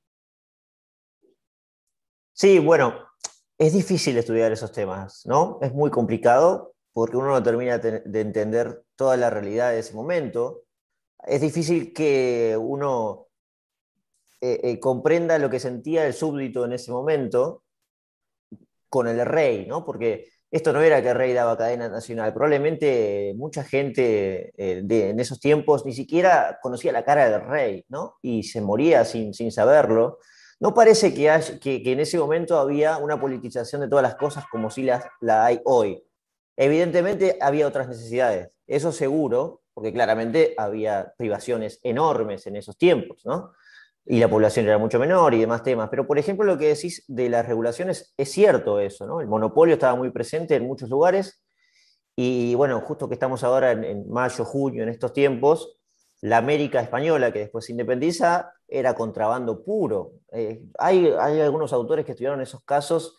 Sí, 2.31 2.59
bueno, 2.59 3.07
es 3.57 3.73
difícil 3.73 4.15
estudiar 4.17 4.51
esos 4.51 4.71
temas, 4.71 5.25
¿no? 5.25 5.57
Es 5.63 5.73
muy 5.73 5.89
complicado 5.89 6.75
porque 6.97 7.15
uno 7.15 7.27
no 7.27 7.43
termina 7.43 7.77
de 7.77 8.21
entender 8.21 8.81
toda 8.95 9.17
la 9.17 9.29
realidad 9.29 9.69
de 9.69 9.79
ese 9.79 9.93
momento 9.93 10.63
es 11.23 11.41
difícil 11.41 11.93
que 11.93 12.57
uno 12.59 13.27
eh, 14.41 14.59
eh, 14.63 14.79
comprenda 14.79 15.37
lo 15.37 15.47
que 15.47 15.59
sentía 15.59 16.07
el 16.07 16.13
súbdito 16.13 16.65
en 16.65 16.73
ese 16.73 16.91
momento 16.91 17.63
con 18.89 19.07
el 19.07 19.23
rey, 19.27 19.67
¿no? 19.67 19.85
Porque 19.85 20.29
esto 20.49 20.73
no 20.73 20.81
era 20.81 20.99
que 21.03 21.09
el 21.09 21.17
rey 21.17 21.33
daba 21.33 21.55
cadena 21.55 21.87
nacional, 21.87 22.33
probablemente 22.33 23.33
mucha 23.35 23.63
gente 23.63 24.53
eh, 24.57 24.83
en 24.89 25.19
esos 25.19 25.39
tiempos 25.39 25.85
ni 25.85 25.93
siquiera 25.93 26.57
conocía 26.63 26.91
la 26.91 27.05
cara 27.05 27.29
del 27.29 27.47
rey, 27.47 27.85
¿no? 27.89 28.15
Y 28.23 28.41
se 28.41 28.59
moría 28.59 29.05
sin, 29.05 29.33
saberlo. 29.51 30.17
No 30.59 30.73
parece 30.73 31.13
que, 31.13 31.59
que, 31.59 31.91
en 31.91 31.99
ese 31.99 32.17
momento 32.17 32.57
había 32.57 32.97
una 32.97 33.21
politización 33.21 33.81
de 33.81 33.87
todas 33.87 34.01
las 34.01 34.15
cosas 34.15 34.45
como 34.49 34.71
si 34.71 34.81
las, 34.81 35.05
la 35.21 35.45
hay 35.45 35.59
hoy. 35.65 36.06
Evidentemente 36.57 37.37
había 37.39 37.67
otras 37.67 37.87
necesidades, 37.87 38.49
eso 38.65 38.91
seguro, 38.91 39.61
porque 39.75 39.93
claramente 39.93 40.55
había 40.57 41.13
privaciones 41.15 41.79
enormes 41.83 42.47
en 42.47 42.55
esos 42.55 42.77
tiempos, 42.77 43.23
¿no? 43.25 43.53
Y 44.07 44.19
la 44.19 44.27
población 44.27 44.65
era 44.65 44.79
mucho 44.79 44.97
menor 44.97 45.35
y 45.35 45.39
demás 45.39 45.61
temas. 45.61 45.89
Pero, 45.89 46.07
por 46.07 46.17
ejemplo, 46.17 46.45
lo 46.45 46.57
que 46.57 46.69
decís 46.69 47.03
de 47.07 47.29
las 47.29 47.45
regulaciones, 47.45 48.13
es 48.17 48.31
cierto 48.31 48.79
eso, 48.79 49.05
¿no? 49.05 49.21
El 49.21 49.27
monopolio 49.27 49.75
estaba 49.75 49.95
muy 49.95 50.09
presente 50.09 50.55
en 50.55 50.65
muchos 50.65 50.89
lugares 50.89 51.43
y, 52.15 52.55
bueno, 52.55 52.81
justo 52.81 53.07
que 53.07 53.13
estamos 53.13 53.43
ahora 53.43 53.71
en, 53.71 54.09
mayo, 54.09 54.43
junio, 54.43 54.81
en 54.81 54.89
estos 54.89 55.13
tiempos, 55.13 55.77
la 56.21 56.37
América 56.37 56.81
española, 56.81 57.31
que 57.31 57.39
después 57.39 57.65
se 57.65 57.73
independiza, 57.73 58.51
era 58.67 58.95
contrabando 58.95 59.63
puro. 59.63 60.13
Eh, 60.31 60.63
hay, 60.79 61.13
hay 61.19 61.39
algunos 61.41 61.71
autores 61.71 62.03
que 62.03 62.13
estudiaron 62.13 62.41
esos 62.41 62.63
casos 62.63 63.15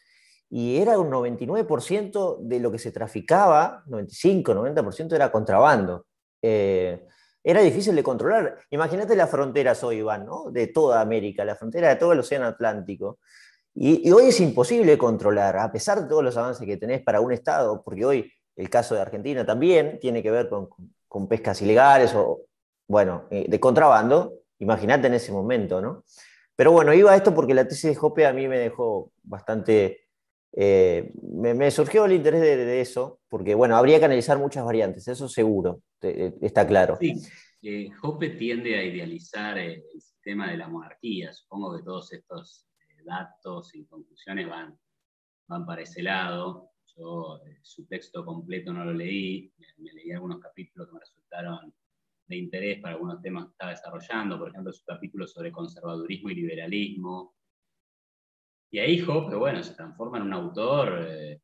y 0.51 0.79
era 0.79 0.99
un 0.99 1.11
99% 1.11 2.39
de 2.41 2.61
lo 2.61 2.73
que 2.73 2.79
se 2.79 2.91
traficaba, 2.91 3.83
95, 3.87 4.55
90% 4.55 5.15
era 5.15 5.31
contrabando. 5.31 6.07
Eh, 6.41 7.07
era 7.45 7.61
difícil 7.61 7.95
de 7.95 8.03
controlar. 8.03 8.59
Imagínate 8.71 9.15
las 9.15 9.31
fronteras 9.31 9.83
hoy, 9.85 9.99
Iván, 9.99 10.27
¿no? 10.27 10.51
de 10.51 10.69
toda 10.69 11.01
América, 11.01 11.45
la 11.45 11.55
frontera 11.55 11.89
de 11.89 11.97
todo 11.97 12.13
el 12.13 12.21
Océano 12.21 12.47
Atlántico. 12.47 13.19
Y, 13.75 14.11
hoy 14.11 14.27
es 14.27 14.41
imposible 14.41 14.99
controlar, 14.99 15.57
a 15.59 15.71
pesar 15.71 16.03
de 16.03 16.09
todos 16.09 16.25
los 16.25 16.37
avances 16.37 16.67
que 16.67 16.77
tenés 16.77 17.03
para 17.03 17.21
un 17.21 17.33
Estado, 17.33 17.83
porque 17.83 18.05
hoy 18.05 18.33
el 18.57 18.69
caso 18.69 18.95
de 18.95 19.03
Argentina 19.03 19.47
también 19.47 20.01
tiene 20.01 20.23
que 20.23 20.31
ver 20.31 20.49
con, 20.49 21.29
pescas 21.29 21.63
ilegales 21.63 22.13
o, 22.15 22.41
bueno, 22.89 23.27
eh, 23.31 23.47
de 23.49 23.61
contrabando. 23.61 24.35
Imagínate 24.59 25.07
en 25.07 25.15
ese 25.15 25.31
momento, 25.31 25.81
¿no? 25.81 26.05
Pero 26.57 26.73
bueno, 26.73 26.93
iba 26.93 27.13
a 27.13 27.17
esto 27.17 27.33
porque 27.35 27.55
la 27.55 27.69
tesis 27.69 27.91
de 27.91 27.95
Jope 27.95 28.27
a 28.27 28.33
mí 28.33 28.49
me 28.49 28.59
dejó 28.59 29.13
bastante 29.23 30.08
eh, 30.61 31.13
me, 31.23 31.71
surgió 31.71 32.05
el 32.05 32.15
interés 32.15 32.41
de, 32.41 32.81
eso, 32.81 33.21
porque 33.29 33.55
bueno, 33.55 33.77
habría 33.77 34.01
que 34.01 34.07
analizar 34.07 34.41
muchas 34.41 34.65
variantes, 34.65 35.07
eso 35.07 35.29
seguro, 35.29 35.85
eh, 36.03 36.35
está 36.41 36.67
claro. 36.67 36.99
Sí, 37.01 37.15
eh, 37.63 37.89
Hoppe 38.03 38.31
tiende 38.31 38.77
a 38.77 38.83
idealizar 38.83 39.57
el, 39.57 39.85
sistema 40.01 40.51
de 40.51 40.57
la 40.57 40.69
monarquía, 40.69 41.33
supongo 41.33 41.77
que 41.77 41.85
todos 41.85 42.13
estos 42.13 42.67
datos 43.05 43.73
y 43.77 43.87
conclusiones 43.87 44.49
van, 44.49 44.77
van 45.47 45.65
para 45.65 45.83
ese 45.83 46.03
lado. 46.03 46.73
Yo 46.97 47.41
su 47.63 47.87
texto 47.87 48.25
completo 48.25 48.73
no 48.73 48.85
lo 48.85 48.93
leí, 48.93 49.53
me, 49.77 49.93
leí 49.93 50.11
algunos 50.11 50.41
capítulos 50.41 50.89
que 50.89 50.95
me 50.95 51.01
resultaron 51.01 51.73
de 52.27 52.37
interés 52.37 52.81
para 52.81 52.95
algunos 52.95 53.23
temas 53.23 53.45
que 53.45 53.53
estaba 53.53 53.71
desarrollando, 53.71 54.37
por 54.37 54.49
ejemplo, 54.49 54.73
su 54.73 54.85
capítulo 54.85 55.29
sobre 55.29 55.53
conservadurismo 55.53 56.31
y 56.31 56.35
liberalismo, 56.35 57.38
y 58.71 58.79
ahí 58.79 59.01
Hoppe, 59.01 59.35
bueno, 59.35 59.63
se 59.63 59.75
transforma 59.75 60.19
en 60.19 60.25
un 60.25 60.33
autor 60.35 61.07
eh, 61.09 61.41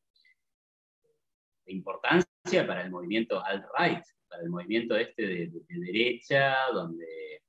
de 1.65 1.73
importancia 1.73 2.67
para 2.67 2.83
el 2.83 2.91
movimiento 2.91 3.43
alt-right, 3.43 4.03
para 4.27 4.43
el 4.43 4.49
movimiento 4.49 4.95
este 4.95 5.25
de, 5.25 5.51
derecha, 5.67 6.55
donde, 6.71 7.41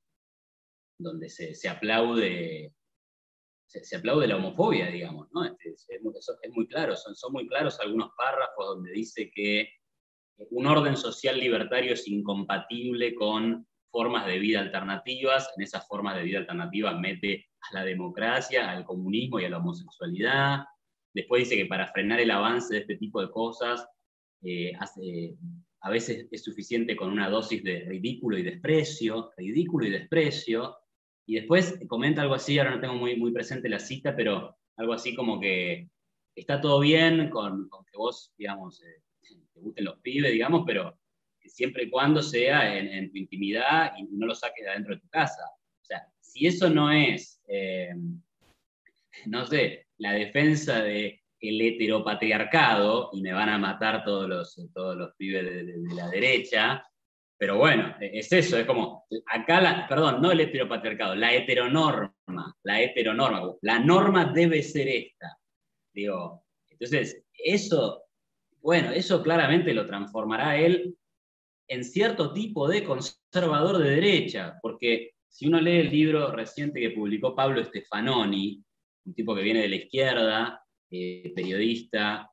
donde 0.99 1.29
se, 1.29 1.69
aplaude 1.69 2.73
se, 3.67 3.97
aplaude 3.97 4.27
la 4.27 4.37
homofobia, 4.37 4.87
digamos, 4.87 5.29
¿no? 5.33 5.45
Este, 5.45 5.75
es, 5.89 6.53
muy, 6.53 6.67
claro, 6.67 6.97
son, 6.97 7.15
son 7.15 7.33
muy 7.33 7.47
claros 7.47 7.79
algunos 7.81 8.11
párrafos 8.17 8.67
donde 8.67 8.93
dice 8.93 9.31
que 9.35 9.69
un 10.51 10.67
orden 10.67 10.97
social 10.97 11.39
libertario 11.39 11.93
es 11.95 12.09
incompatible 12.09 13.15
con 13.15 13.67
formas 13.97 14.27
de 14.27 14.39
vida 14.39 14.61
alternativas, 14.61 15.49
en 15.57 15.63
esas 15.63 15.89
formas 15.89 16.17
de 16.17 16.23
vida 16.23 16.41
alternativas 16.41 17.01
mete 17.01 17.47
a 17.71 17.77
la 17.77 17.83
democracia, 17.83 18.71
al 18.71 18.85
comunismo 18.85 19.41
y 19.41 19.47
a 19.47 19.49
la 19.49 19.57
homosexualidad. 19.57 20.65
Después 21.15 21.45
dice 21.45 21.57
que 21.57 21.65
para 21.65 21.87
frenar 21.87 22.21
el 22.21 22.31
avance 22.31 22.75
de 22.75 22.81
este 22.81 22.99
tipo 22.99 23.23
de 23.23 23.31
cosas, 23.31 23.89
eh, 24.43 24.75
a 25.81 25.91
veces 25.91 26.29
es 26.31 26.45
suficiente 26.45 26.95
con 26.95 27.11
una 27.11 27.31
dosis 27.31 27.65
de 27.65 27.87
ridículo 27.87 28.37
y 28.37 28.43
desprecio, 28.43 29.31
ridículo 29.35 29.87
y 29.87 29.91
desprecio. 29.93 30.77
Y 31.27 31.37
después 31.37 31.81
comenta 31.89 32.21
algo 32.21 32.35
así, 32.35 32.59
ahora 32.59 32.73
no 32.73 32.81
tengo 32.83 32.97
muy, 32.97 33.17
muy 33.17 33.33
presente 33.33 33.71
la 33.71 33.79
cita, 33.79 34.15
pero 34.15 34.59
algo 34.77 34.93
así 34.93 35.15
como 35.15 35.41
que 35.41 35.89
está 36.35 36.61
todo 36.61 36.81
bien 36.81 37.31
con, 37.31 37.71
que 37.91 37.97
vos, 37.97 38.35
digamos, 38.37 38.83
eh, 38.83 39.01
te 39.55 39.61
gusten 39.61 39.87
los 39.87 39.99
pibes, 40.01 40.33
digamos, 40.33 40.65
pero 40.67 40.99
siempre 41.49 41.85
y 41.85 41.91
cuando 41.91 42.23
sea 42.23 42.77
en, 42.77 43.11
tu 43.11 43.19
intimidad 43.19 43.93
y 43.97 44.05
no 44.05 44.27
lo 44.27 44.35
saques 44.35 44.65
de 44.65 44.71
adentro 44.71 44.95
de 44.95 45.01
tu 45.01 45.09
casa 45.09 45.43
si 46.37 46.47
eso 46.47 46.69
no 46.69 46.91
es, 46.93 47.41
eh, 47.49 47.95
no 49.25 49.47
sé, 49.47 49.87
la 49.97 50.13
defensa 50.13 50.87
el 50.87 51.61
heteropatriarcado, 51.61 53.09
y 53.13 53.23
me 53.23 53.33
van 53.33 53.49
a 53.49 53.59
matar 53.59 54.05
todos 54.05 54.29
los, 54.29 54.71
todos 54.75 54.97
los 54.97 55.15
pibes 55.17 55.45
de, 55.45 55.95
la 55.95 56.09
derecha, 56.09 56.85
pero 57.39 57.57
bueno, 57.57 57.95
es 58.01 58.31
eso, 58.33 58.59
es 58.59 58.67
como, 58.67 59.07
acá, 59.33 59.87
perdón, 59.89 60.21
no 60.21 60.31
el 60.31 60.41
heteropatriarcado, 60.41 61.15
la 61.15 61.33
heteronorma, 61.33 62.57
la 62.63 62.83
heteronorma, 62.83 63.55
la 63.63 63.79
norma 63.79 64.33
debe 64.35 64.63
ser 64.63 64.89
esta. 64.89 65.39
Digo, 65.95 66.45
entonces, 66.69 67.25
eso, 67.33 68.03
bueno, 68.61 68.91
eso 68.91 69.23
claramente 69.23 69.73
lo 69.73 69.87
transformará 69.87 70.59
él 70.59 70.95
en 71.69 71.85
cierto 71.85 72.33
tipo 72.33 72.69
de 72.69 72.85
conservador 72.85 73.79
de 73.79 73.91
derecha, 73.91 74.59
porque 74.63 75.13
si 75.29 75.47
uno 75.47 75.61
lee 75.61 75.81
el 75.81 75.91
libro 75.91 76.31
reciente 76.33 76.81
que 76.81 76.91
publicó 76.91 77.35
Pablo 77.35 77.63
Stefanoni, 77.63 78.63
un 79.05 79.15
tipo 79.15 79.35
que 79.35 79.43
viene 79.43 79.63
de 79.63 79.69
la 79.69 79.77
izquierda, 79.77 80.65
eh, 80.91 81.33
periodista, 81.35 82.31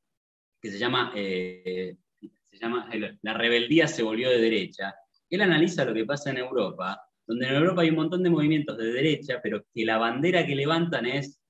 que 0.62 0.72
se 0.72 0.78
llama, 0.78 1.12
eh, 1.16 1.98
se 2.20 2.58
llama 2.58 2.90
La 3.22 3.34
rebeldía 3.34 3.88
se 3.88 4.04
volvió 4.04 4.30
de 4.30 4.40
derecha, 4.40 4.96
él 5.30 5.42
analiza 5.42 5.86
lo 5.86 5.94
que 5.94 6.06
pasa 6.06 6.30
en 6.30 6.38
Europa, 6.38 7.02
donde 7.26 7.48
en 7.48 7.56
Europa 7.56 7.82
hay 7.82 7.90
un 7.90 7.96
montón 7.96 8.24
de 8.24 8.30
movimientos 8.30 8.78
de 8.78 8.94
derecha, 8.94 9.40
pero 9.42 9.66
que 9.74 9.86
la 9.86 9.98
bandera 9.98 10.46
que 10.46 10.56
levantan 10.56 11.06
es, 11.06 11.42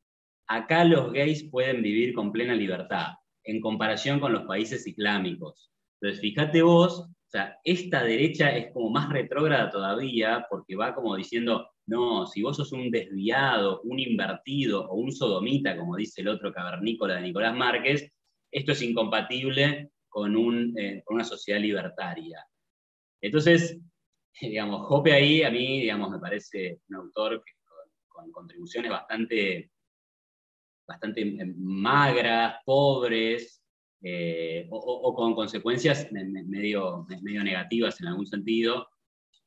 acá 0.48 0.86
los 0.86 1.12
gays 1.12 1.44
pueden 1.50 1.82
vivir 1.82 2.14
con 2.14 2.32
plena 2.32 2.56
libertad, 2.56 3.08
en 3.44 3.60
comparación 3.60 4.20
con 4.20 4.32
los 4.32 4.44
países 4.44 4.88
islámicos. 4.88 5.72
Entonces, 6.00 6.22
fíjate 6.22 6.62
vos 6.62 7.10
sea, 7.34 7.60
esta 7.64 8.04
derecha 8.04 8.56
es 8.56 8.72
como 8.72 8.92
más 8.92 9.10
retrógrada 9.10 9.72
todavía 9.72 10.46
porque 10.50 10.76
va 10.76 10.94
como 10.94 11.16
diciendo, 11.16 11.68
no, 11.88 12.28
si 12.28 12.44
vos 12.44 12.58
sos 12.58 12.72
un 12.72 12.92
desviado, 12.92 13.82
un 13.82 14.00
invertido 14.00 14.88
o 14.88 14.96
un 14.96 15.12
sodomita, 15.12 15.76
como 15.76 15.96
dice 15.96 16.22
el 16.22 16.28
otro 16.28 16.54
cavernícola 16.54 17.16
de 17.16 17.22
Nicolás 17.24 17.56
Márquez, 17.56 18.12
esto 18.52 18.72
es 18.74 18.82
incompatible 18.84 19.90
con, 20.08 20.78
eh, 20.78 21.04
una 21.08 21.24
sociedad 21.24 21.60
libertaria. 21.60 22.46
Entonces, 23.20 23.80
digamos, 24.40 24.86
Jope 24.88 25.14
ahí 25.14 25.42
a 25.42 25.50
mí, 25.50 25.82
digamos, 25.82 26.12
me 26.12 26.20
parece 26.20 26.82
un 26.90 26.98
autor 26.98 27.44
con, 28.10 28.32
contribuciones 28.32 28.92
bastante, 28.92 29.72
bastante 30.88 31.26
magras, 31.58 32.58
pobres, 32.64 33.63
eh, 34.06 34.68
o, 34.70 35.16
con 35.16 35.34
consecuencias 35.34 36.10
medio, 36.12 37.08
medio 37.22 37.44
negativas 37.44 38.02
en 38.02 38.08
algún 38.08 38.28
sentido. 38.28 38.90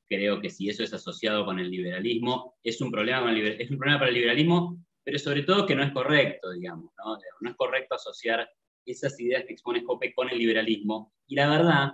Creo 0.09 0.41
que 0.41 0.49
si 0.49 0.71
eso 0.71 0.83
es 0.83 0.95
asociado 0.95 1.45
con 1.45 1.59
el 1.59 1.71
liberalismo, 1.71 2.55
es 2.63 2.81
un 2.81 2.91
problema, 2.91 3.37
es 3.37 3.71
un 3.71 3.79
problema 3.79 3.99
para 3.99 4.09
el 4.09 4.15
liberalismo, 4.15 4.83
pero 5.05 5.19
sobre 5.19 5.43
todo 5.43 5.67
que 5.67 5.75
no 5.75 5.83
es 5.83 5.93
correcto, 5.93 6.53
digamos, 6.53 6.91
¿no? 6.97 7.19
no 7.41 7.51
es 7.51 7.57
correcto 7.57 7.97
asociar 7.97 8.49
esas 8.87 9.19
ideas 9.21 9.45
que 9.45 9.53
expone 9.53 9.85
Hoppe 9.87 10.15
con 10.15 10.31
el 10.31 10.39
liberalismo. 10.39 11.13
Y 11.27 11.35
la 11.35 11.51
verdad, 11.51 11.93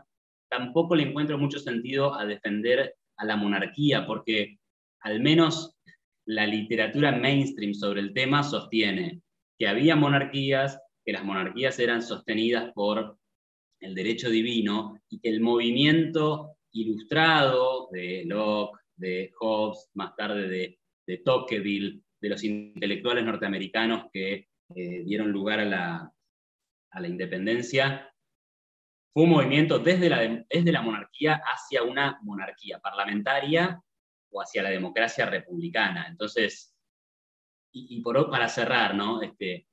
tampoco 0.49 0.95
le 0.95 1.05
encuentro 1.05 1.39
mucho 1.39 1.59
sentido 1.59 2.15
a 2.15 2.27
defender 2.27 2.95
a 3.17 3.25
la 3.25 3.37
monarquía, 3.37 4.07
porque 4.07 4.59
al 5.01 5.21
menos 5.21 5.77
la 6.27 6.47
literatura 6.47 7.13
mainstream 7.13 7.75
sobre 7.75 8.01
el 8.01 8.13
tema 8.13 8.43
sostiene 8.43 9.21
que 9.59 9.67
había 9.67 9.97
monarquías 9.97 10.79
que 11.05 11.13
las 11.13 11.25
monarquías 11.25 11.79
eran 11.79 12.03
sostenidas 12.03 12.73
por 12.73 13.19
el 13.81 13.95
derecho 13.95 14.31
divino 14.31 15.01
y 15.09 15.19
que 15.21 15.29
el 15.29 15.41
movimiento 15.41 16.57
ilustrado 16.73 17.89
de 17.91 18.25
Locke, 18.27 18.79
de 18.97 19.33
Hobbes, 19.41 19.91
más 19.95 20.15
tarde 20.17 20.49
de, 20.49 20.79
de 21.07 21.19
Tocqueville, 21.19 22.03
de 22.21 22.29
los 22.29 22.45
intelectuales 22.45 23.25
norteamericanos 23.25 24.07
que 24.13 24.49
eh, 24.75 25.03
dieron 25.05 25.33
lugar 25.33 25.61
a 25.61 25.65
la, 25.65 26.13
a 26.91 27.01
la, 27.01 27.09
independencia, 27.09 28.15
fue 29.13 29.25
un 29.25 29.31
movimiento 29.31 29.81
desde 29.81 30.09
la, 30.09 30.45
desde 30.49 30.73
la 30.73 30.83
monarquía 30.83 31.43
hacia 31.45 31.83
una 31.83 32.19
monarquía 32.23 32.79
parlamentaria 32.79 33.83
o 34.31 34.41
hacia 34.41 34.63
la 34.63 34.71
democracia 34.71 35.27
republicana. 35.27 36.07
Entonces, 36.09 36.75
y, 37.73 37.97
y 37.97 38.01
por, 38.01 38.31
para 38.31 38.49
cerrar, 38.49 38.95
¿no? 38.95 39.21
Este, 39.21 39.67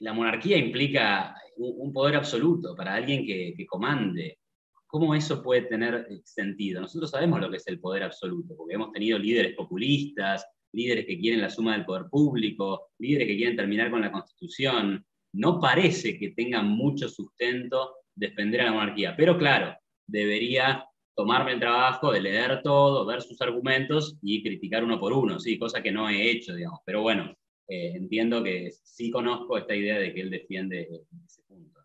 la 0.00 0.12
monarquía 0.12 0.56
implica 0.56 1.34
un 1.56 1.92
poder 1.92 2.16
absoluto 2.16 2.74
para 2.74 2.94
alguien 2.94 3.24
que, 3.24 3.66
comande. 3.66 4.38
¿Cómo 4.86 5.14
eso 5.14 5.42
puede 5.42 5.62
tener 5.62 6.06
sentido? 6.24 6.80
Nosotros 6.80 7.10
sabemos 7.10 7.40
lo 7.40 7.50
que 7.50 7.58
es 7.58 7.66
el 7.68 7.78
poder 7.78 8.02
absoluto, 8.02 8.56
porque 8.56 8.74
hemos 8.74 8.92
tenido 8.92 9.18
líderes 9.18 9.54
populistas, 9.54 10.44
líderes 10.72 11.06
que 11.06 11.18
quieren 11.18 11.40
la 11.40 11.50
suma 11.50 11.74
del 11.74 11.84
poder 11.84 12.06
público, 12.10 12.88
líderes 12.98 13.28
que 13.28 13.36
quieren 13.36 13.56
terminar 13.56 13.90
con 13.90 14.00
la 14.00 14.10
constitución. 14.10 15.04
No 15.32 15.60
parece 15.60 16.18
que 16.18 16.30
tenga 16.30 16.62
mucho 16.62 17.08
sustento 17.08 17.94
defender 18.14 18.62
a 18.62 18.64
la 18.64 18.72
monarquía, 18.72 19.14
pero 19.16 19.38
claro, 19.38 19.76
debería 20.06 20.84
tomarme 21.14 21.52
el 21.52 21.60
trabajo 21.60 22.10
de 22.12 22.20
leer 22.20 22.62
todo, 22.62 23.06
ver 23.06 23.22
sus 23.22 23.40
argumentos 23.42 24.16
y 24.22 24.42
criticar 24.42 24.82
uno 24.82 24.98
por 24.98 25.12
uno, 25.12 25.38
sí, 25.38 25.58
cosa 25.58 25.82
que 25.82 25.92
no 25.92 26.08
he 26.08 26.30
hecho, 26.30 26.54
digamos. 26.54 26.80
Pero 26.84 27.02
bueno, 27.02 27.36
eh, 27.70 27.92
entiendo 27.94 28.42
que 28.42 28.72
sí 28.82 29.12
conozco 29.12 29.56
esta 29.56 29.76
idea 29.76 29.96
de 29.96 30.12
que 30.12 30.22
él 30.22 30.30
defiende 30.30 30.88
ese 31.24 31.42
punto. 31.46 31.78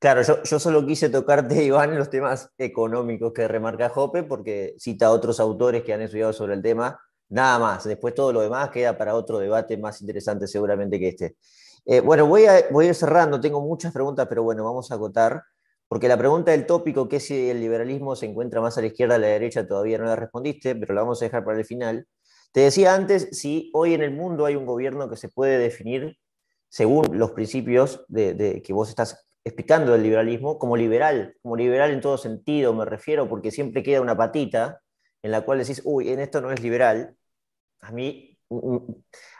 Claro, 0.00 0.22
yo, 0.22 0.58
solo 0.58 0.84
quise 0.84 1.08
tocarte, 1.08 1.62
Iván, 1.64 1.96
los 1.96 2.10
temas 2.10 2.50
económicos 2.58 3.32
que 3.32 3.46
remarca 3.46 3.90
Jope, 3.90 4.24
porque 4.24 4.74
cita 4.76 5.06
a 5.06 5.12
otros 5.12 5.38
autores 5.38 5.84
que 5.84 5.92
han 5.92 6.02
estudiado 6.02 6.32
sobre 6.32 6.54
el 6.54 6.62
tema, 6.62 7.00
nada 7.28 7.60
más. 7.60 7.84
Después 7.84 8.12
todo 8.12 8.32
lo 8.32 8.40
demás 8.40 8.70
queda 8.70 8.98
para 8.98 9.14
otro 9.14 9.38
debate 9.38 9.78
más 9.78 10.00
interesante 10.00 10.48
seguramente 10.48 10.98
que 10.98 11.08
este. 11.10 11.36
Eh, 11.86 12.00
bueno, 12.00 12.26
voy 12.26 12.46
a, 12.46 12.64
voy 12.72 12.86
a 12.86 12.88
ir 12.88 12.94
cerrando, 12.96 13.40
tengo 13.40 13.60
muchas 13.60 13.92
preguntas, 13.92 14.26
pero 14.28 14.42
bueno, 14.42 14.64
vamos 14.64 14.90
a 14.90 14.96
acotar, 14.96 15.44
porque 15.86 16.08
la 16.08 16.18
pregunta 16.18 16.50
del 16.50 16.66
tópico, 16.66 17.08
que 17.08 17.20
si 17.20 17.50
el 17.50 17.60
liberalismo 17.60 18.16
se 18.16 18.26
encuentra 18.26 18.60
más 18.60 18.76
a 18.78 18.80
la 18.80 18.88
izquierda 18.88 19.14
o 19.14 19.16
a 19.16 19.20
la 19.20 19.28
derecha, 19.28 19.64
todavía 19.64 19.96
no 19.98 20.06
la 20.06 20.16
respondiste, 20.16 20.74
pero 20.74 20.92
la 20.92 21.02
vamos 21.02 21.22
a 21.22 21.26
dejar 21.26 21.44
para 21.44 21.56
el 21.56 21.64
final. 21.64 22.08
Te 22.54 22.60
decía 22.60 22.94
antes, 22.94 23.30
si 23.32 23.68
hoy 23.74 23.94
en 23.94 24.02
el 24.02 24.12
mundo 24.12 24.46
hay 24.46 24.54
un 24.54 24.64
gobierno 24.64 25.10
que 25.10 25.16
se 25.16 25.28
puede 25.28 25.58
definir 25.58 26.16
según 26.68 27.18
los 27.18 27.32
principios 27.32 28.04
de, 28.06 28.62
que 28.64 28.72
vos 28.72 28.88
estás 28.88 29.26
explicando 29.42 29.90
del 29.90 30.04
liberalismo, 30.04 30.56
como 30.56 30.76
liberal, 30.76 31.34
como 31.42 31.56
liberal 31.56 31.90
en 31.90 32.00
todo 32.00 32.16
sentido, 32.16 32.72
me 32.72 32.84
refiero, 32.84 33.28
porque 33.28 33.50
siempre 33.50 33.82
queda 33.82 34.00
una 34.00 34.16
patita 34.16 34.80
en 35.20 35.32
la 35.32 35.40
cual 35.40 35.58
decís, 35.58 35.82
uy, 35.84 36.10
en 36.10 36.20
esto 36.20 36.40
no 36.40 36.52
es 36.52 36.62
liberal. 36.62 37.16
A 37.80 37.90
mí, 37.90 38.38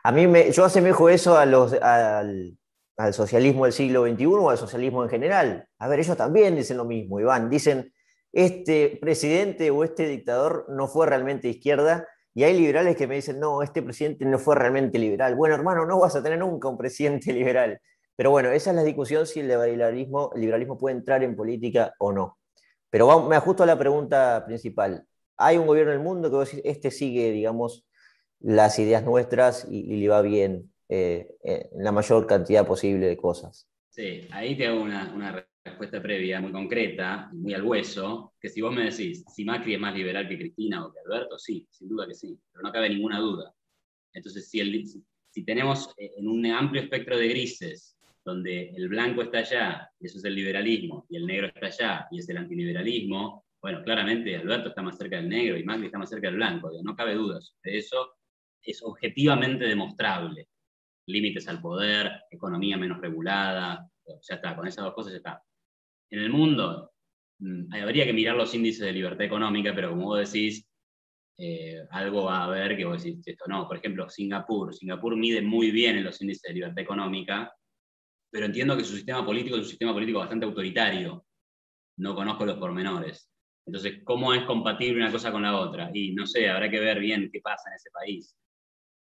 a 0.03 0.11
mí 0.11 0.27
me, 0.27 0.51
yo 0.51 0.65
asemejo 0.65 1.09
eso 1.09 1.39
al, 1.39 2.59
al 2.97 3.15
socialismo 3.15 3.63
del 3.63 3.73
siglo 3.73 4.09
XXI 4.09 4.27
o 4.27 4.51
al 4.51 4.59
socialismo 4.59 5.05
en 5.05 5.11
general. 5.11 5.69
A 5.79 5.87
ver, 5.87 6.01
ellos 6.01 6.17
también 6.17 6.57
dicen 6.57 6.79
lo 6.79 6.85
mismo, 6.85 7.21
Iván. 7.21 7.49
Dicen, 7.49 7.95
este 8.33 8.99
presidente 9.01 9.71
o 9.71 9.85
este 9.85 10.09
dictador 10.09 10.67
no 10.69 10.89
fue 10.89 11.07
realmente 11.07 11.47
izquierda, 11.47 12.09
y 12.35 12.43
hay 12.43 12.59
liberales 12.59 12.97
que 12.97 13.07
me 13.07 13.15
dicen, 13.15 13.39
no, 13.39 13.63
este 13.63 13.81
presidente 13.81 14.25
no 14.25 14.41
fue 14.41 14.57
realmente 14.57 14.99
liberal. 14.99 15.37
Bueno, 15.37 15.55
hermano, 15.55 15.87
no 15.87 16.01
vas 16.01 16.17
a 16.17 16.23
tener 16.23 16.41
nunca 16.41 16.69
un 16.69 16.77
presidente 16.77 17.33
liberal. 17.33 17.81
Pero 18.17 18.31
bueno, 18.31 18.51
esa 18.51 18.71
es 18.71 18.77
la 18.77 18.83
discusión 18.83 19.27
si 19.27 19.41
el 19.41 19.49
liberalismo, 19.49 20.31
liberalismo 20.35 20.77
puede 20.77 20.97
entrar 20.97 21.23
en 21.23 21.37
política 21.37 21.95
o 21.99 22.13
no. 22.13 22.39
Pero 22.91 23.29
me 23.29 23.37
ajusto 23.37 23.63
a 23.63 23.67
la 23.67 23.79
pregunta 23.79 24.43
principal. 24.47 25.05
Hay 25.37 25.57
un 25.57 25.67
gobierno 25.67 25.93
en 25.93 25.99
el 25.99 26.05
mundo 26.05 26.31
que 26.31 26.61
este 26.65 26.91
sigue, 26.91 27.31
digamos, 27.31 27.87
las 28.41 28.79
ideas 28.79 29.05
nuestras 29.05 29.67
y, 29.71 29.97
le 29.97 30.09
va 30.09 30.23
bien 30.23 30.73
eh, 30.89 31.35
en 31.43 31.83
la 31.83 31.93
mayor 31.93 32.27
cantidad 32.27 32.67
posible 32.67 33.07
de 33.07 33.17
cosas. 33.17 33.69
Sí, 33.91 34.29
ahí 34.33 34.57
te 34.57 34.67
hago 34.67 34.83
una, 34.83 35.13
una 35.15 35.47
respuesta 35.65 36.03
previa 36.03 36.41
muy 36.41 36.53
concreta, 36.53 37.31
muy 37.33 37.55
al 37.55 37.63
hueso, 37.63 38.35
que 38.39 38.51
si 38.51 38.61
vos 38.61 38.73
me 38.73 38.85
decís 38.85 39.25
si 39.35 39.45
Macri 39.45 39.75
es 39.75 39.81
más 39.81 39.95
liberal 39.95 40.29
que 40.29 40.39
Cristina 40.39 40.85
o 40.85 40.93
que 40.93 41.01
Alberto, 41.01 41.39
sí, 41.39 41.67
sin 41.71 41.89
duda 41.89 42.07
que 42.07 42.15
sí, 42.15 42.39
pero 42.53 42.63
no 42.63 42.73
cabe 42.73 42.91
ninguna 42.91 43.19
duda. 43.19 43.53
Entonces, 44.13 44.49
si, 44.49 45.45
tenemos 45.45 45.93
eh, 45.97 46.13
en 46.19 46.29
un 46.29 46.45
amplio 46.47 46.83
espectro 46.83 47.17
de 47.17 47.29
grises, 47.29 47.97
donde 48.25 48.71
el 48.71 48.89
blanco 48.89 49.23
está 49.23 49.39
allá, 49.39 49.91
y 49.99 50.07
eso 50.07 50.19
es 50.19 50.25
el 50.25 50.35
liberalismo, 50.35 51.07
y 51.09 51.17
el 51.17 51.27
negro 51.27 51.47
está 51.47 51.67
allá, 51.67 52.09
y 52.11 52.19
es 52.19 52.29
el 52.29 52.37
antiliberalismo, 52.37 53.45
bueno, 53.61 53.83
claramente 53.83 54.37
Alberto 54.37 54.69
está 54.69 54.83
más 54.83 54.99
cerca 54.99 55.17
del 55.17 55.31
negro 55.31 55.57
y 55.57 55.65
Macri 55.65 55.87
está 55.87 55.99
más 55.99 56.11
cerca 56.11 56.29
del 56.29 56.37
blanco, 56.37 56.71
no 56.83 56.95
cabe 56.95 57.15
duda 57.15 57.41
de 57.63 57.79
eso, 57.79 58.17
es 58.63 58.83
objetivamente 58.83 59.65
demostrable. 59.65 60.49
Límites 61.07 61.49
al 61.49 61.61
poder, 61.61 62.13
economía 62.31 62.77
menos 62.77 63.01
regulada, 63.01 63.89
ya 64.07 64.35
está, 64.35 64.55
con 64.55 64.67
esas 64.67 64.85
dos 64.85 64.95
cosas 64.95 65.13
ya 65.13 65.17
está 65.19 65.43
en 66.15 66.21
el 66.21 66.31
mundo 66.31 66.93
mm, 67.41 67.75
habría 67.75 68.05
que 68.05 68.13
mirar 68.13 68.37
los 68.37 68.55
índices 68.55 68.87
de 68.87 68.93
libertad 68.93 69.23
económica, 69.23 69.75
pero 69.75 69.91
como 69.91 70.07
vos 70.07 70.33
decís, 70.33 70.67
eh, 71.37 71.85
algo 71.91 72.25
va 72.25 72.39
a 72.39 72.45
haber 72.45 72.77
que 72.77 72.85
vos 72.85 73.03
decís 73.03 73.27
esto 73.27 73.45
no. 73.49 73.67
Por 73.67 73.79
ejemplo, 73.79 74.09
Singapur. 74.09 74.75
Singapur 74.75 75.17
mide 75.17 75.43
muy 75.43 75.71
bien 75.71 75.97
en 75.97 76.05
los 76.05 76.21
índices 76.21 76.43
de 76.43 76.55
libertad 76.55 76.79
económica, 76.79 77.53
pero 78.31 78.47
entiendo 78.47 78.77
que 78.77 78.85
su 78.85 78.95
sistema 78.95 79.25
político 79.25 79.57
es 79.57 79.63
un 79.63 79.69
sistema 79.69 79.93
político 79.93 80.21
bastante 80.21 80.47
autoritario. 80.47 81.27
No 81.99 82.15
conozco 82.15 82.47
los 82.47 82.59
pormenores. 82.59 83.31
Entonces, 83.67 84.03
¿cómo 84.05 84.35
es 84.35 84.45
compatible 84.45 85.01
una 85.03 85.11
cosa 85.11 85.33
con 85.33 85.43
la 85.43 85.59
otra? 85.59 85.91
Y 85.95 86.13
no 86.13 86.27
sé, 86.27 86.49
habrá 86.49 86.71
que 86.71 86.81
ver 86.81 87.01
bien 87.01 87.31
qué 87.33 87.41
pasa 87.41 87.71
en 87.71 87.77
ese 87.77 87.91
país. 87.91 88.37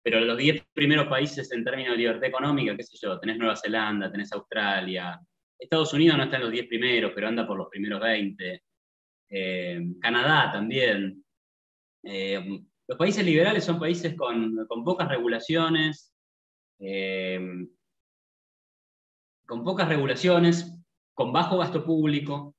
Pero 0.02 0.20
los 0.20 0.38
10 0.38 0.64
primeros 0.72 1.06
países 1.08 1.52
en 1.52 1.64
términos 1.64 1.92
de 1.92 1.98
libertad 1.98 2.24
económica, 2.24 2.76
qué 2.76 2.82
sé 2.82 2.96
yo, 3.00 3.18
tenés 3.20 3.38
Nueva 3.38 3.56
Zelanda, 3.56 4.10
tenés 4.10 4.32
Australia, 4.32 5.20
Estados 5.58 5.92
Unidos 5.92 6.16
no 6.16 6.24
está 6.24 6.36
en 6.36 6.42
los 6.42 6.52
10 6.52 6.66
primeros, 6.68 7.12
pero 7.14 7.28
anda 7.28 7.46
por 7.46 7.56
los 7.56 7.68
primeros 7.68 8.00
20. 8.00 8.62
Eh, 9.30 9.80
Canadá 10.00 10.52
también. 10.52 11.24
Eh, 12.04 12.60
los 12.86 12.96
países 12.96 13.24
liberales 13.24 13.64
son 13.64 13.78
países 13.78 14.14
con, 14.14 14.66
pocas 14.84 15.08
regulaciones, 15.08 16.14
eh, 16.78 17.40
con 19.46 19.62
pocas 19.62 19.88
regulaciones, 19.88 20.74
con 21.12 21.32
bajo 21.32 21.58
gasto 21.58 21.84
público, 21.84 22.56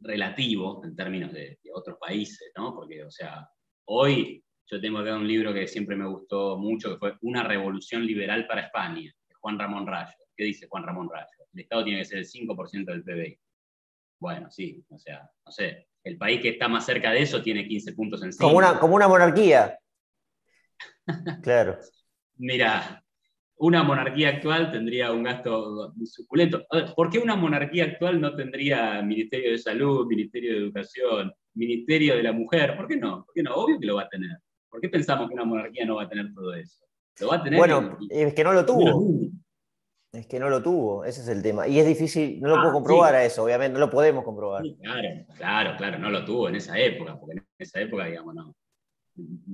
relativo 0.00 0.82
en 0.84 0.96
términos 0.96 1.32
de, 1.32 1.58
otros 1.72 1.98
países, 1.98 2.50
¿no? 2.56 2.74
Porque, 2.74 3.04
o 3.04 3.10
sea, 3.10 3.48
hoy 3.84 4.42
yo 4.66 4.80
tengo 4.80 4.98
acá 4.98 5.14
un 5.14 5.28
libro 5.28 5.54
que 5.54 5.68
siempre 5.68 5.94
me 5.94 6.08
gustó 6.08 6.58
mucho, 6.58 6.90
que 6.90 6.98
fue 6.98 7.16
Una 7.22 7.44
revolución 7.44 8.04
liberal 8.04 8.46
para 8.48 8.62
España, 8.62 9.12
de 9.28 9.34
Juan 9.34 9.58
Ramón 9.58 9.86
Rayo. 9.86 10.16
¿Qué 10.36 10.44
dice 10.44 10.66
Juan 10.68 10.84
Ramón 10.84 11.08
Rayo? 11.08 11.39
El 11.52 11.60
Estado 11.60 11.84
tiene 11.84 12.00
que 12.00 12.04
ser 12.04 12.18
el 12.18 12.26
5% 12.26 12.84
del 12.84 13.02
PBI. 13.02 13.38
Bueno, 14.18 14.50
sí, 14.50 14.84
o 14.88 14.98
sea, 14.98 15.30
no 15.44 15.50
sé, 15.50 15.88
el 16.04 16.16
país 16.16 16.40
que 16.40 16.50
está 16.50 16.68
más 16.68 16.84
cerca 16.84 17.10
de 17.10 17.22
eso 17.22 17.42
tiene 17.42 17.66
15 17.66 17.92
puntos 17.94 18.22
encima. 18.22 18.46
Como 18.46 18.58
una, 18.58 18.78
como 18.78 18.94
una 18.96 19.08
monarquía. 19.08 19.78
claro. 21.42 21.78
Mira, 22.36 23.02
una 23.56 23.82
monarquía 23.82 24.30
actual 24.30 24.70
tendría 24.70 25.12
un 25.12 25.22
gasto 25.22 25.92
suculento. 26.04 26.64
¿Por 26.96 27.10
qué 27.10 27.18
una 27.18 27.36
monarquía 27.36 27.84
actual 27.84 28.20
no 28.20 28.34
tendría 28.34 29.02
Ministerio 29.02 29.52
de 29.52 29.58
Salud, 29.58 30.06
Ministerio 30.06 30.52
de 30.52 30.58
Educación, 30.58 31.32
Ministerio 31.54 32.16
de 32.16 32.22
la 32.22 32.32
Mujer? 32.32 32.76
¿Por 32.76 32.88
qué 32.88 32.96
no? 32.96 33.24
¿Por 33.24 33.34
qué 33.34 33.42
no? 33.42 33.54
Obvio 33.54 33.78
que 33.78 33.86
lo 33.86 33.96
va 33.96 34.02
a 34.02 34.08
tener. 34.08 34.38
¿Por 34.70 34.80
qué 34.80 34.88
pensamos 34.88 35.28
que 35.28 35.34
una 35.34 35.44
monarquía 35.44 35.84
no 35.84 35.96
va 35.96 36.04
a 36.04 36.08
tener 36.08 36.32
todo 36.32 36.54
eso? 36.54 36.84
Lo 37.20 37.28
va 37.28 37.36
a 37.36 37.42
tener. 37.42 37.58
Bueno, 37.58 37.98
es 38.08 38.32
que 38.32 38.44
no 38.44 38.52
lo 38.52 38.64
tuvo. 38.64 39.30
Es 40.12 40.26
que 40.26 40.40
no 40.40 40.48
lo 40.48 40.60
tuvo, 40.60 41.04
ese 41.04 41.20
es 41.20 41.28
el 41.28 41.42
tema. 41.42 41.68
Y 41.68 41.78
es 41.78 41.86
difícil, 41.86 42.40
no 42.40 42.48
lo 42.48 42.56
puedo 42.56 42.70
ah, 42.70 42.72
comprobar 42.72 43.14
a 43.14 43.24
eso, 43.24 43.44
obviamente, 43.44 43.74
no 43.74 43.80
lo 43.80 43.90
podemos 43.90 44.24
comprobar. 44.24 44.62
claro, 44.82 45.08
claro, 45.36 45.76
claro, 45.76 45.98
no 45.98 46.10
lo 46.10 46.24
tuvo 46.24 46.48
en 46.48 46.56
esa 46.56 46.76
época, 46.78 47.16
porque 47.18 47.36
en 47.36 47.46
esa 47.58 47.80
época, 47.80 48.06
digamos, 48.06 48.34
no, 48.34 48.56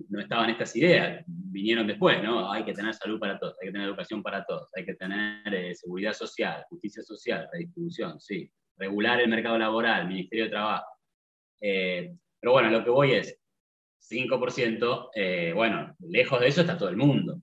no 0.09 0.21
estaban 0.21 0.51
estas 0.51 0.75
ideas, 0.77 1.25
vinieron 1.27 1.87
después, 1.87 2.23
¿no? 2.23 2.51
Hay 2.51 2.65
que 2.65 2.73
tener 2.73 2.95
salud 2.95 3.19
para 3.19 3.39
todos, 3.39 3.55
hay 3.61 3.69
que 3.69 3.73
tener 3.73 3.89
educación 3.89 4.23
para 4.23 4.45
todos, 4.45 4.69
hay 4.75 4.85
que 4.85 4.95
tener 4.95 5.55
eh, 5.55 5.75
seguridad 5.75 6.15
social, 6.15 6.65
justicia 6.71 7.03
social, 7.03 7.49
redistribución, 7.53 8.19
sí, 8.19 8.51
regular 8.77 9.21
el 9.21 9.29
mercado 9.29 9.59
laboral, 9.59 10.09
Ministerio 10.09 10.45
de 10.45 10.51
Trabajo. 10.51 10.87
Eh, 11.61 12.15
pero 12.41 12.53
bueno, 12.53 12.71
lo 12.71 12.85
que 12.85 12.91
voy 12.91 13.13
es, 13.13 13.39
5%, 14.11 15.11
eh, 15.15 15.53
bueno, 15.55 15.95
lejos 16.01 16.41
de 16.41 16.47
eso 16.49 16.61
está 16.61 16.79
todo 16.79 16.89
el 16.89 16.97
mundo. 16.97 17.41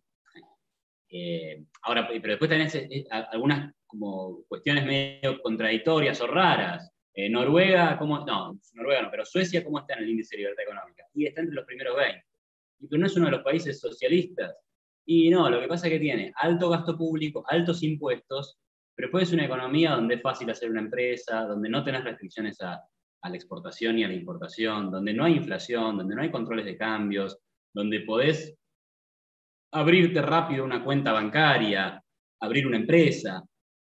Ahora, 1.84 2.08
pero 2.08 2.34
después 2.34 2.50
tenés 2.50 2.78
algunas 3.10 3.74
como 3.86 4.44
cuestiones 4.48 4.86
medio 4.86 5.42
contradictorias 5.42 6.20
o 6.22 6.28
raras. 6.28 6.92
Eh, 7.14 7.30
Noruega, 7.30 7.98
¿cómo? 8.00 8.26
No, 8.26 8.60
Noruega 8.74 9.04
no, 9.04 9.12
pero 9.12 9.24
Suecia, 9.24 9.64
¿cómo 9.64 9.80
está 9.80 9.94
en 9.94 10.04
el 10.04 10.10
índice 10.10 10.36
de 10.36 10.42
libertad 10.42 10.64
económica? 10.64 11.06
Y 11.14 11.28
está 11.28 11.42
entre 11.42 11.56
los 11.56 11.66
primeros 11.66 11.96
20. 11.96 12.26
Y 12.80 12.88
pero 12.88 13.00
no 13.00 13.06
es 13.06 13.16
uno 13.16 13.26
de 13.28 13.34
los 13.34 13.44
países 13.44 13.80
socialistas. 13.80 14.56
Y 15.06 15.30
no, 15.30 15.48
lo 15.50 15.60
que 15.62 15.68
pasa 15.68 15.88
es 15.88 15.94
que 15.94 16.00
tiene 16.00 16.34
alto 16.36 16.70
gasto 16.70 16.98
público, 16.98 17.46
altos 17.48 17.84
impuestos, 17.84 18.58
pero 18.96 19.08
después 19.08 19.28
es 19.28 19.34
una 19.34 19.46
economía 19.46 19.92
donde 19.92 20.16
es 20.16 20.22
fácil 20.22 20.50
hacer 20.50 20.72
una 20.72 20.82
empresa, 20.82 21.46
donde 21.46 21.70
no 21.70 21.84
tenés 21.84 22.04
restricciones 22.04 22.60
a, 22.62 22.82
a 23.22 23.30
la 23.30 23.36
exportación 23.36 24.00
y 24.00 24.04
a 24.04 24.08
la 24.08 24.14
importación, 24.16 24.90
donde 24.90 25.14
no 25.14 25.26
hay 25.26 25.36
inflación, 25.36 25.98
donde 25.98 26.16
no 26.16 26.22
hay 26.24 26.32
controles 26.32 26.66
de 26.66 26.78
cambios, 26.78 27.38
donde 27.74 28.02
podés 28.02 28.56
abrirte 29.74 30.22
rápido 30.22 30.64
una 30.64 30.84
cuenta 30.84 31.12
bancaria, 31.12 32.02
abrir 32.40 32.68
una 32.68 32.78
empresa. 32.78 33.44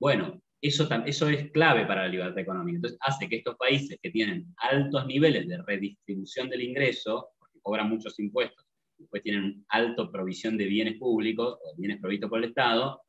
Bueno, 0.01 0.41
eso, 0.61 0.89
eso 1.05 1.29
es 1.29 1.51
clave 1.53 1.87
para 1.87 2.03
la 2.03 2.09
libertad 2.09 2.39
económica. 2.39 2.77
Entonces, 2.77 2.99
hace 3.03 3.29
que 3.29 3.37
estos 3.37 3.57
países 3.57 3.99
que 4.03 4.11
tienen 4.11 4.55
altos 4.57 5.07
niveles 5.07 5.47
de 5.47 5.63
redistribución 5.63 6.49
del 6.49 6.63
ingreso, 6.63 7.29
porque 7.39 7.61
cobran 7.61 7.89
muchos 7.89 8.19
impuestos, 8.19 8.65
después 8.99 9.23
tienen 9.23 9.65
alta 9.69 10.11
provisión 10.11 10.57
de 10.57 10.65
bienes 10.65 10.99
públicos 10.99 11.59
o 11.63 11.77
bienes 11.77 12.01
provistos 12.01 12.31
por 12.31 12.39
el 12.39 12.49
Estado, 12.49 13.03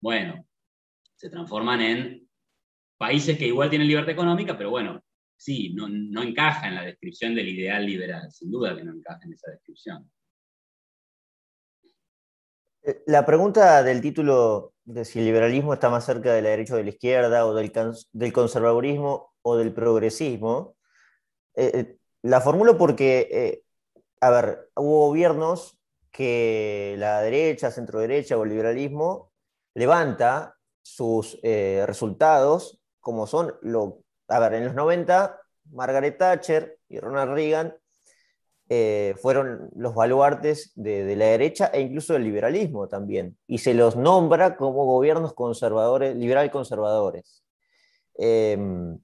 bueno, 0.00 0.46
se 1.16 1.30
transforman 1.30 1.80
en 1.80 2.28
países 2.96 3.36
que 3.36 3.48
igual 3.48 3.70
tienen 3.70 3.88
libertad 3.88 4.12
económica, 4.12 4.56
pero 4.56 4.70
bueno, 4.70 5.02
sí, 5.36 5.74
no, 5.74 5.88
no 5.88 6.22
encaja 6.22 6.68
en 6.68 6.76
la 6.76 6.84
descripción 6.84 7.34
del 7.34 7.48
ideal 7.48 7.84
liberal, 7.84 8.30
sin 8.30 8.50
duda 8.50 8.76
que 8.76 8.84
no 8.84 8.92
encaja 8.92 9.20
en 9.24 9.32
esa 9.32 9.50
descripción. 9.50 10.08
Eh, 12.84 13.02
la 13.06 13.24
pregunta 13.24 13.82
del 13.82 14.00
título 14.02 14.74
de 14.84 15.04
si 15.06 15.18
el 15.18 15.24
liberalismo 15.24 15.72
está 15.72 15.88
más 15.88 16.04
cerca 16.04 16.32
de 16.34 16.42
la 16.42 16.50
derecha 16.50 16.74
o 16.74 16.76
de 16.76 16.84
la 16.84 16.90
izquierda, 16.90 17.46
o 17.46 17.54
del, 17.54 17.72
del 18.12 18.32
conservadurismo 18.32 19.32
o 19.42 19.56
del 19.56 19.72
progresismo, 19.72 20.76
eh, 21.54 21.70
eh, 21.74 21.98
la 22.22 22.40
formulo 22.40 22.76
porque, 22.78 23.64
a 24.20 24.30
ver, 24.30 24.70
hubo 24.76 25.08
gobiernos 25.08 25.78
que 26.10 26.96
la 26.98 27.20
derecha, 27.20 27.70
centro 27.70 28.00
derecha 28.00 28.36
o 28.38 28.44
el 28.44 28.50
liberalismo 28.50 29.32
levanta 29.74 30.56
sus 30.82 31.38
resultados 31.42 32.80
como 33.00 33.26
son, 33.26 33.54
lo, 33.60 33.98
a 34.28 34.38
ver, 34.38 34.54
en 34.54 34.64
los 34.64 34.74
90, 34.74 35.38
Margaret 35.72 36.16
Thatcher 36.16 36.78
y 36.88 36.98
Ronald 36.98 37.32
Reagan 37.32 37.74
eh, 38.68 39.14
fueron 39.20 39.68
los 39.76 39.94
baluartes 39.94 40.72
de, 40.74 41.14
la 41.16 41.26
derecha 41.26 41.66
e 41.66 41.82
incluso 41.82 42.14
del 42.14 42.24
liberalismo 42.24 42.88
también, 42.88 43.36
y 43.46 43.58
se 43.58 43.74
los 43.74 43.96
nombra 43.96 44.56
como 44.56 44.86
gobiernos 44.86 45.34
conservadores, 45.34 46.16
liberal 46.16 46.50
conservadores. 46.50 47.44
Em, 48.16 48.98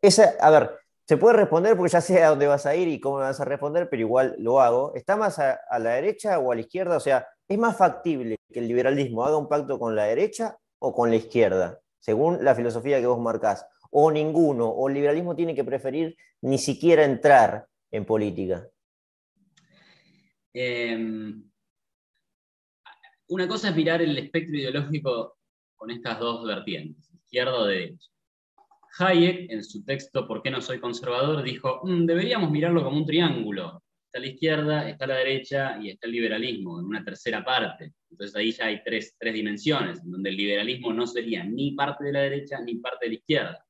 esa, 0.00 0.34
a 0.40 0.50
ver, 0.50 0.78
se 1.06 1.16
puede 1.16 1.36
responder 1.36 1.76
porque 1.76 1.92
ya 1.92 2.00
sé 2.00 2.22
a 2.22 2.30
dónde 2.30 2.46
vas 2.46 2.66
a 2.66 2.74
ir 2.74 2.88
y 2.88 3.00
cómo 3.00 3.18
me 3.18 3.24
vas 3.24 3.40
a 3.40 3.44
responder, 3.44 3.88
pero 3.90 4.00
igual 4.00 4.34
lo 4.38 4.60
hago. 4.60 4.94
¿Está 4.94 5.16
más 5.16 5.38
a, 5.38 5.58
a 5.68 5.78
la 5.78 5.94
derecha 5.94 6.38
o 6.38 6.52
a 6.52 6.54
la 6.54 6.60
izquierda? 6.62 6.96
O 6.96 7.00
sea, 7.00 7.26
¿es 7.48 7.58
más 7.58 7.76
factible 7.76 8.36
que 8.52 8.60
el 8.60 8.68
liberalismo 8.68 9.24
haga 9.24 9.36
un 9.36 9.48
pacto 9.48 9.78
con 9.78 9.94
la 9.96 10.04
derecha 10.04 10.56
o 10.78 10.94
con 10.94 11.10
la 11.10 11.16
izquierda, 11.16 11.80
según 11.98 12.44
la 12.44 12.54
filosofía 12.54 13.00
que 13.00 13.06
vos 13.06 13.20
marcás? 13.20 13.66
O 13.90 14.10
ninguno, 14.10 14.68
o 14.68 14.88
el 14.88 14.94
liberalismo 14.94 15.34
tiene 15.34 15.54
que 15.54 15.64
preferir 15.64 16.16
ni 16.42 16.58
siquiera 16.58 17.04
entrar 17.04 17.66
en 17.90 18.04
política? 18.04 18.68
Em, 20.52 21.42
una 23.28 23.46
cosa 23.46 23.68
es 23.68 23.76
mirar 23.76 24.02
el 24.02 24.16
espectro 24.16 24.56
ideológico 24.56 25.38
con 25.76 25.90
estas 25.90 26.18
dos 26.18 26.46
vertientes, 26.46 27.10
izquierda 27.12 27.54
o 27.54 27.66
derecha. 27.66 28.08
Hayek, 28.98 29.50
en 29.50 29.62
su 29.62 29.84
texto 29.84 30.26
¿Por 30.26 30.42
qué 30.42 30.50
no 30.50 30.60
soy 30.60 30.80
conservador?, 30.80 31.42
dijo, 31.42 31.80
mm, 31.84 32.06
deberíamos 32.06 32.50
mirarlo 32.50 32.82
como 32.82 32.96
un 32.96 33.06
triángulo. 33.06 33.82
Está 34.06 34.20
la 34.20 34.26
izquierda, 34.26 34.88
está 34.88 35.06
la 35.06 35.16
derecha 35.16 35.78
y 35.80 35.90
está 35.90 36.06
el 36.06 36.14
liberalismo 36.14 36.80
en 36.80 36.86
una 36.86 37.04
tercera 37.04 37.44
parte. 37.44 37.92
Entonces 38.10 38.34
ahí 38.34 38.52
ya 38.52 38.66
hay 38.66 38.82
tres, 38.82 39.14
tres 39.18 39.34
dimensiones, 39.34 40.00
donde 40.02 40.30
el 40.30 40.36
liberalismo 40.36 40.92
no 40.92 41.06
sería 41.06 41.44
ni 41.44 41.72
parte 41.72 42.04
de 42.04 42.12
la 42.12 42.20
derecha 42.20 42.58
ni 42.60 42.76
parte 42.76 43.04
de 43.04 43.08
la 43.10 43.14
izquierda. 43.16 43.67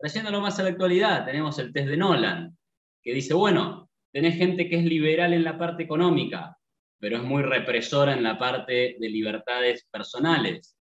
Trayéndolo 0.00 0.40
más 0.40 0.58
a 0.58 0.62
la 0.62 0.70
actualidad, 0.70 1.26
tenemos 1.26 1.58
el 1.58 1.72
test 1.72 1.88
de 1.88 1.96
Nolan, 1.96 2.56
que 3.02 3.12
dice, 3.12 3.34
bueno, 3.34 3.90
tenés 4.12 4.36
gente 4.36 4.66
que 4.68 4.76
es 4.76 4.84
liberal 4.84 5.34
en 5.34 5.44
la 5.44 5.58
parte 5.58 5.82
económica, 5.82 6.56
pero 6.98 7.18
es 7.18 7.22
muy 7.22 7.42
represora 7.42 8.14
en 8.14 8.22
la 8.22 8.38
parte 8.38 8.96
de 8.98 9.08
libertades 9.10 9.86
personales. 9.90 10.74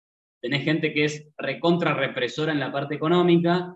Tenés 0.41 0.65
gente 0.65 0.93
que 0.93 1.05
es 1.05 1.27
recontra 1.39 1.95
represora 1.95 2.53
en 2.53 2.61
la 2.61 2.71
parte 2.71 2.95
económica, 2.95 3.75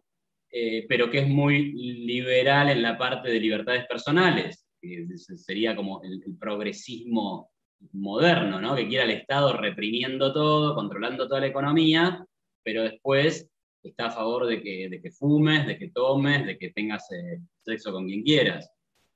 eh, 0.50 0.84
pero 0.88 1.10
que 1.10 1.20
es 1.20 1.28
muy 1.28 1.72
liberal 1.72 2.68
en 2.68 2.82
la 2.82 2.98
parte 2.98 3.30
de 3.30 3.40
libertades 3.40 3.86
personales, 3.86 4.66
que 4.78 5.06
sería 5.16 5.74
como 5.74 6.02
el, 6.02 6.22
el 6.26 6.36
progresismo 6.36 7.50
moderno, 7.92 8.60
¿no? 8.60 8.76
que 8.76 8.88
quiera 8.88 9.04
el 9.04 9.10
Estado 9.12 9.56
reprimiendo 9.56 10.34
todo, 10.34 10.74
controlando 10.74 11.26
toda 11.26 11.40
la 11.40 11.46
economía, 11.46 12.26
pero 12.62 12.82
después 12.82 13.50
está 13.82 14.06
a 14.06 14.10
favor 14.10 14.46
de 14.46 14.62
que, 14.62 14.88
de 14.88 15.00
que 15.00 15.10
fumes, 15.10 15.66
de 15.66 15.78
que 15.78 15.90
tomes, 15.90 16.46
de 16.46 16.58
que 16.58 16.70
tengas 16.70 17.10
eh, 17.12 17.40
sexo 17.64 17.92
con 17.92 18.06
quien 18.06 18.22
quieras. 18.22 18.70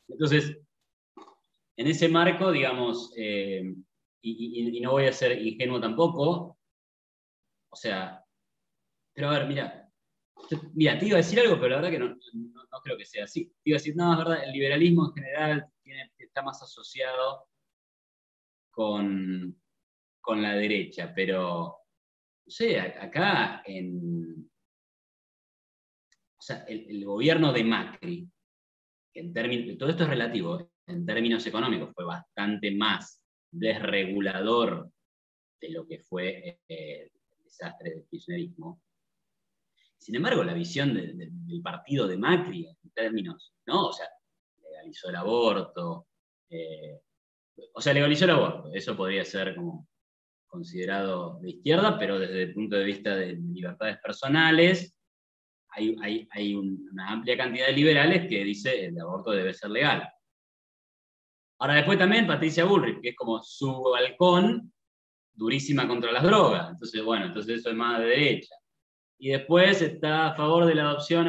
Entonces, 0.08 0.56
en 1.76 1.86
ese 1.86 2.08
marco, 2.08 2.52
digamos, 2.52 3.12
eh, 3.16 3.74
y, 4.22 4.80
no 4.80 4.92
voy 4.92 5.06
a 5.06 5.12
ser 5.12 5.40
ingenuo 5.40 5.80
tampoco, 5.80 6.58
o 7.70 7.76
sea, 7.76 8.24
pero 9.12 9.28
a 9.28 9.38
ver, 9.38 9.48
mira, 9.48 9.90
mira, 10.74 10.98
te 10.98 11.06
iba 11.06 11.16
a 11.16 11.22
decir 11.22 11.40
algo, 11.40 11.56
pero 11.56 11.70
la 11.70 11.76
verdad 11.76 11.90
que 11.90 11.98
no, 11.98 12.08
no, 12.08 12.80
creo 12.82 12.96
que 12.96 13.04
sea 13.04 13.24
así. 13.24 13.46
Te 13.46 13.70
iba 13.70 13.76
a 13.76 13.80
decir, 13.80 13.94
no, 13.96 14.12
es 14.12 14.18
verdad, 14.18 14.44
el 14.44 14.52
liberalismo 14.52 15.06
en 15.08 15.14
general 15.14 15.66
está 16.18 16.42
más 16.42 16.62
asociado 16.62 17.48
con, 18.70 19.60
con 20.20 20.42
la 20.42 20.54
derecha, 20.54 21.12
pero, 21.14 21.78
no 22.46 22.50
sé, 22.50 22.80
acá 22.80 23.62
en, 23.66 24.50
sea, 26.44 26.64
el, 26.68 27.04
gobierno 27.04 27.52
de 27.52 27.64
Macri, 27.64 28.28
en 29.14 29.32
términos, 29.32 29.78
todo 29.78 29.88
esto 29.88 30.04
es 30.04 30.10
relativo, 30.10 30.70
en 30.86 31.06
términos 31.06 31.46
económicos 31.46 31.92
fue 31.94 32.04
bastante 32.04 32.70
más 32.74 33.22
desregulador 33.50 34.90
de 35.60 35.70
lo 35.70 35.86
que 35.86 36.00
fue 36.00 36.60
eh, 36.68 37.10
el 37.10 37.44
desastre 37.44 37.90
del 37.90 38.06
kirchnerismo. 38.06 38.82
Sin 39.96 40.16
embargo, 40.16 40.44
la 40.44 40.52
visión 40.52 40.92
del 40.92 41.62
partido 41.62 42.06
de 42.06 42.18
Macri 42.18 42.66
en 42.66 42.90
términos, 42.90 43.54
¿no? 43.66 43.86
O 43.86 43.92
sea, 43.92 44.06
legalizó 44.62 45.08
el 45.08 45.16
aborto, 45.16 46.08
eh, 46.50 47.00
o 47.72 47.80
sea, 47.80 47.94
legalizó 47.94 48.26
el 48.26 48.32
aborto, 48.32 48.70
eso 48.74 48.94
podría 48.94 49.24
ser 49.24 49.54
como 49.56 49.88
considerado 50.46 51.38
de 51.40 51.50
izquierda, 51.50 51.98
pero 51.98 52.18
desde 52.18 52.42
el 52.42 52.54
punto 52.54 52.76
de 52.76 52.84
vista 52.84 53.16
de 53.16 53.32
libertades 53.32 53.98
personales, 53.98 54.93
hay, 55.74 56.54
una 56.54 57.10
amplia 57.10 57.36
cantidad 57.36 57.66
de 57.66 57.72
liberales 57.72 58.28
que 58.28 58.44
dice 58.44 58.86
el 58.86 59.00
aborto 59.00 59.30
debe 59.30 59.52
ser 59.54 59.70
legal. 59.70 60.08
Ahora 61.58 61.74
después 61.74 61.98
también 61.98 62.26
Patricia 62.26 62.64
Bullrich, 62.64 63.00
que 63.00 63.10
es 63.10 63.16
como 63.16 63.42
su 63.42 63.82
balcón, 63.82 64.72
durísima 65.32 65.86
contra 65.88 66.12
las 66.12 66.22
drogas. 66.22 66.70
Entonces, 66.70 67.02
bueno, 67.02 67.26
entonces 67.26 67.60
eso 67.60 67.70
es 67.70 67.76
más 67.76 68.00
de 68.00 68.06
derecha. 68.06 68.54
Y 69.18 69.30
después 69.30 69.80
está 69.82 70.28
a 70.28 70.34
favor 70.34 70.66
de 70.66 70.74
la 70.74 70.82
adopción, 70.90 71.26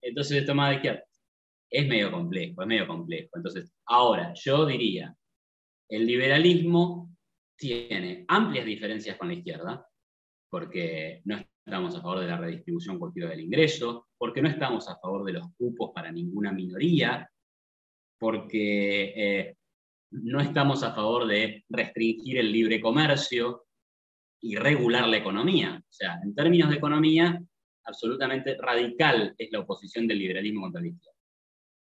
entonces 0.00 0.38
esto 0.38 0.52
es 0.52 0.56
más 0.56 0.70
de 0.70 0.76
izquierda. 0.76 1.04
Es 1.70 1.86
medio 1.86 2.10
complejo, 2.10 2.62
es 2.62 2.68
medio 2.68 2.86
complejo. 2.86 3.30
Entonces, 3.34 3.72
ahora, 3.86 4.32
yo 4.34 4.66
diría, 4.66 5.14
el 5.88 6.06
liberalismo 6.06 7.16
tiene 7.56 8.24
amplias 8.28 8.64
diferencias 8.64 9.16
con 9.16 9.28
la 9.28 9.34
izquierda, 9.34 9.88
porque 10.48 11.22
no 11.24 11.36
estamos 11.66 11.96
a 11.96 12.00
favor 12.00 12.20
de 12.20 12.28
la 12.28 12.36
redistribución 12.36 12.96
colectiva 12.96 13.30
del 13.30 13.40
ingreso, 13.40 14.06
porque 14.16 14.40
no 14.40 14.48
estamos 14.48 14.88
a 14.88 14.96
favor 14.98 15.24
de 15.24 15.32
los 15.32 15.46
cupos 15.56 15.90
para 15.92 16.12
ninguna 16.12 16.52
minoría, 16.52 17.28
porque 18.18 19.12
eh, 19.16 19.56
no 20.12 20.40
estamos 20.40 20.84
a 20.84 20.94
favor 20.94 21.26
de 21.26 21.64
restringir 21.68 22.38
el 22.38 22.52
libre 22.52 22.80
comercio 22.80 23.64
y 24.40 24.54
regular 24.54 25.08
la 25.08 25.16
economía. 25.16 25.82
O 25.82 25.92
sea, 25.92 26.20
en 26.22 26.36
términos 26.36 26.70
de 26.70 26.76
economía, 26.76 27.42
absolutamente 27.84 28.56
radical 28.56 29.34
es 29.36 29.50
la 29.50 29.60
oposición 29.60 30.06
del 30.06 30.20
liberalismo 30.20 30.60
contra 30.62 30.80
la 30.80 30.86
izquierda. 30.86 31.18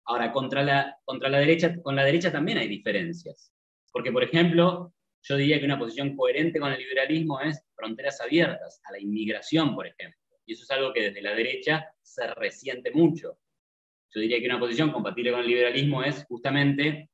Ahora, 0.04 0.30
contra 0.30 0.62
la, 0.62 0.98
contra 1.06 1.30
la 1.30 1.38
derecha, 1.38 1.80
con 1.80 1.96
la 1.96 2.04
derecha 2.04 2.30
también 2.30 2.58
hay 2.58 2.68
diferencias. 2.68 3.50
Porque, 3.90 4.12
por 4.12 4.24
ejemplo, 4.24 4.92
yo 5.22 5.36
diría 5.36 5.58
que 5.58 5.64
una 5.64 5.78
posición 5.78 6.14
coherente 6.16 6.60
con 6.60 6.70
el 6.70 6.78
liberalismo 6.78 7.40
es 7.40 7.62
fronteras 7.80 8.20
abiertas, 8.20 8.80
a 8.84 8.92
la 8.92 9.00
inmigración, 9.00 9.74
por 9.74 9.86
ejemplo. 9.86 10.20
Y 10.46 10.52
eso 10.52 10.64
es 10.64 10.70
algo 10.70 10.92
que 10.92 11.02
desde 11.02 11.22
la 11.22 11.34
derecha 11.34 11.86
se 12.02 12.26
resiente 12.34 12.90
mucho. 12.90 13.38
Yo 14.12 14.20
diría 14.20 14.40
que 14.40 14.46
una 14.46 14.58
posición 14.58 14.92
compatible 14.92 15.30
con 15.30 15.40
el 15.40 15.46
liberalismo 15.46 16.02
es 16.02 16.24
justamente 16.26 17.10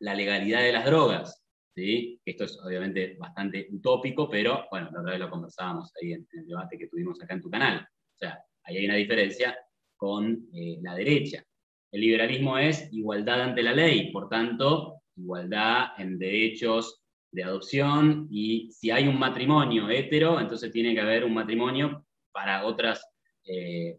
la 0.00 0.14
legalidad 0.14 0.62
de 0.62 0.72
las 0.72 0.84
drogas. 0.84 1.42
¿sí? 1.74 2.20
Esto 2.24 2.44
es 2.44 2.58
obviamente 2.64 3.16
bastante 3.18 3.68
utópico, 3.70 4.28
pero 4.30 4.66
bueno, 4.70 4.90
la 4.92 5.10
vez 5.10 5.20
lo 5.20 5.30
conversábamos 5.30 5.92
ahí 6.00 6.12
en, 6.12 6.26
el 6.32 6.46
debate 6.46 6.78
que 6.78 6.88
tuvimos 6.88 7.20
acá 7.22 7.34
en 7.34 7.42
tu 7.42 7.50
canal. 7.50 7.80
O 7.80 8.18
sea, 8.18 8.42
ahí 8.64 8.78
hay 8.78 8.86
una 8.86 8.94
diferencia 8.94 9.58
con 9.96 10.48
eh, 10.54 10.78
la 10.82 10.94
derecha. 10.94 11.44
El 11.90 12.02
liberalismo 12.02 12.58
es 12.58 12.88
igualdad 12.92 13.42
ante 13.42 13.62
la 13.62 13.72
ley, 13.72 14.12
por 14.12 14.28
tanto, 14.28 15.02
igualdad 15.16 15.88
en 15.98 16.18
derechos 16.18 17.02
de 17.30 17.44
adopción 17.44 18.26
y 18.30 18.70
si 18.72 18.90
hay 18.90 19.06
un 19.06 19.18
matrimonio 19.18 19.88
hetero, 19.88 20.40
entonces 20.40 20.72
tiene 20.72 20.94
que 20.94 21.00
haber 21.00 21.24
un 21.24 21.34
matrimonio 21.34 22.06
para 22.32 22.64
otras, 22.64 23.04
eh, 23.44 23.98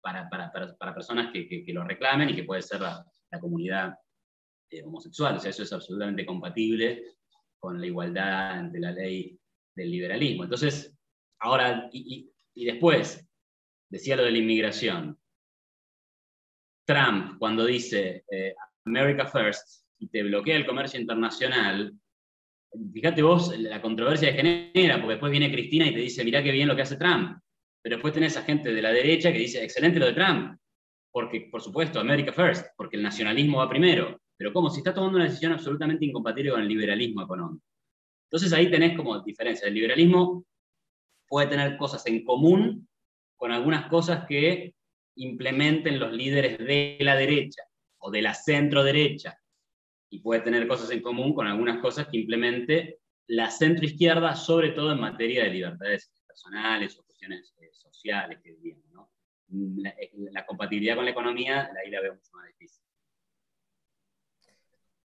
para, 0.00 0.28
personas 0.94 1.32
que, 1.32 1.64
lo 1.68 1.84
reclamen 1.84 2.30
y 2.30 2.34
que 2.34 2.44
puede 2.44 2.62
ser 2.62 2.80
la, 2.80 3.04
comunidad 3.40 3.94
eh, 4.70 4.82
homosexual. 4.84 5.36
O 5.36 5.40
sea, 5.40 5.50
eso 5.50 5.64
es 5.64 5.72
absolutamente 5.72 6.24
compatible 6.24 7.16
con 7.58 7.80
la 7.80 7.86
igualdad 7.86 8.52
ante 8.52 8.78
la 8.78 8.92
ley 8.92 9.36
del 9.74 9.90
liberalismo. 9.90 10.44
Entonces, 10.44 10.96
ahora, 11.40 11.88
y, 11.92 12.30
después, 12.54 13.26
decía 13.90 14.16
lo 14.16 14.24
de 14.24 14.30
la 14.30 14.38
inmigración. 14.38 15.18
Trump, 16.86 17.38
cuando 17.38 17.64
dice 17.64 18.24
eh, 18.30 18.54
America 18.84 19.26
First 19.26 19.84
y 19.98 20.08
te 20.08 20.22
bloquea 20.22 20.56
el 20.56 20.66
comercio 20.66 21.00
internacional, 21.00 21.92
fíjate 22.92 23.22
vos 23.22 23.56
la 23.58 23.80
controversia 23.80 24.30
que 24.30 24.70
genera, 24.72 24.96
porque 24.96 25.14
después 25.14 25.30
viene 25.30 25.50
Cristina 25.50 25.86
y 25.86 25.94
te 25.94 26.00
dice, 26.00 26.24
mirá 26.24 26.42
qué 26.42 26.52
bien 26.52 26.68
lo 26.68 26.76
que 26.76 26.82
hace 26.82 26.96
Trump. 26.96 27.38
Pero 27.82 27.96
después 27.96 28.14
tenés 28.14 28.36
a 28.36 28.42
gente 28.42 28.72
de 28.72 28.82
la 28.82 28.92
derecha 28.92 29.32
que 29.32 29.38
dice, 29.38 29.62
excelente 29.62 29.98
lo 29.98 30.06
de 30.06 30.14
Trump, 30.14 30.58
porque, 31.12 31.48
por 31.50 31.60
supuesto, 31.60 32.00
America 32.00 32.32
First, 32.32 32.66
porque 32.76 32.96
el 32.96 33.02
nacionalismo 33.02 33.58
va 33.58 33.68
primero. 33.68 34.20
Pero 34.36 34.52
¿cómo? 34.52 34.70
Si 34.70 34.78
está 34.78 34.92
tomando 34.92 35.16
una 35.16 35.26
decisión 35.26 35.52
absolutamente 35.52 36.04
incompatible 36.04 36.50
con 36.50 36.60
el 36.60 36.68
liberalismo 36.68 37.22
económico. 37.22 37.64
Entonces 38.28 38.52
ahí 38.52 38.70
tenés 38.70 38.96
como 38.96 39.20
diferencia. 39.20 39.68
El 39.68 39.74
liberalismo 39.74 40.44
puede 41.28 41.46
tener 41.46 41.76
cosas 41.76 42.04
en 42.06 42.24
común 42.24 42.88
con 43.36 43.52
algunas 43.52 43.86
cosas 43.86 44.26
que 44.26 44.74
implementen 45.16 46.00
los 46.00 46.12
líderes 46.12 46.58
de 46.58 46.96
la 47.00 47.14
derecha 47.14 47.62
o 47.98 48.10
de 48.10 48.22
la 48.22 48.34
centro 48.34 48.82
derecha 48.82 49.38
y 50.14 50.20
puede 50.20 50.42
tener 50.42 50.68
cosas 50.68 50.92
en 50.92 51.02
común 51.02 51.34
con 51.34 51.48
algunas 51.48 51.80
cosas 51.80 52.06
que 52.06 52.18
implemente 52.18 53.00
la 53.26 53.50
centroizquierda, 53.50 54.36
sobre 54.36 54.70
todo 54.70 54.92
en 54.92 55.00
materia 55.00 55.42
de 55.42 55.50
libertades 55.50 56.12
personales 56.24 56.96
o 56.96 57.02
cuestiones 57.04 57.52
eh, 57.60 57.70
sociales, 57.72 58.38
que 58.40 58.52
diríamos. 58.52 58.84
¿no? 58.92 59.10
Eh, 59.50 60.12
la, 60.30 60.46
compatibilidad 60.46 60.94
con 60.94 61.04
la 61.04 61.10
economía, 61.10 61.68
ahí 61.82 61.90
la 61.90 62.00
veo 62.00 62.14
mucho 62.14 62.30
más 62.32 62.46
difícil. 62.46 62.84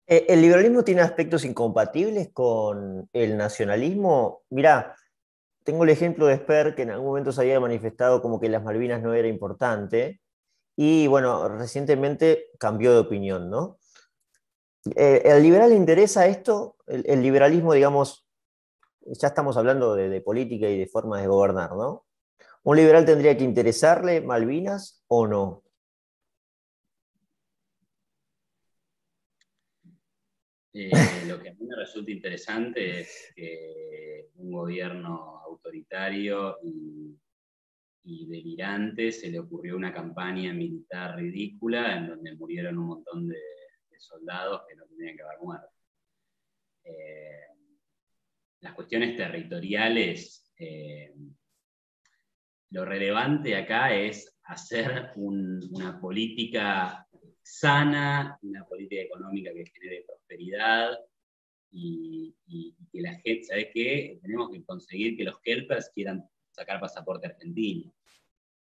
Eh, 0.06 0.26
¿El 0.30 0.42
liberalismo 0.42 0.84
tiene 0.84 1.02
aspectos 1.02 1.46
incompatibles 1.46 2.30
con 2.32 3.10
el 3.12 3.38
nacionalismo? 3.38 4.44
Mirá, 4.52 4.96
tengo 5.64 5.84
el 5.84 5.90
ejemplo 5.90 6.28
de 6.28 6.38
Sper, 6.38 6.76
que 6.76 6.84
en 6.84 6.92
algún 6.92 7.08
momento 7.08 7.32
se 7.32 7.42
había 7.42 7.60
manifestado 7.60 8.22
como 8.22 8.40
que 8.40 8.50
las 8.50 8.64
Malvinas 8.64 9.02
no 9.02 9.16
era 9.16 9.28
importante, 9.28 10.22
y 10.76 11.08
bueno, 11.08 11.50
recientemente 11.50 12.50
cambió 12.60 12.94
de 12.94 13.00
opinión, 13.00 13.50
¿no? 13.50 13.80
Eh, 14.86 15.22
¿El 15.26 15.44
liberal 15.44 15.70
le 15.70 15.76
interesa 15.76 16.26
esto? 16.26 16.78
El, 16.88 17.22
liberalismo, 17.22 17.74
digamos, 17.74 18.26
ya 19.02 19.28
estamos 19.28 19.56
hablando 19.56 19.96
de, 19.96 20.22
política 20.22 20.68
y 20.70 20.80
de 20.80 20.88
formas 20.88 21.22
de 21.22 21.28
gobernar, 21.28 21.72
¿no? 21.76 22.08
¿Un 22.64 22.78
liberal 22.78 23.06
tendría 23.06 23.38
que 23.38 23.44
interesarle 23.44 24.22
Malvinas 24.22 25.04
o 25.08 25.28
no? 25.28 25.64
Eh, 30.74 30.90
lo 31.28 31.40
que 31.40 31.50
a 31.50 31.54
mí 31.54 31.66
me 31.68 31.76
resulta 31.76 32.12
interesante 32.12 33.02
es 33.02 33.34
que 33.36 34.30
un 34.36 34.52
gobierno 34.52 35.42
autoritario 35.46 36.58
y, 36.64 37.20
y, 38.04 38.26
delirante 38.28 39.12
se 39.12 39.30
le 39.30 39.40
ocurrió 39.40 39.76
una 39.76 39.94
campaña 39.94 40.54
militar 40.54 41.18
ridícula 41.18 41.98
en 41.98 42.08
donde 42.08 42.36
murieron 42.36 42.78
un 42.78 42.86
montón 42.86 43.28
de, 43.28 43.38
soldados 44.02 44.62
que 44.68 44.76
no 44.76 44.86
tendrían 44.86 45.16
que 45.16 45.24
haber 45.24 45.40
muerto. 45.40 45.70
Eh, 46.84 47.48
las 48.62 48.74
cuestiones 48.74 49.18
territoriales, 49.18 50.52
eh, 50.58 51.14
lo 52.72 52.86
relevante 52.86 53.56
acá 53.56 53.94
es 53.94 54.38
hacer 54.44 55.12
una 55.16 56.00
política 56.00 57.08
sana, 57.42 58.38
una 58.42 58.66
política 58.66 59.02
económica 59.02 59.52
que 59.54 59.66
genere 59.66 60.06
prosperidad 60.08 60.98
y, 61.72 62.36
que 62.92 63.02
la 63.02 63.14
gente, 63.16 63.44
¿sabes 63.46 63.68
qué? 63.74 64.20
Tenemos 64.22 64.52
que 64.52 64.64
conseguir 64.64 65.16
que 65.16 65.24
los 65.24 65.40
kelpers 65.40 65.90
quieran 65.94 66.30
sacar 66.52 66.80
pasaporte 66.80 67.28
argentino 67.28 67.94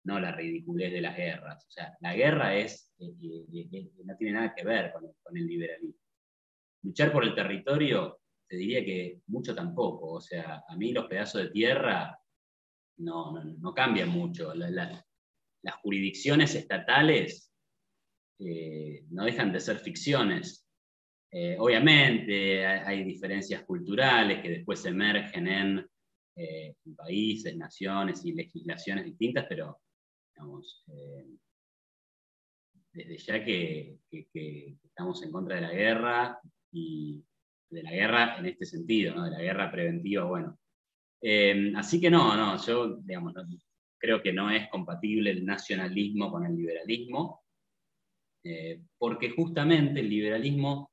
no 0.03 0.19
la 0.19 0.31
ridiculez 0.31 0.91
de 0.91 1.01
las 1.01 1.15
guerras. 1.15 1.65
O 1.67 1.71
sea, 1.71 1.95
la 2.01 2.15
guerra 2.15 2.55
es, 2.55 2.91
eh, 2.99 3.13
eh, 3.21 3.67
eh, 3.71 3.91
no 4.03 4.15
tiene 4.17 4.33
nada 4.33 4.53
que 4.55 4.63
ver 4.63 4.91
con, 4.91 5.05
el 5.35 5.47
liberalismo. 5.47 5.95
Luchar 6.83 7.11
por 7.11 7.23
el 7.23 7.35
territorio, 7.35 8.19
te 8.47 8.57
diría 8.57 8.83
que 8.83 9.21
mucho 9.27 9.53
tampoco. 9.53 10.13
O 10.13 10.21
sea, 10.21 10.63
a 10.67 10.75
mí 10.75 10.91
los 10.91 11.05
pedazos 11.05 11.43
de 11.43 11.49
tierra 11.49 12.17
no, 12.97 13.43
no, 13.43 13.73
cambian 13.73 14.09
mucho. 14.09 14.53
las 14.55 15.75
jurisdicciones 15.81 16.55
estatales 16.55 17.53
no 19.09 19.23
dejan 19.23 19.53
de 19.53 19.59
ser 19.59 19.77
ficciones. 19.77 20.67
obviamente 21.59 22.65
hay, 22.65 23.03
diferencias 23.03 23.63
culturales 23.63 24.41
que 24.41 24.49
después 24.49 24.83
emergen 24.85 25.47
en 25.47 25.87
países, 26.97 27.55
naciones 27.55 28.25
y 28.25 28.33
legislaciones 28.33 29.05
distintas, 29.05 29.45
pero 29.47 29.79
eh, 30.87 31.27
desde 32.93 33.17
ya 33.17 33.43
que, 33.45 33.99
estamos 34.83 35.23
en 35.23 35.31
contra 35.31 35.55
de 35.55 35.61
la 35.61 35.71
guerra 35.71 36.39
y 36.71 37.23
de 37.69 37.83
la 37.83 37.91
guerra 37.91 38.37
en 38.37 38.47
este 38.47 38.65
sentido, 38.65 39.23
de 39.23 39.31
la 39.31 39.41
guerra 39.41 39.71
preventiva, 39.71 40.25
bueno. 40.25 40.57
Eh, 41.21 41.73
así 41.75 42.01
que 42.01 42.09
no, 42.09 42.35
no, 42.35 42.57
yo, 42.65 42.97
digamos, 42.97 43.33
creo 43.97 44.21
que 44.21 44.33
no 44.33 44.49
es 44.49 44.67
compatible 44.69 45.31
el 45.31 45.45
nacionalismo 45.45 46.31
con 46.31 46.45
el 46.45 46.55
liberalismo, 46.55 47.43
eh, 48.43 48.81
porque 48.97 49.29
justamente 49.29 49.99
el 49.99 50.09
liberalismo 50.09 50.91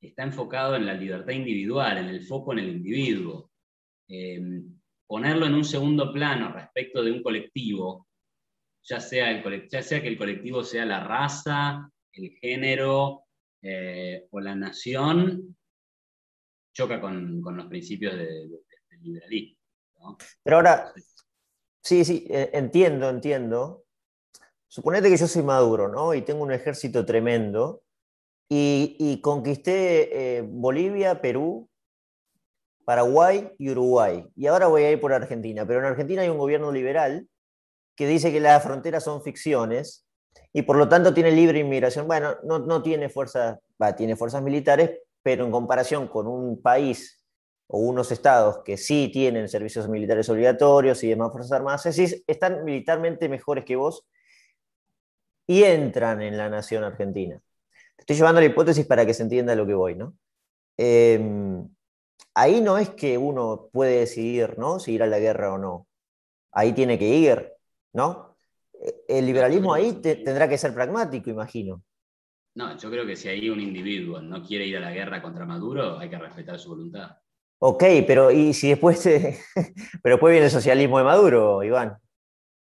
está 0.00 0.22
enfocado 0.22 0.76
en 0.76 0.86
la 0.86 0.94
libertad 0.94 1.32
individual, 1.32 1.98
en 1.98 2.06
el 2.06 2.22
foco 2.22 2.52
en 2.52 2.60
el 2.60 2.68
individuo. 2.70 3.50
Eh, 4.08 4.62
ponerlo 5.06 5.46
en 5.46 5.54
un 5.54 5.64
segundo 5.64 6.12
plano 6.12 6.52
respecto 6.52 7.02
de 7.02 7.12
un 7.12 7.22
colectivo, 7.22 8.08
ya 8.84 9.00
sea, 9.00 9.30
el, 9.30 9.68
ya 9.68 9.82
sea 9.82 10.00
que 10.02 10.08
el 10.08 10.18
colectivo 10.18 10.62
sea 10.62 10.84
la 10.84 11.00
raza, 11.00 11.90
el 12.12 12.30
género 12.40 13.24
eh, 13.62 14.26
o 14.30 14.40
la 14.40 14.54
nación, 14.54 15.56
choca 16.72 17.00
con, 17.00 17.40
los 17.42 17.66
principios 17.66 18.14
del 18.16 18.50
liberalismo. 19.00 19.58
Pero 20.42 20.56
ahora, 20.56 20.92
sí, 21.82 22.04
sí, 22.04 22.26
eh, 22.28 22.50
entiendo, 22.52 23.08
entiendo. 23.08 23.84
Suponete 24.68 25.08
que 25.08 25.16
yo 25.16 25.26
soy 25.26 25.42
maduro, 25.42 25.88
¿no? 25.88 26.12
Y 26.14 26.22
tengo 26.22 26.42
un 26.42 26.52
ejército 26.52 27.06
tremendo. 27.06 27.82
Y, 28.50 29.20
conquisté 29.22 30.36
eh, 30.36 30.42
Bolivia, 30.42 31.20
Perú, 31.20 31.68
Paraguay 32.84 33.50
y 33.58 33.70
Uruguay. 33.70 34.26
Y 34.36 34.46
ahora 34.46 34.66
voy 34.68 34.82
a 34.82 34.92
ir 34.92 35.00
por 35.00 35.12
Argentina. 35.12 35.66
Pero 35.66 35.80
en 35.80 35.86
Argentina 35.86 36.22
hay 36.22 36.28
un 36.28 36.38
gobierno 36.38 36.70
liberal 36.70 37.26
que 37.96 38.06
dice 38.06 38.32
que 38.32 38.40
las 38.40 38.62
fronteras 38.62 39.04
son 39.04 39.22
ficciones 39.22 40.06
y 40.52 40.62
por 40.62 40.76
lo 40.76 40.88
tanto 40.88 41.12
tiene 41.12 41.30
libre 41.32 41.58
inmigración. 41.58 42.06
Bueno, 42.06 42.36
no, 42.44 42.58
no 42.58 42.82
tiene 42.82 43.08
fuerzas, 43.08 43.58
tiene 43.96 44.16
fuerzas 44.16 44.42
militares, 44.42 44.98
pero 45.22 45.44
en 45.44 45.50
comparación 45.50 46.08
con 46.08 46.26
un 46.26 46.60
país 46.60 47.24
o 47.66 47.78
unos 47.78 48.12
estados 48.12 48.58
que 48.64 48.76
sí 48.76 49.10
tienen 49.12 49.48
servicios 49.48 49.88
militares 49.88 50.28
obligatorios 50.28 51.02
y 51.02 51.08
demás 51.08 51.32
fuerzas 51.32 51.52
armadas, 51.52 51.86
están 52.26 52.64
militarmente 52.64 53.28
mejores 53.28 53.64
que 53.64 53.76
vos 53.76 54.06
y 55.46 55.62
entran 55.64 56.22
en 56.22 56.36
la 56.36 56.48
nación 56.48 56.84
argentina. 56.84 57.40
Estoy 57.96 58.16
llevando 58.16 58.40
la 58.40 58.46
hipótesis 58.46 58.86
para 58.86 59.06
que 59.06 59.14
se 59.14 59.22
entienda 59.22 59.54
lo 59.54 59.66
que 59.66 59.74
voy, 59.74 59.94
¿no? 59.94 60.14
Em, 60.76 61.68
ahí 62.34 62.60
no 62.60 62.78
es 62.78 62.90
que 62.90 63.18
uno 63.18 63.68
puede 63.72 64.00
decidir, 64.00 64.58
¿no? 64.58 64.78
Si 64.78 64.92
ir 64.92 65.02
a 65.02 65.06
la 65.06 65.18
guerra 65.18 65.52
o 65.54 65.58
no. 65.58 65.86
Ahí 66.52 66.72
tiene 66.72 66.98
que 66.98 67.08
ir, 67.08 67.53
¿no? 67.94 68.36
El 69.08 69.24
liberalismo 69.24 69.72
ahí 69.72 69.94
tendrá 70.02 70.48
que 70.48 70.58
ser 70.58 70.74
pragmático, 70.74 71.30
imagino. 71.30 71.82
No, 72.56 72.76
yo 72.76 72.90
creo 72.90 73.06
que 73.06 73.16
si 73.16 73.28
ahí 73.28 73.48
un 73.48 73.60
individuo 73.60 74.20
no 74.20 74.42
quiere 74.42 74.66
ir 74.66 74.76
a 74.76 74.80
la 74.80 74.92
guerra 74.92 75.22
contra 75.22 75.46
Maduro, 75.46 75.98
hay 75.98 76.10
que 76.10 76.18
respetar 76.18 76.58
su 76.58 76.68
voluntad. 76.68 77.16
Ok, 77.58 77.82
pero 78.06 78.30
¿y 78.30 78.52
si 78.52 78.68
después, 78.68 79.02
pero 80.02 80.16
después 80.16 80.32
viene 80.32 80.46
el 80.46 80.52
socialismo 80.52 80.98
de 80.98 81.04
Maduro, 81.04 81.62
Iván? 81.62 81.96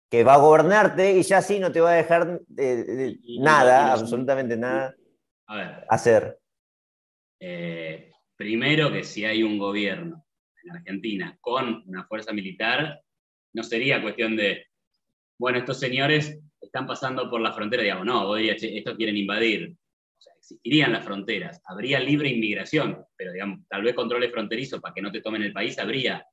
Que 0.09 0.23
va 0.23 0.33
a 0.33 0.39
gobernarte 0.39 1.17
y 1.17 1.21
ya 1.21 1.41
sí 1.41 1.59
no 1.59 1.71
te 1.71 1.79
va 1.79 1.91
a 1.91 1.95
dejar 1.95 2.41
nada, 3.39 3.93
absolutamente 3.93 4.57
nada, 4.57 4.95
a 5.45 5.55
ver, 5.55 5.85
hacer. 5.87 6.39
Eh, 7.39 8.11
primero 8.35 8.91
que 8.91 9.03
si 9.03 9.23
hay 9.23 9.43
un 9.43 9.59
gobierno 9.59 10.25
en 10.63 10.71
Argentina 10.71 11.37
con 11.39 11.83
una 11.85 12.05
fuerza 12.05 12.33
militar, 12.33 13.01
no 13.53 13.63
sería 13.63 14.01
cuestión 14.01 14.35
de, 14.35 14.68
bueno, 15.39 15.57
estos 15.57 15.79
señores 15.79 16.37
están 16.61 16.85
pasando 16.85 17.29
por 17.29 17.41
la 17.41 17.53
frontera, 17.53 17.81
digamos, 17.81 18.05
no, 18.05 18.27
vos 18.27 18.37
dirías, 18.37 18.61
estos 18.61 18.95
quieren 18.97 19.17
invadir. 19.17 19.71
O 19.71 20.21
sea, 20.21 20.33
existirían 20.37 20.91
las 20.91 21.05
fronteras, 21.05 21.61
habría 21.65 21.99
libre 22.01 22.29
inmigración, 22.29 23.05
pero 23.15 23.31
digamos, 23.31 23.65
tal 23.69 23.81
vez 23.83 23.95
controles 23.95 24.31
fronterizos 24.31 24.81
para 24.81 24.93
que 24.93 25.01
no 25.01 25.11
te 25.11 25.21
tomen 25.21 25.41
el 25.41 25.53
país, 25.53 25.79
habría. 25.79 26.25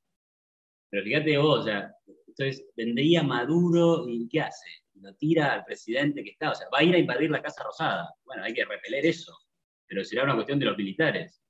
Pero 0.90 1.04
fíjate 1.04 1.38
vos, 1.38 1.60
o 1.60 1.62
sea, 1.62 1.92
entonces 2.26 2.66
vendría 2.76 3.22
Maduro 3.22 4.08
y 4.08 4.28
¿qué 4.28 4.40
hace? 4.40 4.66
Lo 4.94 5.14
tira 5.14 5.52
al 5.52 5.64
presidente 5.64 6.24
que 6.24 6.30
está, 6.30 6.50
o 6.50 6.54
sea, 6.54 6.66
va 6.74 6.80
a 6.80 6.82
ir 6.82 6.94
a 6.94 6.98
invadir 6.98 7.30
la 7.30 7.42
Casa 7.42 7.62
Rosada. 7.62 8.12
Bueno, 8.24 8.42
hay 8.42 8.54
que 8.54 8.64
repeler 8.64 9.06
eso, 9.06 9.38
pero 9.86 10.04
será 10.04 10.24
una 10.24 10.34
cuestión 10.34 10.58
de 10.58 10.66
los 10.66 10.76
militares. 10.76 11.40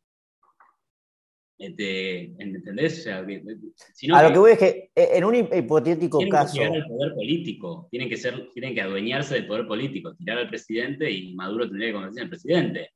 Este, 1.58 2.34
¿Entendés? 2.38 3.06
a 3.06 3.22
lo 3.22 4.32
que 4.32 4.38
voy 4.38 4.52
es 4.52 4.58
que 4.58 4.90
eh, 4.94 5.08
en 5.14 5.24
un 5.24 5.34
hipotético 5.34 6.18
caso. 6.28 6.52
Tienen 6.52 6.82
que 6.82 6.88
poder 6.88 7.14
político, 7.14 7.88
tienen 7.90 8.08
que, 8.10 8.16
ser, 8.18 8.50
tienen 8.52 8.74
que 8.74 8.82
adueñarse 8.82 9.34
del 9.34 9.46
poder 9.46 9.66
político, 9.66 10.14
tirar 10.14 10.38
al 10.38 10.48
presidente 10.48 11.10
y 11.10 11.34
Maduro 11.34 11.66
tendría 11.66 11.88
que 11.88 11.92
convertirse 11.94 12.22
en 12.22 12.28
presidente. 12.28 12.90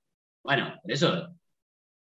Bueno, 0.44 0.78
por 0.82 0.92
eso 0.92 1.28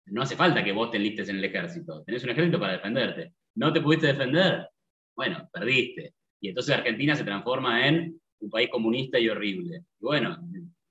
no 0.08 0.22
hace 0.24 0.36
falta 0.36 0.64
que 0.64 0.72
vos 0.72 0.90
te 0.90 0.98
enlistes 0.98 1.30
en 1.30 1.38
el 1.38 1.46
ejército. 1.46 2.04
Tenés 2.04 2.24
un 2.24 2.32
ejército 2.32 2.60
para 2.60 2.74
defenderte. 2.74 3.34
¿No 3.56 3.72
te 3.72 3.82
pudiste 3.82 4.08
defender? 4.08 4.68
Bueno, 5.16 5.48
perdiste. 5.54 6.16
Y 6.40 6.50
entonces 6.50 6.76
Argentina 6.76 7.16
se 7.16 7.24
transforma 7.24 7.88
en 7.88 8.20
un 8.40 8.50
país 8.50 8.70
comunista 8.70 9.20
y 9.20 9.30
horrible. 9.30 9.84
Y 10.00 10.06
bueno, 10.06 10.40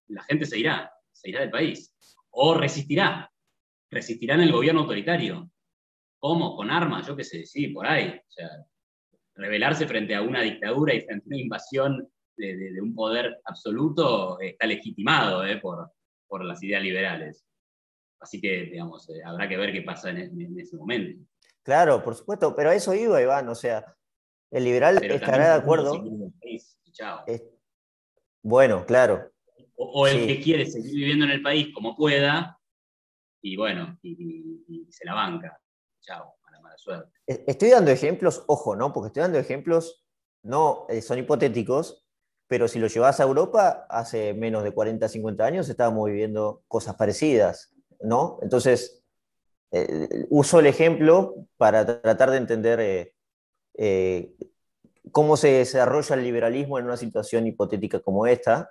la 0.09 0.23
gente 0.25 0.47
se 0.47 0.61
irá, 0.61 0.93
se 1.11 1.31
irá 1.31 1.41
del 1.41 1.51
país. 1.51 1.93
O 2.31 2.55
resistirá. 2.55 3.31
Resistirá 3.91 4.35
en 4.35 4.43
el 4.43 4.53
gobierno 4.53 4.83
autoritario 4.83 5.51
¿Cómo? 6.27 6.57
¿Con 6.57 6.73
armas? 6.73 7.07
Yo 7.07 7.15
qué 7.15 7.23
sé, 7.23 7.47
sí, 7.47 7.69
por 7.69 7.87
ahí. 7.87 8.09
O 8.09 8.33
sea, 8.33 8.51
rebelarse 9.37 9.87
frente 9.87 10.13
a 10.13 10.23
una 10.23 10.43
dictadura 10.43 10.93
y 10.93 11.03
frente 11.03 11.25
a 11.25 11.29
una 11.29 11.39
invasión 11.39 12.13
de, 12.37 12.81
un 12.83 12.97
poder 12.97 13.41
absoluto 13.45 14.41
está 14.41 14.67
legitimado 14.67 15.47
eh, 15.47 15.59
por, 15.59 15.89
por 16.27 16.45
las 16.45 16.61
ideas 16.65 16.83
liberales. 16.83 17.47
Así 18.19 18.41
que, 18.41 18.65
digamos, 18.65 19.09
eh, 19.09 19.23
habrá 19.25 19.49
que 19.49 19.57
ver 19.57 19.73
qué 19.73 19.83
pasa 19.83 20.11
en, 20.11 20.59
ese 20.59 20.77
momento. 20.77 21.25
Claro, 21.63 22.03
por 22.03 22.17
supuesto, 22.17 22.57
pero 22.57 22.71
a 22.71 22.75
eso 22.75 22.93
iba, 22.93 23.23
Iván, 23.23 23.49
o 23.49 23.55
sea, 23.55 23.97
el 24.51 24.65
liberal 24.65 25.01
estará 25.05 25.55
de 25.55 25.61
acuerdo. 25.61 26.03
bueno, 28.43 28.85
claro. 28.85 29.31
O, 29.77 30.09
el 30.09 30.27
que 30.27 30.41
quiere 30.41 30.67
seguir 30.67 30.93
viviendo 30.93 31.25
en 31.25 31.31
el 31.31 31.43
país 31.43 31.69
como 31.73 31.95
pueda, 31.95 32.59
y 33.41 33.57
bueno, 33.57 33.97
y 34.03 34.89
se 34.91 35.05
la 35.05 35.15
banca. 35.15 35.57
E, 37.27 37.45
estoy 37.47 37.71
dando 37.71 37.91
ejemplos, 37.91 38.45
ojo, 38.47 38.77
¿no? 38.77 38.93
Porque 38.93 39.09
estoy 39.09 39.23
dando 39.23 39.39
ejemplos, 39.39 40.05
no 40.43 40.87
eh, 40.89 41.03
son 41.03 41.19
hipotéticos, 41.19 42.05
pero 42.47 42.69
si 42.69 42.79
lo 42.79 42.87
llevas 42.87 43.19
a 43.19 43.25
Europa, 43.25 43.87
hace 43.89 44.35
menos 44.35 44.63
de 44.63 44.71
40, 44.71 45.09
50 45.09 45.45
años 45.45 45.69
estábamos 45.69 46.07
viviendo 46.07 46.63
cosas 46.69 46.95
parecidas, 46.95 47.73
¿no? 48.01 48.39
Entonces, 48.43 49.03
eh, 49.73 50.27
uso 50.31 50.61
el 50.61 50.67
ejemplo 50.67 51.35
para 51.57 52.01
tratar 52.01 52.31
de 52.31 52.37
entender 52.37 53.13
eh, 53.75 54.35
cómo 55.11 55.37
se 55.37 55.49
desarrolla 55.49 56.15
el 56.15 56.23
liberalismo 56.23 56.79
en 56.79 56.85
una 56.85 56.97
situación 56.97 57.47
hipotética 57.47 58.01
como 58.01 58.27
esta, 58.27 58.71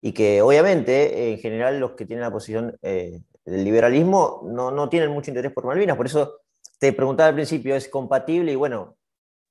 y 0.00 0.12
que 0.12 0.40
obviamente, 0.40 1.30
en 1.30 1.38
general, 1.38 1.78
los 1.78 1.92
que 1.92 2.06
tienen 2.06 2.22
la 2.22 2.32
posición 2.32 2.78
del 2.80 3.22
liberalismo 3.44 4.40
no, 4.46 4.70
no 4.70 4.88
tienen 4.88 5.10
mucho 5.10 5.30
interés 5.30 5.52
por 5.52 5.66
Malvinas, 5.66 5.98
por 5.98 6.06
eso 6.06 6.39
te 6.80 6.94
preguntaba 6.94 7.28
al 7.28 7.34
principio, 7.34 7.76
¿es 7.76 7.88
compatible? 7.88 8.52
Y 8.52 8.56
bueno, 8.56 8.96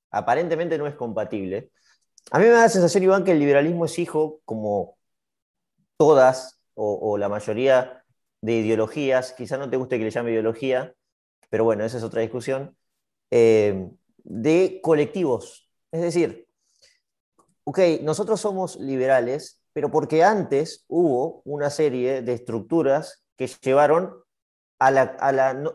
aparentemente 0.09 0.79
no 0.79 0.87
es 0.87 0.95
compatible. 0.95 1.71
A 2.31 2.39
mí 2.39 2.45
me 2.45 2.51
da 2.51 2.63
la 2.63 2.69
sensación, 2.69 3.03
Iván, 3.03 3.23
que 3.23 3.31
el 3.31 3.39
liberalismo 3.39 3.85
es 3.85 3.99
hijo, 3.99 4.41
como 4.45 4.97
todas 5.95 6.59
o, 6.73 7.17
la 7.17 7.29
mayoría 7.29 8.03
de 8.41 8.53
ideologías, 8.53 9.33
quizá 9.33 9.57
no 9.57 9.69
te 9.69 9.77
guste 9.77 9.97
que 9.97 10.05
le 10.05 10.11
llame 10.11 10.31
ideología, 10.31 10.95
pero 11.49 11.65
bueno, 11.65 11.83
esa 11.83 11.97
es 11.97 12.03
otra 12.03 12.21
discusión, 12.21 12.75
eh, 13.31 13.89
de 14.23 14.79
colectivos. 14.81 15.69
Es 15.91 16.01
decir, 16.01 16.47
ok, 17.65 17.79
nosotros 18.01 18.39
somos 18.39 18.77
liberales, 18.77 19.61
pero 19.73 19.91
porque 19.91 20.23
antes 20.23 20.85
hubo 20.87 21.41
una 21.43 21.69
serie 21.69 22.21
de 22.21 22.33
estructuras 22.33 23.25
que 23.35 23.47
llevaron 23.47 24.15
a 24.79 24.91
la 24.91 25.73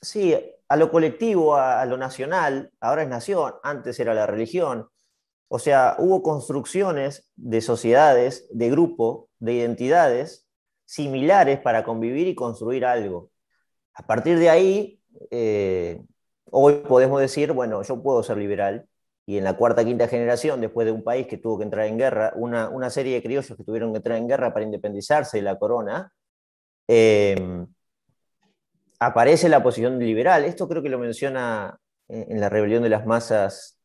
sí, 0.00 0.34
a 0.68 0.76
lo 0.76 0.90
colectivo, 0.90 1.56
a, 1.56 1.84
lo 1.86 1.96
nacional, 1.96 2.72
ahora 2.80 3.02
es 3.02 3.08
nación, 3.08 3.54
antes 3.62 3.98
era 4.00 4.14
la 4.14 4.26
religión. 4.26 4.88
O 5.48 5.58
sea, 5.58 5.96
hubo 5.98 6.22
construcciones 6.22 7.30
de 7.36 7.60
sociedades, 7.60 8.46
de 8.52 8.70
grupo, 8.70 9.30
de 9.38 9.54
identidades 9.54 10.46
similares 10.84 11.60
para 11.60 11.84
convivir 11.84 12.28
y 12.28 12.34
construir 12.34 12.84
algo. 12.84 13.30
A 13.94 14.06
partir 14.06 14.38
de 14.38 14.50
ahí, 14.50 15.02
eh, 15.30 16.02
hoy 16.50 16.74
podemos 16.88 17.20
decir, 17.20 17.52
bueno, 17.52 17.82
yo 17.82 18.02
puedo 18.02 18.22
ser 18.22 18.36
liberal, 18.36 18.88
y 19.26 19.36
en 19.36 19.44
la 19.44 19.56
cuarta, 19.58 19.84
quinta 19.84 20.08
generación, 20.08 20.60
después 20.62 20.86
de 20.86 20.92
un 20.92 21.04
país 21.04 21.26
que 21.26 21.36
tuvo 21.36 21.58
que 21.58 21.64
entrar 21.64 21.86
en 21.86 21.98
guerra, 21.98 22.32
una, 22.34 22.70
una 22.70 22.88
serie 22.88 23.14
de 23.14 23.22
criollos 23.22 23.58
que 23.58 23.64
tuvieron 23.64 23.92
que 23.92 23.98
entrar 23.98 24.16
en 24.16 24.26
guerra 24.26 24.54
para 24.54 24.64
independizarse 24.64 25.36
de 25.36 25.42
la 25.42 25.58
corona, 25.58 26.10
eh, 26.88 27.66
aparece 28.98 29.48
la 29.48 29.62
posición 29.62 29.98
liberal. 29.98 30.44
Esto 30.44 30.68
creo 30.68 30.82
que 30.82 30.88
lo 30.88 30.98
menciona 30.98 31.78
en 32.08 32.40
la 32.40 32.48
rebelión 32.48 32.82
de 32.82 32.88
las 32.88 33.06
masas, 33.06 33.78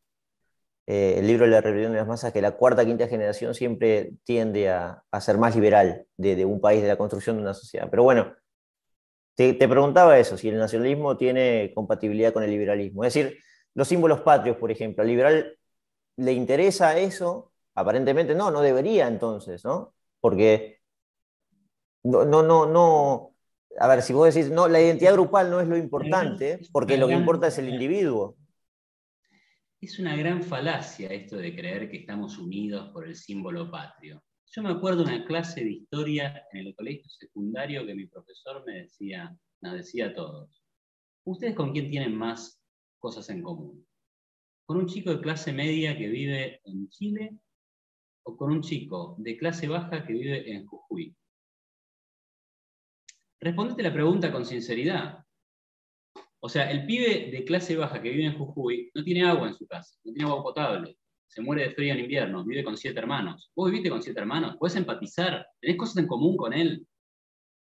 eh, 0.86 1.16
el 1.18 1.28
libro 1.28 1.46
de 1.46 1.52
la 1.52 1.62
rebelión 1.62 1.92
de 1.92 2.00
las 2.00 2.08
masas, 2.08 2.34
que 2.34 2.42
la 2.42 2.52
cuarta, 2.52 2.86
quinta 2.86 3.08
generación 3.08 3.54
siempre 3.54 4.14
tiende 4.24 4.70
a, 4.70 5.04
ser 5.22 5.38
más 5.38 5.56
liberal 5.56 6.06
de, 6.18 6.46
un 6.46 6.60
país, 6.62 6.82
de 6.82 6.88
la 6.88 6.98
construcción 6.98 7.38
de 7.38 7.44
una 7.44 7.54
sociedad. 7.54 7.88
Pero 7.90 8.04
bueno, 8.04 8.34
te, 9.36 9.54
preguntaba 9.56 10.18
eso, 10.20 10.38
si 10.38 10.50
el 10.50 10.58
nacionalismo 10.58 11.18
tiene 11.18 11.72
compatibilidad 11.74 12.34
con 12.34 12.44
el 12.44 12.52
liberalismo. 12.52 13.04
Es 13.04 13.14
decir, 13.14 13.40
los 13.74 13.88
símbolos 13.88 14.22
patrios, 14.22 14.58
por 14.58 14.72
ejemplo, 14.72 15.02
al 15.02 15.08
liberal 15.08 15.58
le 16.18 16.34
interesa 16.34 16.98
eso, 16.98 17.52
aparentemente 17.76 18.36
no, 18.36 18.52
no 18.52 18.62
debería 18.62 19.08
entonces, 19.08 19.66
¿no? 19.66 19.96
Porque 20.22 20.80
no, 22.04 22.26
no, 22.26 22.44
no, 22.44 23.33
a 23.80 23.88
ver, 23.88 24.02
si 24.02 24.14
vos 24.14 24.34
decís, 24.34 24.52
no, 24.52 24.68
la 24.68 24.82
identidad 24.82 25.14
grupal 25.14 25.50
no 25.50 25.60
es 25.60 25.68
lo 25.68 25.78
importante, 25.78 26.60
porque 26.72 26.98
lo 26.98 27.08
que 27.08 27.14
importa 27.14 27.48
es 27.48 27.58
el 27.58 27.70
individuo. 27.70 28.38
Es 29.82 30.00
una 30.00 30.16
gran 30.16 30.44
falacia 30.44 31.10
esto 31.10 31.38
de 31.38 31.56
creer 31.56 31.90
que 31.90 31.98
estamos 31.98 32.38
unidos 32.38 32.90
por 32.94 33.06
el 33.06 33.16
símbolo 33.16 33.70
patrio. 33.70 34.24
Yo 34.52 34.62
me 34.62 34.70
acuerdo 34.70 35.04
de 35.04 35.16
una 35.16 35.26
clase 35.26 35.64
de 35.64 35.72
historia 35.72 36.46
en 36.52 36.68
el 36.68 36.76
colegio 36.76 37.10
secundario 37.10 37.86
que 37.86 37.96
mi 37.96 38.06
profesor 38.06 38.64
me 38.66 38.84
decía, 38.84 39.36
nos 39.62 39.74
decía 39.74 40.08
a 40.08 40.14
todos, 40.14 40.64
¿ustedes 41.26 41.56
con 41.56 41.74
quién 41.74 41.90
tienen 41.90 42.16
más 42.16 42.62
cosas 43.00 43.30
en 43.30 43.42
común? 43.42 43.86
¿Con 44.66 44.78
un 44.78 44.86
chico 44.86 45.10
de 45.10 45.22
clase 45.22 45.52
media 45.52 45.98
que 45.98 46.08
vive 46.08 46.62
en 46.66 46.88
Chile 46.90 47.38
o 48.24 48.38
con 48.38 48.52
un 48.52 48.62
chico 48.62 49.16
de 49.18 49.38
clase 49.38 49.68
baja 49.68 50.06
que 50.06 50.14
vive 50.14 50.50
en 50.54 50.66
Jujuy? 50.66 51.16
Respondete 53.44 53.84
la 53.84 53.92
pregunta 53.92 54.32
con 54.32 54.46
sinceridad. 54.46 55.22
O 56.40 56.48
sea, 56.48 56.72
el 56.72 56.86
pibe 56.86 57.30
de 57.30 57.44
clase 57.44 57.76
baja 57.76 58.02
que 58.02 58.10
vive 58.10 58.28
en 58.28 58.38
Jujuy 58.38 58.90
no 58.94 59.04
tiene 59.04 59.26
agua 59.26 59.50
en 59.50 59.54
su 59.54 59.68
casa, 59.68 60.00
no 60.06 60.14
tiene 60.14 60.30
agua 60.30 60.44
potable, 60.44 60.98
se 61.28 61.42
muere 61.42 61.64
de 61.64 61.72
frío 61.72 61.92
en 61.92 62.00
invierno, 62.00 62.46
vive 62.46 62.64
con 62.64 62.78
siete 62.78 63.00
hermanos. 63.00 63.52
¿Vos 63.54 63.70
viviste 63.70 63.90
con 63.90 64.02
siete 64.02 64.22
hermanos? 64.22 64.56
¿Puedes 64.58 64.78
empatizar? 64.78 65.46
¿Tenés 65.60 65.76
cosas 65.76 65.98
en 65.98 66.08
común 66.08 66.38
con 66.38 66.54
él? 66.54 66.88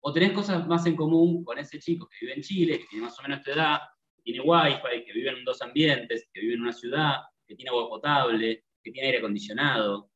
¿O 0.00 0.12
tenés 0.12 0.32
cosas 0.32 0.66
más 0.66 0.84
en 0.86 0.96
común 0.96 1.44
con 1.44 1.60
ese 1.60 1.78
chico 1.78 2.08
que 2.08 2.26
vive 2.26 2.34
en 2.34 2.42
Chile, 2.42 2.78
que 2.80 2.86
tiene 2.86 3.04
más 3.04 3.16
o 3.16 3.22
menos 3.22 3.44
tu 3.44 3.52
edad, 3.52 3.78
que 4.16 4.22
tiene 4.22 4.40
wifi, 4.40 5.04
que 5.06 5.12
vive 5.12 5.30
en 5.30 5.44
dos 5.44 5.62
ambientes, 5.62 6.28
que 6.32 6.40
vive 6.40 6.54
en 6.54 6.62
una 6.62 6.72
ciudad, 6.72 7.18
que 7.46 7.54
tiene 7.54 7.70
agua 7.70 7.88
potable, 7.88 8.64
que 8.82 8.90
tiene 8.90 9.06
aire 9.06 9.18
acondicionado? 9.18 10.10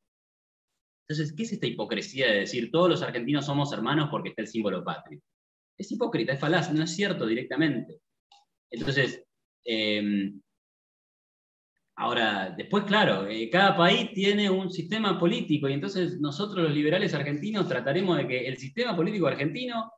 Entonces, 1.06 1.32
¿qué 1.36 1.44
es 1.44 1.52
esta 1.52 1.68
hipocresía 1.68 2.32
de 2.32 2.40
decir 2.40 2.68
todos 2.72 2.88
los 2.88 3.02
argentinos 3.02 3.46
somos 3.46 3.72
hermanos 3.72 4.08
porque 4.10 4.30
está 4.30 4.42
el 4.42 4.48
símbolo 4.48 4.82
patrio? 4.82 5.20
Es 5.82 5.90
hipócrita, 5.90 6.32
es 6.32 6.38
falaz, 6.38 6.72
no 6.72 6.84
es 6.84 6.94
cierto 6.94 7.26
directamente. 7.26 8.00
Entonces, 8.70 9.24
em, 9.64 10.40
ahora, 11.96 12.54
después, 12.56 12.84
claro, 12.84 13.26
eh, 13.26 13.50
cada 13.50 13.76
país 13.76 14.12
tiene 14.12 14.48
un 14.48 14.70
sistema 14.70 15.18
político 15.18 15.68
y 15.68 15.72
entonces 15.72 16.20
nosotros 16.20 16.64
los 16.66 16.72
liberales 16.72 17.14
argentinos 17.14 17.66
trataremos 17.66 18.16
de 18.16 18.28
que 18.28 18.46
el 18.46 18.58
sistema 18.58 18.94
político 18.94 19.26
argentino 19.26 19.90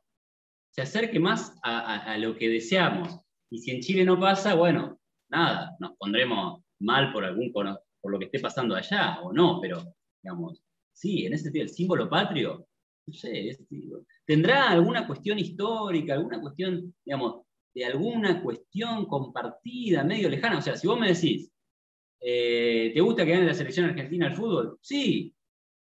se 0.71 0.81
acerque 0.81 1.19
más 1.19 1.55
a, 1.61 2.17
lo 2.17 2.35
que 2.35 2.49
deseamos. 2.49 3.19
Y 3.51 3.59
si 3.59 3.69
en 3.69 3.81
Chile 3.81 4.05
no 4.05 4.19
pasa, 4.19 4.55
bueno, 4.55 4.99
nada, 5.29 5.75
nos 5.79 5.95
pondremos 5.97 6.63
mal 6.79 7.13
por, 7.13 7.25
algún, 7.25 7.53
por 7.53 8.11
lo 8.11 8.17
que 8.17 8.25
esté 8.25 8.39
pasando 8.39 8.75
allá 8.75 9.19
o 9.21 9.31
no, 9.31 9.59
pero 9.61 9.83
digamos, 10.23 10.63
sí, 10.93 11.27
en 11.27 11.33
ese 11.33 11.43
sentido, 11.43 11.63
el 11.63 11.69
símbolo 11.69 12.09
patrio, 12.09 12.67
no 13.07 13.13
sé, 13.13 13.57
tendrá 14.25 14.69
alguna 14.69 15.05
cuestión 15.05 15.37
histórica, 15.37 16.13
alguna 16.13 16.41
cuestión, 16.41 16.93
digamos, 17.03 17.43
de 17.73 17.85
alguna 17.85 18.41
cuestión 18.41 19.05
compartida, 19.05 20.03
medio 20.03 20.29
lejana. 20.29 20.59
O 20.59 20.61
sea, 20.61 20.75
si 20.75 20.87
vos 20.87 20.99
me 20.99 21.09
decís, 21.09 21.51
eh, 22.21 22.91
¿te 22.93 23.01
gusta 23.01 23.25
que 23.25 23.31
gane 23.31 23.45
la 23.45 23.53
selección 23.53 23.87
argentina 23.87 24.27
al 24.27 24.35
fútbol? 24.35 24.79
Sí. 24.81 25.35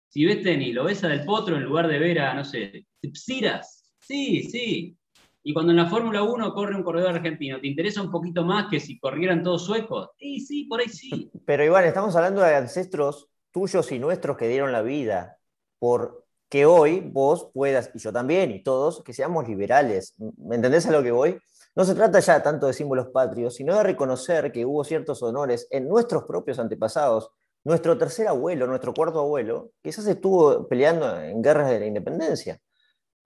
Si 0.10 0.26
ves 0.26 0.44
tenis, 0.44 0.74
lo 0.74 0.84
ves 0.84 1.04
a 1.04 1.08
Del 1.08 1.24
Potro 1.24 1.56
en 1.56 1.64
lugar 1.64 1.88
de 1.88 2.00
ver 2.00 2.20
a, 2.20 2.34
no 2.34 2.44
sé, 2.44 2.86
Psiras. 3.14 3.94
Sí, 4.00 4.44
sí. 4.44 4.98
Y 5.42 5.54
cuando 5.54 5.72
en 5.72 5.78
la 5.78 5.90
Fórmula 5.90 6.24
1 6.24 6.54
corre 6.54 6.76
un 6.76 6.84
corredor 6.84 7.16
argentino, 7.16 7.62
¿te 7.62 7.68
interesa 7.68 8.02
un 8.02 8.12
poquito 8.12 8.44
más 8.44 8.68
que 8.70 8.80
si 8.80 9.00
corrieran 9.00 9.42
todos 9.42 9.66
suecos? 9.66 10.10
Sí, 10.18 10.42
sí, 10.42 10.64
por 10.66 10.82
ahí 10.82 10.90
sí. 10.90 11.32
Pero 11.46 11.64
igual, 11.64 11.86
estamos 11.86 12.16
hablando 12.16 12.42
de 12.42 12.56
ancestros 12.56 13.30
tuyos 13.52 13.92
y 13.92 14.00
nuestros 14.00 14.38
que 14.38 14.48
dieron 14.48 14.72
la 14.72 14.82
vida 14.82 15.38
por 15.80 16.28
que 16.50 16.66
hoy 16.66 17.00
vos 17.00 17.50
puedas, 17.54 17.92
y 17.94 18.00
yo 18.00 18.12
también, 18.12 18.52
y 18.52 18.64
todos, 18.64 19.04
que 19.04 19.14
seamos 19.14 19.48
liberales. 19.48 20.16
¿Me 20.38 20.56
entendés 20.56 20.88
a 20.88 20.92
lo 20.92 21.04
que 21.04 21.12
voy? 21.12 21.40
No 21.76 21.86
se 21.86 21.96
trata 21.96 22.20
ya 22.20 22.42
tanto 22.42 22.68
de 22.68 22.74
símbolos 22.74 23.08
patrios, 23.10 23.56
sino 23.56 23.78
de 23.78 23.84
reconocer 23.84 24.52
que 24.52 24.66
hubo 24.66 24.84
ciertos 24.84 25.22
honores 25.24 25.68
en 25.70 25.88
nuestros 25.88 26.24
propios 26.24 26.60
antepasados. 26.60 27.32
Nuestro 27.64 27.98
tercer 27.98 28.28
abuelo, 28.28 28.68
nuestro 28.68 28.94
cuarto 28.94 29.20
abuelo, 29.20 29.72
quizás 29.82 30.08
estuvo 30.08 30.68
peleando 30.68 31.22
en 31.22 31.42
guerras 31.42 31.70
de 31.70 31.80
la 31.80 31.86
independencia. 31.86 32.60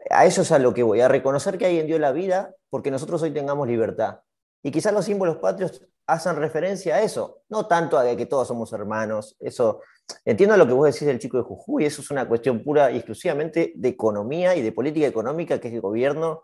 A 0.09 0.25
eso 0.25 0.41
es 0.41 0.51
a 0.51 0.59
lo 0.59 0.73
que 0.73 0.83
voy, 0.83 0.99
a 1.01 1.07
reconocer 1.07 1.57
que 1.57 1.65
alguien 1.65 1.87
dio 1.87 1.97
la 1.97 2.11
vida 2.11 2.53
porque 2.69 2.91
nosotros 2.91 3.21
hoy 3.21 3.31
tengamos 3.31 3.67
libertad. 3.67 4.19
Y 4.61 4.71
quizás 4.71 4.93
los 4.93 5.05
símbolos 5.05 5.37
patrios 5.37 5.81
hacen 6.07 6.35
referencia 6.35 6.95
a 6.95 7.01
eso, 7.01 7.41
no 7.49 7.67
tanto 7.67 7.97
a 7.97 8.15
que 8.15 8.25
todos 8.25 8.47
somos 8.47 8.73
hermanos. 8.73 9.35
Eso, 9.39 9.79
entiendo 10.25 10.57
lo 10.57 10.67
que 10.67 10.73
vos 10.73 10.91
decís 10.91 11.07
del 11.07 11.19
chico 11.19 11.37
de 11.37 11.43
Jujuy, 11.43 11.85
eso 11.85 12.01
es 12.01 12.11
una 12.11 12.27
cuestión 12.27 12.63
pura 12.63 12.91
y 12.91 12.97
exclusivamente 12.97 13.73
de 13.75 13.89
economía 13.89 14.55
y 14.55 14.61
de 14.61 14.71
política 14.71 15.07
económica 15.07 15.59
que 15.59 15.69
el 15.69 15.81
gobierno 15.81 16.43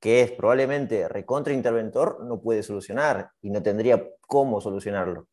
que 0.00 0.22
es 0.22 0.32
probablemente 0.32 1.08
recontrainterventor, 1.08 2.24
no 2.24 2.40
puede 2.40 2.62
solucionar 2.62 3.30
y 3.40 3.50
no 3.50 3.62
tendría 3.62 4.08
cómo 4.20 4.60
solucionarlo. 4.60 5.28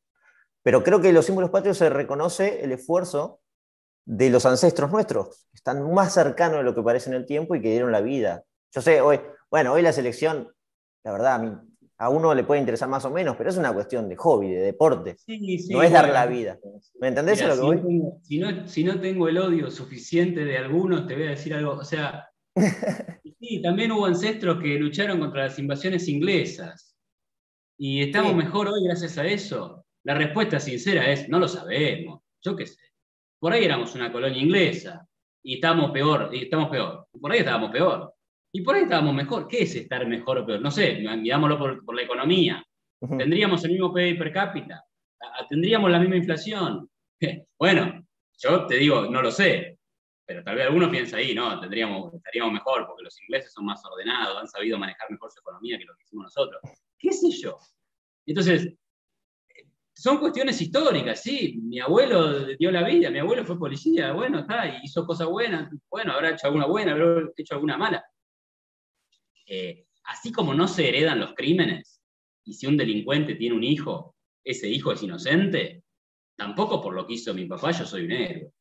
Pero 0.61 0.83
creo 0.83 1.01
que 1.01 1.11
los 1.11 1.25
símbolos 1.25 1.49
patrios 1.49 1.77
se 1.77 1.89
reconoce 1.89 2.63
el 2.63 2.71
esfuerzo 2.71 3.41
de 4.05 4.29
los 4.29 4.45
ancestros 4.45 4.91
nuestros, 4.91 5.47
que 5.51 5.57
están 5.57 5.93
más 5.93 6.13
cercanos 6.13 6.57
de 6.57 6.63
lo 6.63 6.75
que 6.75 6.81
parece 6.81 7.09
en 7.09 7.15
el 7.15 7.25
tiempo 7.25 7.55
y 7.55 7.61
que 7.61 7.71
dieron 7.71 7.91
la 7.91 8.01
vida. 8.01 8.43
Yo 8.71 8.81
sé, 8.81 9.01
hoy, 9.01 9.19
bueno, 9.49 9.73
hoy 9.73 9.81
la 9.81 9.93
selección, 9.93 10.51
la 11.03 11.11
verdad, 11.11 11.35
a, 11.35 11.67
a 11.97 12.09
uno 12.09 12.33
le 12.33 12.43
puede 12.43 12.59
interesar 12.59 12.89
más 12.89 13.05
o 13.05 13.11
menos, 13.11 13.35
pero 13.37 13.49
es 13.49 13.57
una 13.57 13.73
cuestión 13.73 14.09
de 14.09 14.15
hobby, 14.15 14.51
de 14.51 14.61
deporte. 14.61 15.15
no 15.69 15.83
es 15.83 15.91
dar 15.91 16.09
la 16.09 16.25
vida. 16.25 16.59
¿Me 16.99 17.09
entendés 17.09 17.41
lo 17.41 17.49
que 17.49 17.55
si, 17.55 17.61
voy? 17.61 17.75
No 17.77 18.19
si, 18.21 18.37
no, 18.39 18.67
si 18.67 18.83
no 18.83 18.99
tengo 18.99 19.27
el 19.27 19.37
odio 19.37 19.69
suficiente 19.71 20.43
de 20.43 20.57
algunos, 20.57 21.07
te 21.07 21.15
voy 21.15 21.27
a 21.27 21.31
decir 21.31 21.53
algo. 21.53 21.73
O 21.73 21.83
sea, 21.83 22.27
Sí, 23.43 23.61
también 23.61 23.91
hubo 23.91 24.05
ancestros 24.05 24.61
que 24.61 24.79
lucharon 24.79 25.19
contra 25.19 25.43
las 25.43 25.59
invasiones 25.59 26.07
inglesas. 26.07 26.95
¿Y 27.77 28.01
estamos 28.01 28.33
mejor 28.33 28.69
hoy 28.69 28.85
gracias 28.85 29.17
a 29.17 29.25
eso? 29.25 29.85
La 30.05 30.13
respuesta 30.13 30.61
sincera 30.61 31.11
es, 31.11 31.27
no 31.27 31.39
lo 31.39 31.49
sabemos. 31.49 32.21
Yo 32.41 32.55
qué 32.55 32.65
sé. 32.65 32.79
Por 33.39 33.51
ahí 33.51 33.65
éramos 33.65 33.95
una 33.95 34.13
colonia 34.13 34.41
inglesa 34.41 35.05
y 35.43 35.55
estamos 35.55 35.91
peor, 35.91 36.29
y 36.31 36.43
estamos 36.43 36.69
peor. 36.69 37.05
Por 37.19 37.33
ahí 37.33 37.39
estábamos 37.39 37.71
peor. 37.71 38.13
Y 38.55 38.61
por 38.61 38.75
ahí 38.75 38.83
estábamos 38.83 39.15
mejor. 39.15 39.47
¿Qué 39.47 39.63
es 39.63 39.75
estar 39.75 40.07
mejor 40.07 40.37
o 40.37 40.45
peor? 40.45 40.61
No 40.61 40.69
sé, 40.69 40.99
mirámoslo 41.17 41.57
por, 41.57 41.95
la 41.95 42.03
economía. 42.03 42.63
¿Tendríamos 42.99 43.63
el 43.65 43.71
mismo 43.71 43.91
PIB 43.91 44.17
per 44.17 44.31
cápita? 44.31 44.85
¿Tendríamos 45.49 45.89
la 45.91 45.99
misma 45.99 46.15
inflación? 46.17 46.89
Bueno, 47.57 48.05
yo 48.37 48.65
te 48.65 48.75
digo, 48.75 49.05
no 49.05 49.21
lo 49.21 49.31
sé, 49.31 49.79
pero 50.25 50.43
tal 50.43 50.57
vez 50.57 50.65
alguno 50.65 50.91
piensa 50.91 51.15
ahí, 51.15 51.33
no, 51.33 51.57
tendríamos, 51.61 52.13
estaríamos 52.13 52.51
mejor 52.51 52.85
porque 52.85 53.03
los 53.03 53.21
ingleses 53.21 53.53
son 53.53 53.63
más 53.63 53.81
ordenados, 53.85 54.37
han 54.37 54.47
sabido 54.49 54.77
manejar 54.77 55.09
mejor 55.09 55.31
su 55.31 55.39
economía 55.39 55.77
que 55.77 55.85
lo 55.85 55.95
que 55.95 56.03
hicimos 56.03 56.25
nosotros. 56.25 56.61
¿Qué 56.99 57.13
sé 57.13 57.31
yo? 57.31 57.57
Entonces, 58.25 58.73
son 59.93 60.17
cuestiones 60.17 60.61
históricas, 60.61 61.21
sí. 61.21 61.61
Mi 61.63 61.79
abuelo 61.79 62.45
dio 62.57 62.71
la 62.71 62.83
vida, 62.83 63.09
mi 63.09 63.19
abuelo 63.19 63.45
fue 63.45 63.57
policía, 63.57 64.11
bueno, 64.11 64.39
está, 64.39 64.81
hizo 64.83 65.05
cosas 65.05 65.27
buenas, 65.27 65.71
bueno, 65.89 66.11
habrá 66.11 66.31
hecho 66.31 66.47
alguna 66.47 66.65
buena, 66.65 66.91
habrá 66.91 67.29
hecho 67.37 67.55
alguna 67.55 67.77
mala. 67.77 68.03
Eh, 69.45 69.85
así 70.05 70.31
como 70.31 70.53
no 70.53 70.67
se 70.67 70.87
heredan 70.87 71.19
los 71.19 71.33
crímenes, 71.33 72.01
y 72.45 72.53
si 72.53 72.67
un 72.67 72.77
delincuente 72.77 73.35
tiene 73.35 73.55
un 73.55 73.63
hijo, 73.63 74.15
ese 74.43 74.67
hijo 74.67 74.91
es 74.91 75.01
inocente, 75.03 75.83
tampoco 76.35 76.81
por 76.81 76.93
lo 76.93 77.07
que 77.07 77.13
hizo 77.13 77.33
mi 77.33 77.45
papá 77.45 77.71
yo 77.71 77.85
soy 77.85 78.05
un 78.05 78.11
héroe. 78.11 78.51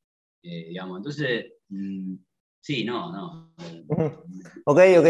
Eh, 0.43 0.67
digamos, 0.69 0.99
entonces, 0.99 1.53
mm, 1.69 2.15
sí, 2.61 2.85
no, 2.85 3.13
no. 3.13 3.55
ok, 4.67 4.81
ok. 4.99 5.07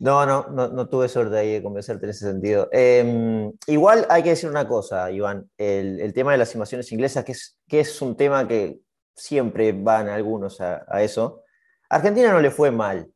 No, 0.00 0.24
no, 0.24 0.46
no, 0.48 0.88
tuve 0.88 1.08
suerte 1.08 1.36
ahí 1.36 1.54
de 1.54 1.62
convencerte 1.62 2.06
en 2.06 2.10
ese 2.10 2.26
sentido. 2.26 2.68
Em, 2.70 3.52
igual 3.66 4.06
hay 4.08 4.22
que 4.22 4.30
decir 4.30 4.48
una 4.48 4.68
cosa, 4.68 5.10
Iván, 5.10 5.50
el, 5.56 6.12
tema 6.14 6.32
de 6.32 6.38
las 6.38 6.54
invasiones 6.54 6.92
inglesas, 6.92 7.24
que 7.24 7.32
es, 7.32 7.58
que 7.66 7.80
es 7.80 8.00
un 8.00 8.16
tema 8.16 8.46
que 8.46 8.78
siempre 9.16 9.72
van 9.72 10.08
algunos 10.08 10.60
a, 10.60 11.02
eso. 11.02 11.42
Argentina 11.90 12.32
no 12.32 12.40
le 12.40 12.52
fue 12.52 12.70
mal 12.70 13.10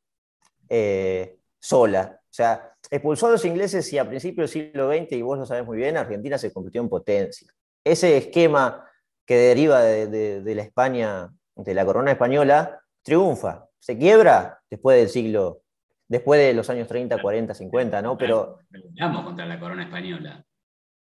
eh, 0.74 1.36
sola. 1.60 2.18
O 2.18 2.34
sea, 2.34 2.72
expulsó 2.90 3.26
a 3.26 3.32
los 3.32 3.44
ingleses 3.44 3.92
y 3.92 3.98
a 3.98 4.08
principios 4.08 4.50
del 4.50 4.70
siglo 4.72 4.90
XX, 4.90 5.12
y 5.12 5.22
vos 5.22 5.38
lo 5.38 5.44
sabés 5.44 5.66
muy 5.66 5.76
bien, 5.76 5.98
Argentina 5.98 6.38
se 6.38 6.50
convirtió 6.50 6.80
en 6.80 6.88
potencia. 6.88 7.52
Ese 7.84 8.16
esquema 8.16 8.88
que 9.26 9.36
deriva 9.36 9.82
de, 9.82 10.42
la 10.54 10.62
España, 10.62 11.30
de 11.54 11.74
la 11.74 11.84
corona 11.84 12.12
española, 12.12 12.80
triunfa. 13.02 13.66
Se 13.78 13.98
quiebra 13.98 14.60
después 14.70 14.96
del 14.98 15.10
siglo, 15.10 15.60
después 16.08 16.40
de 16.40 16.54
los 16.54 16.70
años 16.70 16.88
30, 16.88 17.20
40, 17.20 17.52
50, 17.52 18.00
¿no? 18.00 18.16
Pero. 18.16 18.60
Tiramos 18.94 19.24
contra 19.24 19.44
la 19.44 19.60
corona 19.60 19.84
española. 19.84 20.42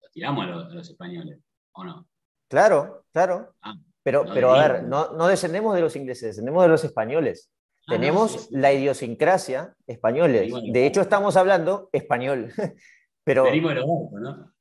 Los 0.03 0.11
tiramos 0.11 0.45
a 0.45 0.49
los, 0.49 0.91
españoles, 0.91 1.39
¿o 1.73 1.85
no? 1.85 2.09
Claro, 2.49 3.05
claro. 3.13 3.55
Ah, 3.63 3.75
pero, 4.03 4.25
pero 4.35 4.53
a 4.53 4.67
ver, 4.67 4.83
no, 4.83 5.29
descendemos 5.29 5.77
de 5.77 5.83
los 5.83 5.95
ingleses, 5.95 6.31
descendemos 6.31 6.65
de 6.65 6.69
los 6.71 6.83
españoles. 6.83 7.53
Ah, 7.91 7.95
Tenemos 7.95 8.49
la 8.53 8.73
idiosincrasia 8.73 9.75
españoles. 9.85 10.53
De 10.73 10.87
hecho, 10.87 11.01
estamos 11.01 11.37
hablando 11.37 11.89
español. 11.93 12.53
Pero, 13.25 13.45
venimos 13.45 13.71
de 13.71 13.81
los 13.81 13.89
barcos, 13.89 14.21
¿no? 14.21 14.53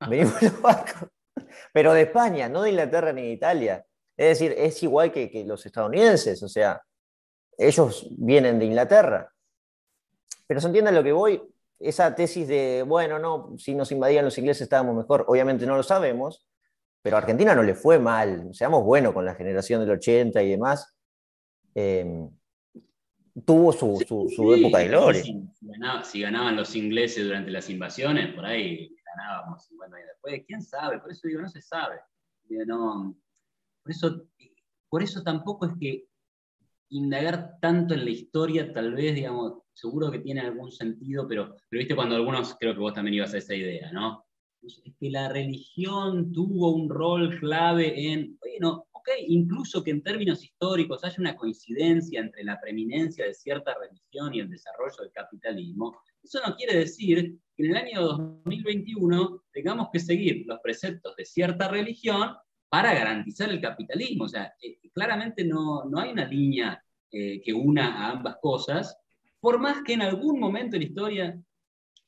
Venimos 0.10 0.40
de 0.40 0.50
los 0.50 0.60
barcos. 0.60 1.08
Pero 1.72 1.94
de 1.94 2.02
España, 2.02 2.50
no 2.50 2.62
de 2.62 2.70
Inglaterra 2.70 3.14
ni 3.14 3.22
de 3.22 3.32
Italia. 3.32 3.86
Es 4.14 4.38
decir, 4.38 4.54
es 4.58 4.82
igual 4.82 5.10
que, 5.10 5.30
que 5.30 5.44
los 5.44 5.64
estadounidenses, 5.64 6.42
o 6.42 6.48
sea, 6.48 6.82
ellos 7.56 8.08
vienen 8.10 8.58
de 8.58 8.66
Inglaterra. 8.66 9.32
Pero 10.46 10.60
se 10.60 10.66
entiende 10.66 10.90
a 10.90 10.94
lo 10.94 11.02
que 11.02 11.12
voy, 11.12 11.42
esa 11.78 12.14
tesis 12.14 12.46
de, 12.46 12.84
bueno, 12.86 13.18
no, 13.18 13.54
si 13.58 13.74
nos 13.74 13.90
invadían 13.90 14.24
los 14.24 14.36
ingleses 14.36 14.62
estábamos 14.62 14.96
mejor, 14.96 15.24
obviamente 15.28 15.66
no 15.66 15.76
lo 15.76 15.82
sabemos, 15.82 16.46
pero 17.02 17.16
a 17.16 17.20
Argentina 17.20 17.54
no 17.54 17.62
le 17.62 17.74
fue 17.74 17.98
mal, 17.98 18.50
seamos 18.52 18.84
buenos 18.84 19.14
con 19.14 19.24
la 19.24 19.34
generación 19.34 19.80
del 19.80 19.92
80 19.92 20.42
y 20.42 20.50
demás. 20.50 20.94
Em, 21.74 22.30
tuvo 23.44 23.72
su, 23.72 24.02
su, 24.34 24.54
época 24.54 24.78
de 24.78 24.88
gloria. 24.88 25.22
Si, 26.04 26.20
ganaban 26.20 26.56
los 26.56 26.74
ingleses 26.74 27.24
durante 27.24 27.50
las 27.50 27.68
invasiones, 27.68 28.34
por 28.34 28.46
ahí 28.46 28.94
ganábamos 29.04 29.64
50 29.66 29.96
años 29.96 30.08
después, 30.12 30.44
quién 30.46 30.62
sabe, 30.62 30.98
por 30.98 31.10
eso 31.10 31.28
digo, 31.28 31.42
no 31.42 31.48
se 31.48 31.60
sabe. 31.60 31.96
por, 32.48 33.90
eso, 33.90 34.22
por 34.88 35.02
eso 35.02 35.22
tampoco 35.22 35.66
es 35.66 35.72
que 35.78 36.06
indagar 36.90 37.58
tanto 37.60 37.94
en 37.94 38.04
la 38.04 38.10
historia, 38.10 38.72
tal 38.72 38.94
vez, 38.94 39.14
digamos, 39.14 39.54
seguro 39.72 40.10
que 40.10 40.20
tiene 40.20 40.40
algún 40.40 40.70
sentido, 40.70 41.26
pero, 41.28 41.56
pero 41.68 41.80
viste 41.80 41.96
cuando 41.96 42.14
algunos, 42.14 42.56
creo 42.58 42.74
que 42.74 42.80
vos 42.80 42.94
también 42.94 43.14
ibas 43.14 43.34
a 43.34 43.38
esa 43.38 43.54
idea, 43.54 43.92
¿no? 43.92 44.24
Es 44.62 44.94
que 44.98 45.10
la 45.10 45.28
religión 45.28 46.32
tuvo 46.32 46.74
un 46.74 46.88
rol 46.88 47.38
clave 47.38 48.12
en, 48.12 48.38
bueno, 48.38 48.85
incluso 49.26 49.82
que 49.82 49.90
en 49.90 50.02
términos 50.02 50.42
históricos 50.42 51.04
haya 51.04 51.16
una 51.18 51.36
coincidencia 51.36 52.20
entre 52.20 52.44
la 52.44 52.60
preeminencia 52.60 53.24
de 53.24 53.34
cierta 53.34 53.74
religión 53.78 54.34
y 54.34 54.40
el 54.40 54.50
desarrollo 54.50 54.96
del 55.00 55.12
capitalismo, 55.12 56.00
eso 56.22 56.40
no 56.46 56.56
quiere 56.56 56.78
decir 56.78 57.38
que 57.56 57.64
en 57.64 57.70
el 57.70 57.76
año 57.76 58.02
2021 58.02 59.44
tengamos 59.52 59.88
que 59.92 60.00
seguir 60.00 60.44
los 60.46 60.58
preceptos 60.60 61.14
de 61.16 61.24
cierta 61.24 61.68
religión 61.68 62.34
para 62.68 62.94
garantizar 62.94 63.50
el 63.50 63.60
capitalismo. 63.60 64.24
O 64.24 64.28
sea, 64.28 64.52
eh, 64.60 64.78
claramente 64.92 65.44
no, 65.44 65.84
no, 65.84 66.00
hay 66.00 66.10
una 66.10 66.26
línea 66.26 66.82
eh, 67.10 67.40
que 67.42 67.52
una 67.52 68.06
a 68.06 68.10
ambas 68.12 68.36
cosas, 68.42 68.98
por 69.40 69.58
más 69.60 69.82
que 69.84 69.92
en 69.92 70.02
algún 70.02 70.40
momento 70.40 70.76
en 70.76 70.82
la 70.82 70.88
historia 70.88 71.42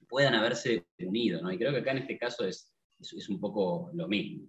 puedan 0.09 0.35
haberse 0.35 0.87
unido, 0.99 1.41
¿no? 1.41 1.53
Y 1.53 1.59
creo 1.59 1.73
que 1.73 1.79
acá 1.79 1.93
en 1.93 1.99
este 1.99 2.19
caso 2.19 2.45
es, 2.45 2.73
es, 2.99 3.29
un 3.29 3.39
poco 3.39 3.91
lo 3.93 4.09
mismo. 4.09 4.49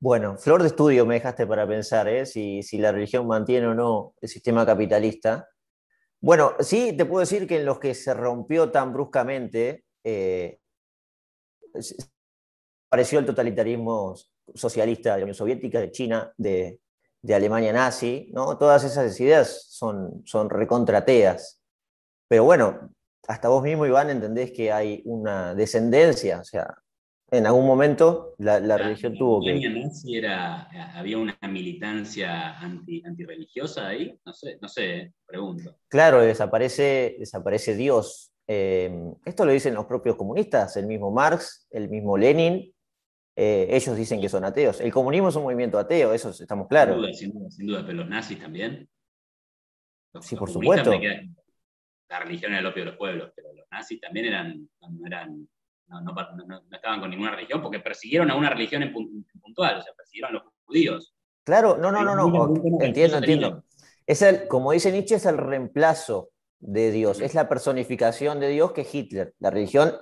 Bueno, 0.00 0.38
flor 0.38 0.62
de 0.62 0.68
estudio 0.68 1.04
me 1.06 1.14
dejaste 1.14 1.44
para 1.46 1.66
pensar, 1.66 2.06
¿eh? 2.08 2.24
si, 2.24 2.62
si, 2.62 2.78
la 2.78 2.92
religión 2.92 3.26
mantiene 3.26 3.66
o 3.66 3.74
no 3.74 4.14
el 4.20 4.28
sistema 4.28 4.64
capitalista. 4.64 5.48
Bueno, 6.20 6.52
sí, 6.60 6.96
te 6.96 7.04
puedo 7.04 7.20
decir 7.20 7.48
que 7.48 7.56
en 7.56 7.64
los 7.64 7.80
que 7.80 7.94
se 7.94 8.14
rompió 8.14 8.70
tan 8.70 8.92
bruscamente, 8.92 9.84
eh, 10.04 10.60
apareció 12.88 13.18
el 13.18 13.26
totalitarismo 13.26 14.14
socialista 14.54 15.12
de 15.12 15.18
la 15.18 15.24
Unión 15.24 15.34
Soviética, 15.34 15.80
de 15.80 15.90
China, 15.90 16.32
de, 16.36 16.80
de 17.20 17.34
Alemania 17.34 17.72
nazi, 17.72 18.30
¿no? 18.32 18.56
Todas 18.56 18.84
esas 18.84 19.18
ideas 19.20 19.66
son, 19.68 20.22
son 20.24 20.48
recontrateas. 20.48 21.60
Pero 22.28 22.44
bueno, 22.44 22.94
hasta 23.26 23.48
vos 23.48 23.62
mismo, 23.64 23.84
Iván, 23.84 24.10
entendés 24.10 24.52
que 24.52 24.72
hay 24.72 25.02
una 25.04 25.54
descendencia, 25.54 26.40
o 26.40 26.44
sea, 26.44 26.74
en 27.30 27.46
algún 27.46 27.66
momento 27.66 28.34
la, 28.38 28.58
religión 28.78 29.16
tuvo 29.16 29.42
que... 29.42 29.68
Nazi 29.68 30.16
era, 30.16 30.68
¿Había 30.98 31.18
una 31.18 31.38
militancia 31.48 32.58
anti, 32.58 33.02
antirreligiosa 33.04 33.88
ahí? 33.88 34.18
No 34.24 34.32
sé, 34.32 34.58
no 34.60 34.68
sé, 34.68 35.12
pregunto. 35.26 35.76
Claro, 35.88 36.20
desaparece, 36.20 37.16
desaparece 37.18 37.74
Dios. 37.74 38.32
Eh, 38.46 39.12
esto 39.24 39.44
lo 39.44 39.52
dicen 39.52 39.74
los 39.74 39.84
propios 39.84 40.16
comunistas, 40.16 40.76
el 40.78 40.86
mismo 40.86 41.10
Marx, 41.10 41.66
el 41.70 41.90
mismo 41.90 42.16
Lenin, 42.16 42.72
eh, 43.40 43.68
ellos 43.70 43.96
dicen 43.96 44.20
que 44.20 44.28
son 44.28 44.44
ateos. 44.44 44.80
El 44.80 44.92
comunismo 44.92 45.28
es 45.28 45.36
un 45.36 45.44
movimiento 45.44 45.78
ateo, 45.78 46.12
eso 46.12 46.30
estamos 46.30 46.66
claros. 46.66 47.16
Sin 47.16 47.32
duda, 47.32 47.48
sin 47.50 47.66
duda, 47.68 47.82
pero 47.86 47.98
los 47.98 48.08
nazis 48.08 48.40
también. 48.40 48.88
sí, 50.20 50.34
por 50.34 50.50
supuesto. 50.50 50.90
la 50.90 52.18
religión 52.18 52.50
era 52.50 52.60
el 52.60 52.66
opio 52.66 52.84
de 52.84 52.90
los 52.90 52.98
pueblos, 52.98 53.30
pero 53.36 53.52
los 53.54 53.64
nazis 53.70 54.00
también 54.00 54.26
eran, 54.26 54.68
no, 55.88 56.14
eran, 56.14 56.36
no, 56.46 56.62
estaban 56.70 57.00
con 57.00 57.10
ninguna 57.10 57.32
religión 57.32 57.62
porque 57.62 57.80
persiguieron 57.80 58.30
a 58.30 58.36
una 58.36 58.50
religión 58.50 58.82
en 58.82 58.92
puntual, 58.92 59.78
o 59.78 59.82
sea, 59.82 59.92
persiguieron 59.96 60.30
a 60.30 60.34
los 60.34 60.42
judíos. 60.64 61.14
Claro, 61.44 61.78
no, 61.78 61.90
no, 61.90 62.02
no, 62.04 62.14
no, 62.14 62.84
entiendo, 62.84 63.18
entiendo. 63.18 63.64
Es 64.06 64.22
el, 64.22 64.48
como 64.48 64.72
dice 64.72 64.92
Nietzsche, 64.92 65.16
es 65.16 65.26
el 65.26 65.38
reemplazo 65.38 66.30
de 66.60 66.90
Dios, 66.90 67.20
es 67.20 67.34
la 67.34 67.48
personificación 67.48 68.40
de 68.40 68.48
Dios 68.48 68.72
que 68.72 68.82
es 68.82 68.94
Hitler. 68.94 69.34
La 69.38 69.50
religión, 69.50 69.94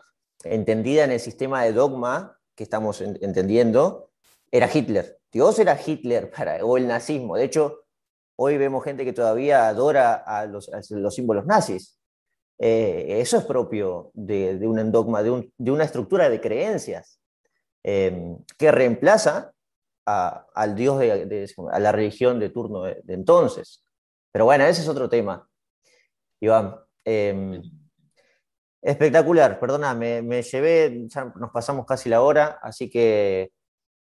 entendida 0.45 1.05
en 1.05 1.13
el 1.13 1.21
sistema 1.21 1.63
de 1.63 1.73
dogma, 1.73 2.39
que 2.55 2.65
estamos 2.65 3.01
entendiendo, 3.01 4.11
era 4.51 4.69
Hitler. 4.73 5.19
Dios 5.31 5.59
era 5.59 5.79
Hitler 5.85 6.31
para, 6.31 6.65
o 6.65 6.77
el 6.77 6.89
nazismo. 6.89 7.37
De 7.37 7.45
hecho, 7.45 7.85
hoy 8.37 8.57
vemos 8.57 8.85
gente 8.85 9.05
que 9.05 9.13
todavía 9.13 9.69
adora 9.69 10.15
a 10.15 10.47
los, 10.47 10.71
símbolos 11.11 11.47
nazis. 11.47 11.96
Eh, 12.59 13.19
eso 13.21 13.39
es 13.39 13.45
propio 13.45 14.11
de, 14.15 14.67
un 14.67 14.91
dogma, 14.91 15.23
de, 15.23 15.31
una 15.71 15.85
estructura 15.85 16.31
de 16.31 16.41
creencias 16.41 17.21
em, 17.83 18.39
que 18.57 18.73
reemplaza 18.73 19.53
al 20.05 20.77
Dios 20.77 20.99
de, 21.01 21.51
a 21.71 21.79
la 21.81 21.93
religión 21.93 22.39
de 22.39 22.51
turno 22.51 22.83
de, 22.83 23.03
entonces. 23.09 23.85
Pero 24.33 24.45
bueno, 24.45 24.65
ese 24.65 24.83
es 24.83 24.89
otro 24.89 25.09
tema. 25.09 25.49
Iván. 26.41 26.77
Em, 27.05 27.61
Espectacular, 28.87 29.59
perdona, 29.59 29.95
me, 29.95 30.43
llevé, 30.43 31.09
ya 31.09 31.25
nos 31.35 31.51
pasamos 31.51 31.87
casi 31.87 32.09
la 32.09 32.23
hora, 32.23 32.61
así 32.63 32.89
que, 32.89 33.51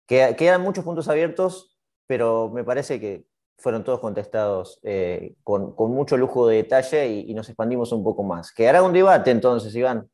quedan 0.09 0.61
muchos 0.61 0.85
puntos 0.85 1.07
abiertos, 1.07 1.79
pero 2.09 2.51
me 2.51 2.65
parece 2.65 2.99
que 2.99 3.25
fueron 3.59 3.85
todos 3.85 4.01
contestados 4.01 4.81
eh, 4.83 5.35
con, 5.45 5.75
mucho 5.77 6.17
lujo 6.17 6.49
de 6.49 6.57
detalle 6.57 7.09
y, 7.09 7.35
nos 7.35 7.49
expandimos 7.49 7.93
un 7.93 8.03
poco 8.03 8.23
más. 8.23 8.53
Quedará 8.53 8.83
un 8.83 8.93
debate 8.93 9.31
entonces, 9.31 9.75
Iván. 9.75 10.09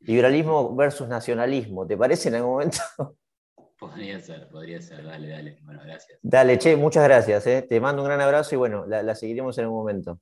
Liberalismo 0.00 0.74
versus 0.74 1.08
nacionalismo, 1.08 1.86
¿te 1.86 1.96
parece 1.96 2.28
en 2.28 2.36
algún 2.36 2.52
momento? 2.52 2.78
Podría 3.78 4.18
ser, 4.20 4.48
podría 4.48 4.80
ser, 4.80 5.04
dale, 5.04 5.28
dale. 5.28 5.58
Bueno, 5.62 5.82
gracias. 5.84 6.18
Dale, 6.22 6.58
che, 6.58 6.76
muchas 6.76 7.04
gracias. 7.04 7.46
Eh. 7.46 7.60
Te 7.60 7.78
mando 7.78 8.00
un 8.00 8.08
gran 8.08 8.22
abrazo 8.22 8.54
y 8.54 8.58
bueno, 8.58 8.86
la 8.86 9.14
seguiremos 9.14 9.58
en 9.58 9.66
un 9.66 9.74
momento. 9.74 10.18